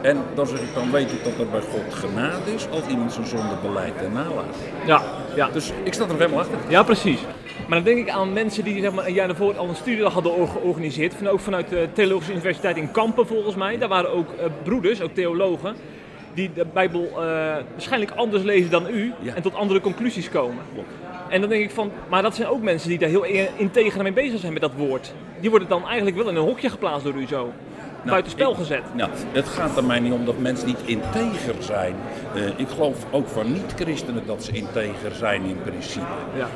En 0.00 0.16
dan 0.34 0.46
zeg 0.46 0.60
ik, 0.60 0.74
dan 0.74 0.90
weet 0.90 1.12
ik 1.12 1.24
dat 1.24 1.32
er 1.38 1.48
bij 1.48 1.60
God 1.60 1.94
genade 1.94 2.54
is 2.54 2.66
als 2.70 2.86
iemand 2.86 3.12
zijn 3.12 3.26
zonde 3.26 3.54
beleidt 3.62 4.02
en 4.02 4.12
nalaat. 4.12 4.56
Ja, 4.86 5.02
ja. 5.34 5.48
Dus 5.52 5.72
ik 5.82 5.94
sta 5.94 6.02
er 6.02 6.08
nog 6.08 6.18
helemaal 6.18 6.40
achter. 6.40 6.58
Ja, 6.68 6.82
precies. 6.82 7.20
Maar 7.68 7.82
dan 7.82 7.94
denk 7.94 7.98
ik 8.08 8.14
aan 8.14 8.32
mensen 8.32 8.64
die 8.64 8.80
zeg 8.82 8.92
maar, 8.92 9.06
een 9.06 9.12
jaar 9.12 9.26
daarvoor 9.26 9.56
al 9.56 9.68
een 9.68 9.74
studiedag 9.74 10.12
hadden 10.12 10.32
or- 10.32 10.48
georganiseerd. 10.48 11.14
Van, 11.14 11.28
ook 11.28 11.40
vanuit 11.40 11.68
de 11.68 11.88
Theologische 11.92 12.32
Universiteit 12.32 12.76
in 12.76 12.90
Kampen 12.90 13.26
volgens 13.26 13.54
mij. 13.54 13.78
Daar 13.78 13.88
waren 13.88 14.12
ook 14.12 14.28
eh, 14.32 14.44
broeders, 14.62 15.00
ook 15.00 15.14
theologen, 15.14 15.76
die 16.34 16.50
de 16.54 16.66
Bijbel 16.72 17.08
eh, 17.08 17.16
waarschijnlijk 17.70 18.10
anders 18.10 18.42
lezen 18.42 18.70
dan 18.70 18.88
u. 18.88 19.12
Ja. 19.20 19.34
En 19.34 19.42
tot 19.42 19.54
andere 19.54 19.80
conclusies 19.80 20.28
komen. 20.28 20.64
Klopt. 20.72 20.88
En 21.28 21.40
dan 21.40 21.50
denk 21.50 21.64
ik 21.64 21.70
van, 21.70 21.90
maar 22.08 22.22
dat 22.22 22.34
zijn 22.34 22.48
ook 22.48 22.62
mensen 22.62 22.88
die 22.88 22.98
daar 22.98 23.08
heel 23.08 23.24
integer 23.56 24.02
mee 24.02 24.12
bezig 24.12 24.40
zijn 24.40 24.52
met 24.52 24.62
dat 24.62 24.72
woord. 24.76 25.12
Die 25.40 25.50
worden 25.50 25.68
dan 25.68 25.86
eigenlijk 25.86 26.16
wel 26.16 26.28
in 26.28 26.36
een 26.36 26.42
hokje 26.42 26.70
geplaatst 26.70 27.04
door 27.04 27.14
u 27.14 27.26
zo. 27.26 27.52
Buitenspel 28.04 28.50
ik- 28.50 28.56
gezet. 28.56 28.82
Nou, 28.94 29.10
het 29.32 29.48
gaat 29.48 29.76
er 29.76 29.84
mij 29.84 30.00
niet 30.00 30.12
om 30.12 30.24
dat 30.24 30.38
mensen 30.38 30.66
niet 30.66 30.80
integer 30.84 31.54
zijn. 31.58 31.94
Eh, 32.34 32.42
ik 32.56 32.68
geloof 32.68 32.96
ook 33.10 33.28
van 33.28 33.52
niet-christenen 33.52 34.22
dat 34.26 34.44
ze 34.44 34.52
integer 34.52 35.14
zijn 35.14 35.42
in 35.44 35.58
principe. 35.62 36.06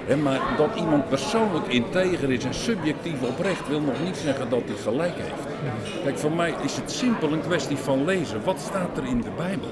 Ja. 0.09 0.17
Maar 0.17 0.41
dat 0.57 0.69
iemand 0.77 1.09
persoonlijk 1.09 1.67
integer 1.67 2.31
is 2.31 2.45
en 2.45 2.55
subjectief 2.55 3.23
oprecht 3.23 3.69
wil 3.69 3.81
nog 3.81 3.95
niet 4.05 4.17
zeggen 4.17 4.51
dat 4.51 4.63
hij 4.67 4.77
gelijk 4.77 5.15
heeft. 5.17 5.57
Kijk, 6.05 6.19
voor 6.19 6.33
mij 6.33 6.55
is 6.65 6.77
het 6.77 6.91
simpel 6.93 7.33
een 7.33 7.41
kwestie 7.43 7.77
van 7.77 8.05
lezen. 8.05 8.45
Wat 8.45 8.61
staat 8.61 8.97
er 8.97 9.07
in 9.07 9.21
de 9.21 9.31
Bijbel? 9.37 9.69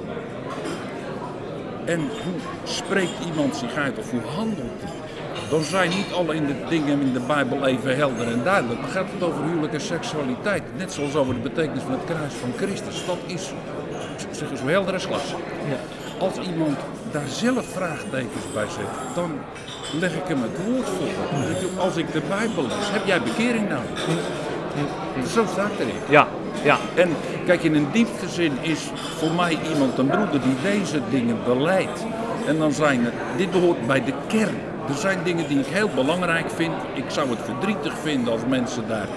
En 1.84 1.98
hoe 2.00 2.40
spreekt 2.64 3.24
iemand 3.26 3.56
zich 3.56 3.74
uit 3.74 3.98
of 3.98 4.10
hoe 4.10 4.20
handelt 4.36 4.80
hij? 4.82 5.05
Dan 5.50 5.62
zijn 5.62 5.90
niet 5.90 6.12
alle 6.12 6.34
in 6.34 6.46
de 6.46 6.54
dingen 6.68 7.00
in 7.00 7.12
de 7.12 7.20
Bijbel 7.20 7.66
even 7.66 7.96
helder 7.96 8.28
en 8.28 8.40
duidelijk. 8.44 8.80
Maar 8.80 8.90
gaat 8.90 9.06
het 9.12 9.22
over 9.22 9.44
huwelijk 9.44 9.72
en 9.72 9.80
seksualiteit, 9.80 10.62
net 10.76 10.92
zoals 10.92 11.14
over 11.14 11.34
de 11.34 11.40
betekenis 11.40 11.82
van 11.82 11.92
het 11.92 12.04
kruis 12.04 12.34
van 12.34 12.52
Christus. 12.56 13.06
Dat 13.06 13.18
is 13.26 13.52
zou 14.16 14.34
zeggen, 14.34 14.58
zo 14.58 14.66
helder 14.66 14.92
als 14.92 15.04
glas. 15.04 15.34
Als 16.18 16.48
iemand 16.48 16.76
daar 17.10 17.28
zelf 17.28 17.66
vraagtekens 17.66 18.44
bij 18.54 18.66
zet, 18.68 19.14
dan 19.14 19.30
leg 20.00 20.14
ik 20.14 20.26
hem 20.26 20.42
het 20.42 20.66
woord 20.66 20.88
voor. 20.88 21.82
Als 21.82 21.96
ik 21.96 22.12
de 22.12 22.22
Bijbel 22.28 22.62
lees, 22.62 22.90
heb 22.90 23.06
jij 23.06 23.22
bekering 23.22 23.68
nodig? 23.68 24.06
Zo 25.32 25.44
staat 25.52 25.70
erin. 25.78 25.94
Ja, 26.08 26.28
ja. 26.62 26.78
En 26.94 27.08
kijk, 27.46 27.62
in 27.62 27.74
een 27.74 27.88
diepste 27.92 28.28
zin 28.28 28.52
is 28.60 28.80
voor 29.18 29.30
mij 29.30 29.58
iemand 29.72 29.98
een 29.98 30.06
broeder 30.06 30.40
die 30.40 30.56
deze 30.62 31.00
dingen 31.10 31.36
beleidt. 31.44 32.04
En 32.46 32.58
dan 32.58 32.72
zijn 32.72 33.08
dit 33.36 33.50
behoort 33.50 33.86
bij 33.86 34.04
de 34.04 34.12
kern. 34.26 34.56
Er 34.88 34.94
zijn 34.94 35.18
dingen 35.24 35.48
die 35.48 35.58
ik 35.58 35.66
heel 35.66 35.88
belangrijk 35.94 36.50
vind. 36.50 36.74
Ik 36.94 37.04
zou 37.10 37.30
het 37.30 37.38
verdrietig 37.44 37.98
vinden 37.98 38.32
als 38.32 38.40
mensen 38.48 38.88
daar 38.88 39.08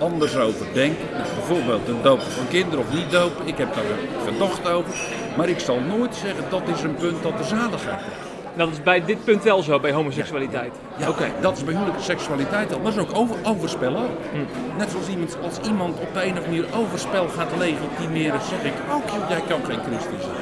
anders 0.00 0.36
over 0.36 0.66
denken. 0.72 1.06
Nou, 1.12 1.24
bijvoorbeeld 1.34 1.86
het 1.86 2.02
dopen 2.02 2.26
van 2.26 2.48
kinderen 2.48 2.78
of 2.78 2.92
niet 2.92 3.10
dopen. 3.10 3.46
Ik 3.46 3.58
heb 3.58 3.74
daar 3.74 3.84
een 4.26 4.70
over. 4.72 4.94
Maar 5.36 5.48
ik 5.48 5.58
zal 5.58 5.80
nooit 5.80 6.14
zeggen 6.14 6.44
dat 6.50 6.62
is 6.74 6.82
een 6.82 6.94
punt 6.94 7.22
dat 7.22 7.38
de 7.38 7.44
zaligheid 7.44 7.98
krijgt. 7.98 8.25
Dat 8.56 8.68
is 8.72 8.82
bij 8.82 9.04
dit 9.04 9.24
punt 9.24 9.42
wel 9.42 9.62
zo, 9.62 9.80
bij 9.80 9.92
homoseksualiteit. 9.92 10.72
Ja, 10.96 11.08
Oké. 11.08 11.24
dat 11.40 11.56
is 11.56 11.64
bij 11.64 11.74
huwelijke 11.74 12.02
seksualiteit 12.02 12.72
al. 12.74 12.80
Maar 12.80 12.92
dat 12.94 13.04
is 13.04 13.10
ook 13.10 13.16
over, 13.18 13.36
overspel 13.44 13.96
ook. 13.96 14.10
Net 14.78 14.90
zoals 14.90 15.08
iemand, 15.08 15.36
als 15.42 15.58
iemand 15.68 15.98
op 16.00 16.08
de 16.14 16.24
een 16.24 16.32
of 16.32 16.44
andere 16.44 16.46
manier 16.62 16.66
overspel 16.76 17.28
gaat 17.28 17.48
legitimeren, 17.58 18.40
zeg 18.40 18.62
ik 18.64 18.72
ook, 18.92 19.02
joh, 19.10 19.28
jij 19.28 19.40
kan 19.48 19.60
geen 19.64 19.78
christen 19.88 20.18
zijn. 20.20 20.34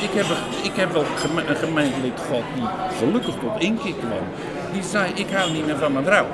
Ik 0.00 0.10
heb, 0.12 0.26
ik 0.62 0.72
heb 0.76 0.92
wel 0.92 1.04
geme- 1.16 1.46
een 1.46 1.56
gemeentelid 1.56 2.20
gehad 2.26 2.42
die 2.54 2.64
gelukkig 2.98 3.34
tot 3.34 3.60
inkeer 3.62 3.94
kwam. 3.94 4.24
Die 4.72 4.82
zei, 4.82 5.12
ik 5.14 5.30
hou 5.30 5.50
niet 5.52 5.66
meer 5.66 5.76
van 5.76 5.92
mijn 5.92 6.04
vrouw. 6.04 6.26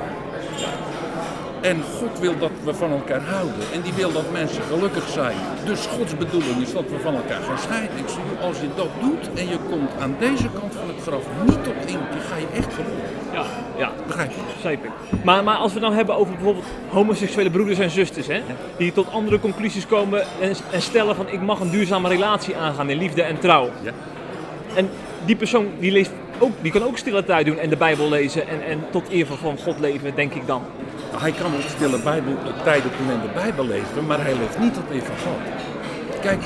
En 1.65 1.81
God 1.99 2.19
wil 2.19 2.37
dat 2.39 2.51
we 2.63 2.73
van 2.73 2.91
elkaar 2.91 3.21
houden. 3.21 3.63
En 3.73 3.81
die 3.81 3.93
wil 3.93 4.11
dat 4.11 4.31
mensen 4.31 4.63
gelukkig 4.63 5.07
zijn. 5.09 5.37
Dus 5.65 5.85
Gods 5.85 6.17
bedoeling 6.17 6.61
is 6.61 6.73
dat 6.73 6.83
we 6.89 6.99
van 6.99 7.15
elkaar 7.15 7.41
gaan 7.41 7.57
scheiden. 7.57 7.97
Ik 7.97 8.07
zeg, 8.07 8.43
als 8.47 8.59
je 8.59 8.67
dat 8.75 8.89
doet 9.01 9.39
en 9.39 9.47
je 9.47 9.57
komt 9.69 9.91
aan 9.99 10.15
deze 10.19 10.47
kant 10.59 10.75
van 10.75 10.87
het 10.87 11.01
graf 11.01 11.23
niet 11.45 11.63
tot 11.63 11.73
inkeer, 11.79 12.21
ga 12.29 12.35
je 12.35 12.47
echt 12.53 12.73
verloren. 12.73 13.09
Ja, 13.33 13.45
ja. 13.77 13.91
Begrijp 14.07 14.31
je? 14.83 14.89
Maar, 15.23 15.43
maar 15.43 15.55
als 15.55 15.73
we 15.73 15.79
dan 15.79 15.93
hebben 15.93 16.15
over 16.15 16.33
bijvoorbeeld 16.33 16.65
homoseksuele 16.89 17.49
broeders 17.49 17.79
en 17.79 17.89
zusters, 17.89 18.27
hè, 18.27 18.41
die 18.77 18.91
tot 18.91 19.11
andere 19.11 19.39
conclusies 19.39 19.87
komen 19.87 20.23
en, 20.41 20.55
en 20.71 20.81
stellen 20.81 21.15
van 21.15 21.29
ik 21.29 21.41
mag 21.41 21.59
een 21.59 21.69
duurzame 21.69 22.07
relatie 22.07 22.55
aangaan 22.55 22.89
in 22.89 22.97
liefde 22.97 23.21
en 23.21 23.39
trouw. 23.39 23.69
Ja. 23.81 23.91
En 24.75 24.89
die 25.25 25.35
persoon 25.35 25.67
die 25.79 25.91
leest 25.91 26.11
ook, 26.39 26.51
die 26.61 26.71
kan 26.71 26.83
ook 26.83 26.97
stille 26.97 27.23
tijd 27.23 27.45
doen 27.45 27.57
en 27.57 27.69
de 27.69 27.77
Bijbel 27.77 28.09
lezen 28.09 28.47
en, 28.47 28.65
en 28.65 28.85
tot 28.91 29.09
eer 29.11 29.25
van 29.25 29.57
God 29.57 29.79
leven, 29.79 30.15
denk 30.15 30.33
ik 30.33 30.47
dan. 30.47 30.61
Hij 31.17 31.31
kan 31.31 31.53
op 31.53 31.61
stille 31.67 31.99
Bijbel, 31.99 32.33
de 32.43 33.29
Bijbel 33.33 33.65
lezen, 33.65 34.05
maar 34.07 34.21
hij 34.21 34.35
leeft 34.35 34.59
niet 34.59 34.73
van 34.73 35.17
God. 35.17 35.39
Kijk, 36.21 36.43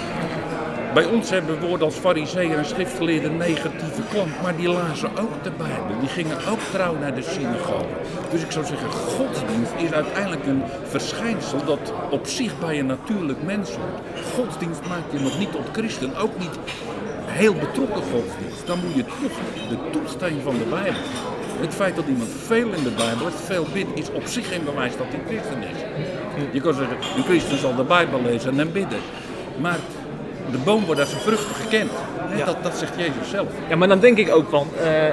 bij 0.94 1.06
ons 1.06 1.30
hebben 1.30 1.60
woorden 1.60 1.86
als 1.86 1.96
fariseeën 1.96 2.52
en 2.52 2.66
schriftgeleerden 2.66 3.38
negatieve 3.38 4.02
klank, 4.10 4.30
maar 4.44 4.56
die 4.56 4.70
lazen 4.70 5.10
ook 5.18 5.44
de 5.44 5.52
Bijbel. 5.52 6.00
Die 6.00 6.10
gingen 6.10 6.38
ook 6.52 6.60
trouw 6.72 6.96
naar 6.98 7.16
de 7.16 7.22
synagoge. 7.22 7.86
Dus 8.32 8.42
ik 8.42 8.52
zou 8.52 8.66
zeggen, 8.66 8.90
godsdienst 8.92 9.74
is 9.78 9.92
uiteindelijk 9.92 10.46
een 10.46 10.64
verschijnsel 10.84 11.66
dat 11.66 11.94
op 12.10 12.28
zich 12.28 12.60
bij 12.60 12.80
een 12.80 12.86
natuurlijk 12.86 13.44
mens 13.44 13.70
hoort. 13.70 14.26
Godsdienst 14.36 14.82
maakt 14.88 15.12
je 15.12 15.20
nog 15.20 15.40
niet 15.40 15.52
tot 15.52 15.68
christen, 15.72 16.16
ook 16.16 16.40
niet 16.40 16.60
heel 17.26 17.54
betrokken 17.54 18.02
godsdienst. 18.02 18.68
Dan 18.68 18.80
moet 18.80 18.96
je 18.96 19.06
toch 19.06 19.38
de 19.70 19.78
toetsteen 19.92 20.42
van 20.42 20.58
de 20.58 20.66
Bijbel. 20.70 21.02
Het 21.60 21.74
feit 21.74 21.96
dat 21.96 22.06
iemand 22.08 22.30
veel 22.46 22.72
in 22.72 22.84
de 22.84 22.92
Bijbel 22.92 23.26
heeft, 23.26 23.42
veel 23.46 23.66
bidt, 23.74 23.90
is 23.94 24.12
op 24.12 24.26
zich 24.26 24.48
geen 24.48 24.64
bewijs 24.64 24.98
dat 24.98 25.08
hij 25.10 25.20
christen 25.28 25.62
is. 25.62 25.78
Je 26.52 26.62
kan 26.62 26.74
zeggen, 26.74 26.98
een 27.18 27.24
christen 27.24 27.58
zal 27.58 27.76
de 27.76 27.84
Bijbel 27.84 28.22
lezen 28.22 28.60
en 28.60 28.72
bidden. 28.72 29.00
Maar 29.58 29.78
de 30.52 30.58
boom 30.58 30.86
wordt 30.86 31.00
als 31.00 31.10
zijn 31.10 31.22
vruchten 31.22 31.56
gekend. 31.56 31.92
Ja. 32.36 32.46
Dat, 32.46 32.64
dat 32.64 32.78
zegt 32.78 32.94
Jezus 32.98 33.30
zelf. 33.30 33.48
Ja, 33.70 33.76
maar 33.76 33.88
dan 33.88 34.00
denk 34.00 34.18
ik 34.18 34.36
ook 34.36 34.50
van, 34.50 34.68
eh, 34.84 35.08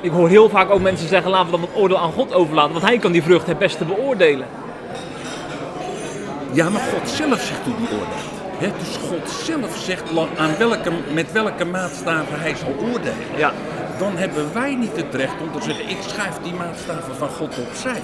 ik 0.00 0.10
hoor 0.10 0.28
heel 0.28 0.48
vaak 0.48 0.70
ook 0.70 0.80
mensen 0.80 1.08
zeggen 1.08 1.30
laten 1.30 1.46
we 1.46 1.52
dan 1.52 1.60
het 1.60 1.76
oordeel 1.76 1.98
aan 1.98 2.12
God 2.12 2.34
overlaten, 2.34 2.72
want 2.72 2.84
hij 2.84 2.98
kan 2.98 3.12
die 3.12 3.22
vrucht 3.22 3.46
het 3.46 3.58
beste 3.58 3.84
beoordelen. 3.84 4.46
Ja, 6.52 6.68
maar 6.68 6.80
God 6.80 7.08
zelf 7.08 7.40
zegt 7.40 7.60
hoe 7.64 7.74
die 7.76 7.88
oordeelt. 7.88 8.41
Dus 8.70 8.96
God 9.08 9.30
zelf 9.30 9.76
zegt 9.76 10.02
aan 10.36 10.56
welke, 10.58 10.90
met 11.14 11.32
welke 11.32 11.64
maatstaven 11.64 12.40
hij 12.40 12.54
zal 12.54 12.74
oordelen. 12.88 13.36
Ja. 13.36 13.52
Dan 13.98 14.16
hebben 14.16 14.52
wij 14.52 14.74
niet 14.74 14.96
het 14.96 15.14
recht 15.14 15.40
om 15.40 15.52
te 15.52 15.62
zeggen, 15.62 15.88
ik 15.88 15.98
schrijf 16.00 16.38
die 16.42 16.52
maatstaven 16.52 17.14
van 17.14 17.28
God 17.28 17.58
opzij. 17.58 18.02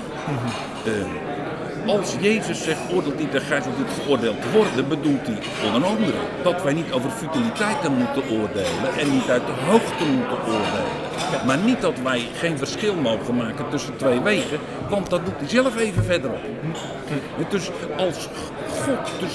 Eh, 0.84 1.88
als 1.88 2.14
Jezus 2.20 2.62
zegt, 2.62 2.80
oordeelt 2.92 3.18
niet 3.18 3.34
en 3.34 3.40
gij 3.40 3.58
niet 3.78 4.02
geoordeeld 4.02 4.36
worden, 4.52 4.88
bedoelt 4.88 5.26
hij 5.26 5.38
onder 5.66 5.88
andere 5.88 6.18
dat 6.42 6.62
wij 6.62 6.72
niet 6.72 6.92
over 6.92 7.10
futiliteiten 7.10 7.92
moeten 7.92 8.22
oordelen 8.22 8.98
en 8.98 9.12
niet 9.12 9.28
uit 9.28 9.46
de 9.46 9.52
hoogte 9.66 10.04
moeten 10.04 10.38
oordelen. 10.38 11.46
Maar 11.46 11.58
niet 11.58 11.80
dat 11.80 11.98
wij 12.02 12.22
geen 12.34 12.58
verschil 12.58 12.94
mogen 12.94 13.36
maken 13.36 13.68
tussen 13.70 13.96
twee 13.96 14.20
wegen, 14.20 14.58
want 14.88 15.10
dat 15.10 15.24
doet 15.24 15.38
hij 15.38 15.48
zelf 15.48 15.76
even 15.76 16.04
verderop. 16.04 16.40
Dus 17.48 17.70
als 17.96 18.28
God, 18.84 19.20
dus 19.20 19.32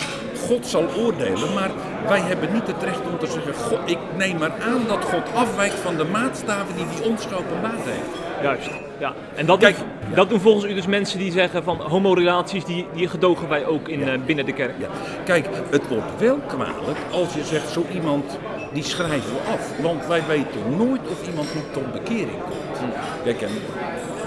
God 0.47 0.67
zal 0.67 0.85
oordelen, 0.97 1.53
maar 1.53 1.71
wij 2.07 2.19
hebben 2.19 2.53
niet 2.53 2.67
het 2.67 2.83
recht 2.83 3.01
om 3.11 3.19
te 3.19 3.27
zeggen, 3.27 3.53
God, 3.53 3.79
ik 3.85 3.97
neem 4.17 4.37
maar 4.37 4.51
aan 4.61 4.81
dat 4.87 5.03
God 5.03 5.33
afwijkt 5.35 5.79
van 5.79 5.95
de 5.95 6.03
maatstaven 6.03 6.75
die 6.75 6.85
hij 6.85 7.09
ons 7.09 7.25
geopenbaard 7.25 7.83
heeft. 7.83 8.21
Juist. 8.41 8.69
Ja. 8.97 9.13
En 9.35 9.45
dat, 9.45 9.59
Kijk, 9.59 9.77
doen, 9.77 9.87
dat 10.15 10.29
doen 10.29 10.39
volgens 10.39 10.71
u 10.71 10.73
dus 10.73 10.87
mensen 10.87 11.19
die 11.19 11.31
zeggen 11.31 11.63
van 11.63 11.81
homorelaties, 11.81 12.65
die, 12.65 12.87
die 12.93 13.07
gedogen 13.07 13.49
wij 13.49 13.65
ook 13.65 13.87
in, 13.87 14.07
eh, 14.07 14.19
binnen 14.25 14.45
de 14.45 14.53
kerk. 14.53 14.73
Ja. 14.79 14.87
Kijk, 15.25 15.47
het 15.69 15.87
wordt 15.87 16.19
wel 16.19 16.39
kwalijk 16.47 16.97
als 17.11 17.33
je 17.33 17.43
zegt, 17.43 17.69
zo 17.69 17.85
iemand 17.93 18.37
die 18.73 18.83
schrijven 18.83 19.33
we 19.33 19.51
af. 19.51 19.81
Want 19.81 20.05
wij 20.05 20.23
weten 20.27 20.77
nooit 20.77 21.01
of 21.11 21.27
iemand 21.27 21.55
niet 21.55 21.73
tot 21.73 21.91
bekering 21.91 22.41
komt. 22.79 22.93
Kijk, 23.23 23.41
en 23.41 23.51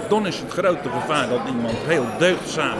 dan 0.09 0.27
is 0.27 0.39
het 0.39 0.51
grote 0.51 0.89
gevaar 0.89 1.29
dat 1.29 1.39
iemand 1.47 1.75
heel 1.85 2.05
deugdzaam, 2.19 2.77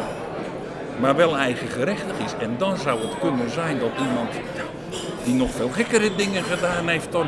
maar 0.99 1.15
wel 1.15 1.37
eigengerechtig 1.37 2.17
is. 2.25 2.33
En 2.39 2.55
dan 2.57 2.77
zou 2.77 3.01
het 3.01 3.19
kunnen 3.19 3.49
zijn 3.49 3.79
dat 3.79 3.91
iemand 3.99 4.29
die 5.23 5.33
nog 5.33 5.51
veel 5.51 5.69
gekkere 5.69 6.15
dingen 6.15 6.43
gedaan 6.43 6.87
heeft 6.87 7.11
dan, 7.11 7.27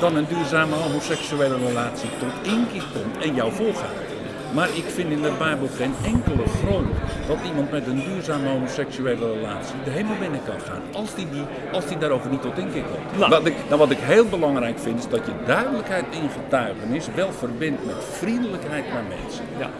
dan 0.00 0.16
een 0.16 0.26
duurzame 0.28 0.74
homoseksuele 0.74 1.56
relatie 1.66 2.08
tot 2.18 2.52
inkeer 2.52 2.84
komt 2.92 3.24
en 3.24 3.34
jou 3.34 3.52
voorgaat. 3.52 4.06
Maar 4.54 4.68
ik 4.74 4.84
vind 4.86 5.10
in 5.10 5.22
de 5.22 5.32
Bijbel 5.38 5.68
geen 5.76 5.94
enkele 6.04 6.46
grond 6.46 6.88
dat 7.26 7.36
iemand 7.46 7.70
met 7.70 7.86
een 7.86 8.04
duurzame 8.04 8.48
homoseksuele 8.48 9.32
relatie 9.32 9.74
de 9.84 9.90
hemel 9.90 10.16
binnen 10.20 10.40
kan 10.44 10.60
gaan. 10.60 10.82
Als 10.92 11.14
die, 11.14 11.30
die, 11.30 11.42
als 11.72 11.86
die 11.86 11.98
daarover 11.98 12.30
niet 12.30 12.42
tot 12.42 12.58
inkeer 12.58 12.82
komt. 12.82 13.18
Nou. 13.18 13.30
Wat, 13.30 13.46
ik, 13.46 13.54
nou, 13.68 13.78
wat 13.78 13.90
ik 13.90 13.98
heel 14.00 14.26
belangrijk 14.26 14.78
vind 14.78 14.98
is 14.98 15.08
dat 15.08 15.26
je 15.26 15.32
duidelijkheid 15.46 16.04
in 16.10 16.30
getuigenis 16.30 17.06
wel 17.14 17.32
verbindt 17.32 17.86
met 17.86 18.04
vriendelijkheid 18.10 18.84
naar 18.92 19.04
mensen. 19.08 19.44
Ja. 19.58 19.70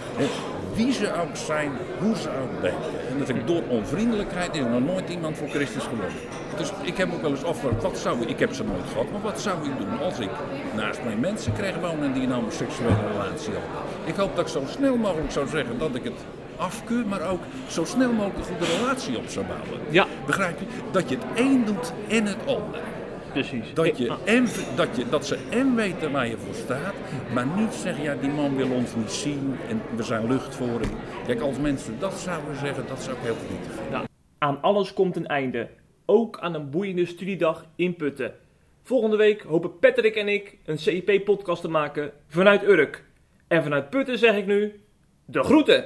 Wie 0.76 0.92
ze 0.92 1.12
ook 1.14 1.36
zijn, 1.36 1.72
hoe 1.98 2.16
ze 2.16 2.28
ook 2.28 2.62
denken. 2.62 3.08
En 3.10 3.18
dat 3.18 3.28
ik 3.28 3.46
door 3.46 3.62
onvriendelijkheid 3.68 4.54
is 4.56 4.64
nog 4.64 4.84
nooit 4.84 5.08
iemand 5.08 5.36
voor 5.36 5.48
Christus 5.48 5.82
geworden. 5.82 6.16
Dus 6.56 6.72
ik 6.82 6.96
heb 6.96 7.12
ook 7.12 7.22
wel 7.22 7.30
eens 7.30 7.44
afgevraagd, 7.44 7.82
wat 7.82 7.98
zou 7.98 8.22
ik, 8.22 8.28
ik 8.28 8.38
heb 8.38 8.52
ze 8.52 8.64
nooit 8.64 8.88
gehad, 8.92 9.10
maar 9.12 9.20
wat 9.20 9.40
zou 9.40 9.64
ik 9.64 9.78
doen 9.78 9.98
als 9.98 10.18
ik 10.18 10.30
naast 10.74 11.02
mij 11.04 11.16
mensen 11.16 11.52
kreeg 11.52 11.76
wonen 11.80 12.12
die 12.12 12.22
een 12.22 12.32
homoseksuele 12.32 12.94
relatie 13.12 13.52
hadden. 13.52 13.70
Ik 14.04 14.14
hoop 14.14 14.36
dat 14.36 14.46
ik 14.46 14.52
zo 14.52 14.62
snel 14.66 14.96
mogelijk 14.96 15.30
zou 15.32 15.48
zeggen 15.48 15.78
dat 15.78 15.94
ik 15.94 16.04
het 16.04 16.24
afkeur, 16.56 17.06
maar 17.06 17.30
ook 17.30 17.40
zo 17.66 17.84
snel 17.84 18.12
mogelijk 18.12 18.38
een 18.38 18.44
goede 18.44 18.76
relatie 18.78 19.18
op 19.18 19.28
zou 19.28 19.46
bouwen. 19.46 19.80
Ja. 19.90 20.06
Begrijp 20.26 20.58
je? 20.58 20.66
Dat 20.90 21.08
je 21.08 21.16
het 21.16 21.40
een 21.40 21.64
doet 21.64 21.92
en 22.08 22.26
het 22.26 22.46
ander. 22.46 22.80
Precies. 23.36 23.74
Dat, 23.74 23.98
je 23.98 24.16
en, 24.24 24.46
dat, 24.76 24.96
je, 24.96 25.08
dat 25.08 25.26
ze 25.26 25.38
en 25.50 25.74
weten 25.74 26.12
waar 26.12 26.28
je 26.28 26.36
voor 26.36 26.54
staat, 26.54 26.94
maar 27.32 27.46
niet 27.46 27.72
zeggen, 27.72 28.02
ja 28.02 28.14
die 28.14 28.30
man 28.30 28.56
wil 28.56 28.70
ons 28.70 28.94
niet 28.94 29.10
zien 29.10 29.56
en 29.68 29.82
we 29.96 30.02
zijn 30.02 30.26
lucht 30.26 30.54
voor 30.54 30.80
hem. 30.80 30.90
Kijk, 31.26 31.40
als 31.40 31.58
mensen 31.58 31.98
dat 31.98 32.14
zouden 32.14 32.56
zeggen, 32.56 32.86
dat 32.86 33.02
zou 33.02 33.16
ik 33.16 33.22
heel 33.22 33.34
verdrietig 33.34 33.72
vinden. 33.72 34.08
Aan 34.38 34.62
alles 34.62 34.92
komt 34.92 35.16
een 35.16 35.26
einde. 35.26 35.68
Ook 36.06 36.38
aan 36.38 36.54
een 36.54 36.70
boeiende 36.70 37.06
studiedag 37.06 37.66
in 37.76 37.96
Putten. 37.96 38.34
Volgende 38.82 39.16
week 39.16 39.42
hopen 39.42 39.78
Patrick 39.78 40.14
en 40.14 40.28
ik 40.28 40.56
een 40.64 40.78
CIP-podcast 40.78 41.60
te 41.60 41.68
maken 41.68 42.12
vanuit 42.28 42.62
Urk. 42.62 43.04
En 43.48 43.62
vanuit 43.62 43.90
Putten 43.90 44.18
zeg 44.18 44.36
ik 44.36 44.46
nu: 44.46 44.80
de 45.24 45.42
groeten! 45.42 45.84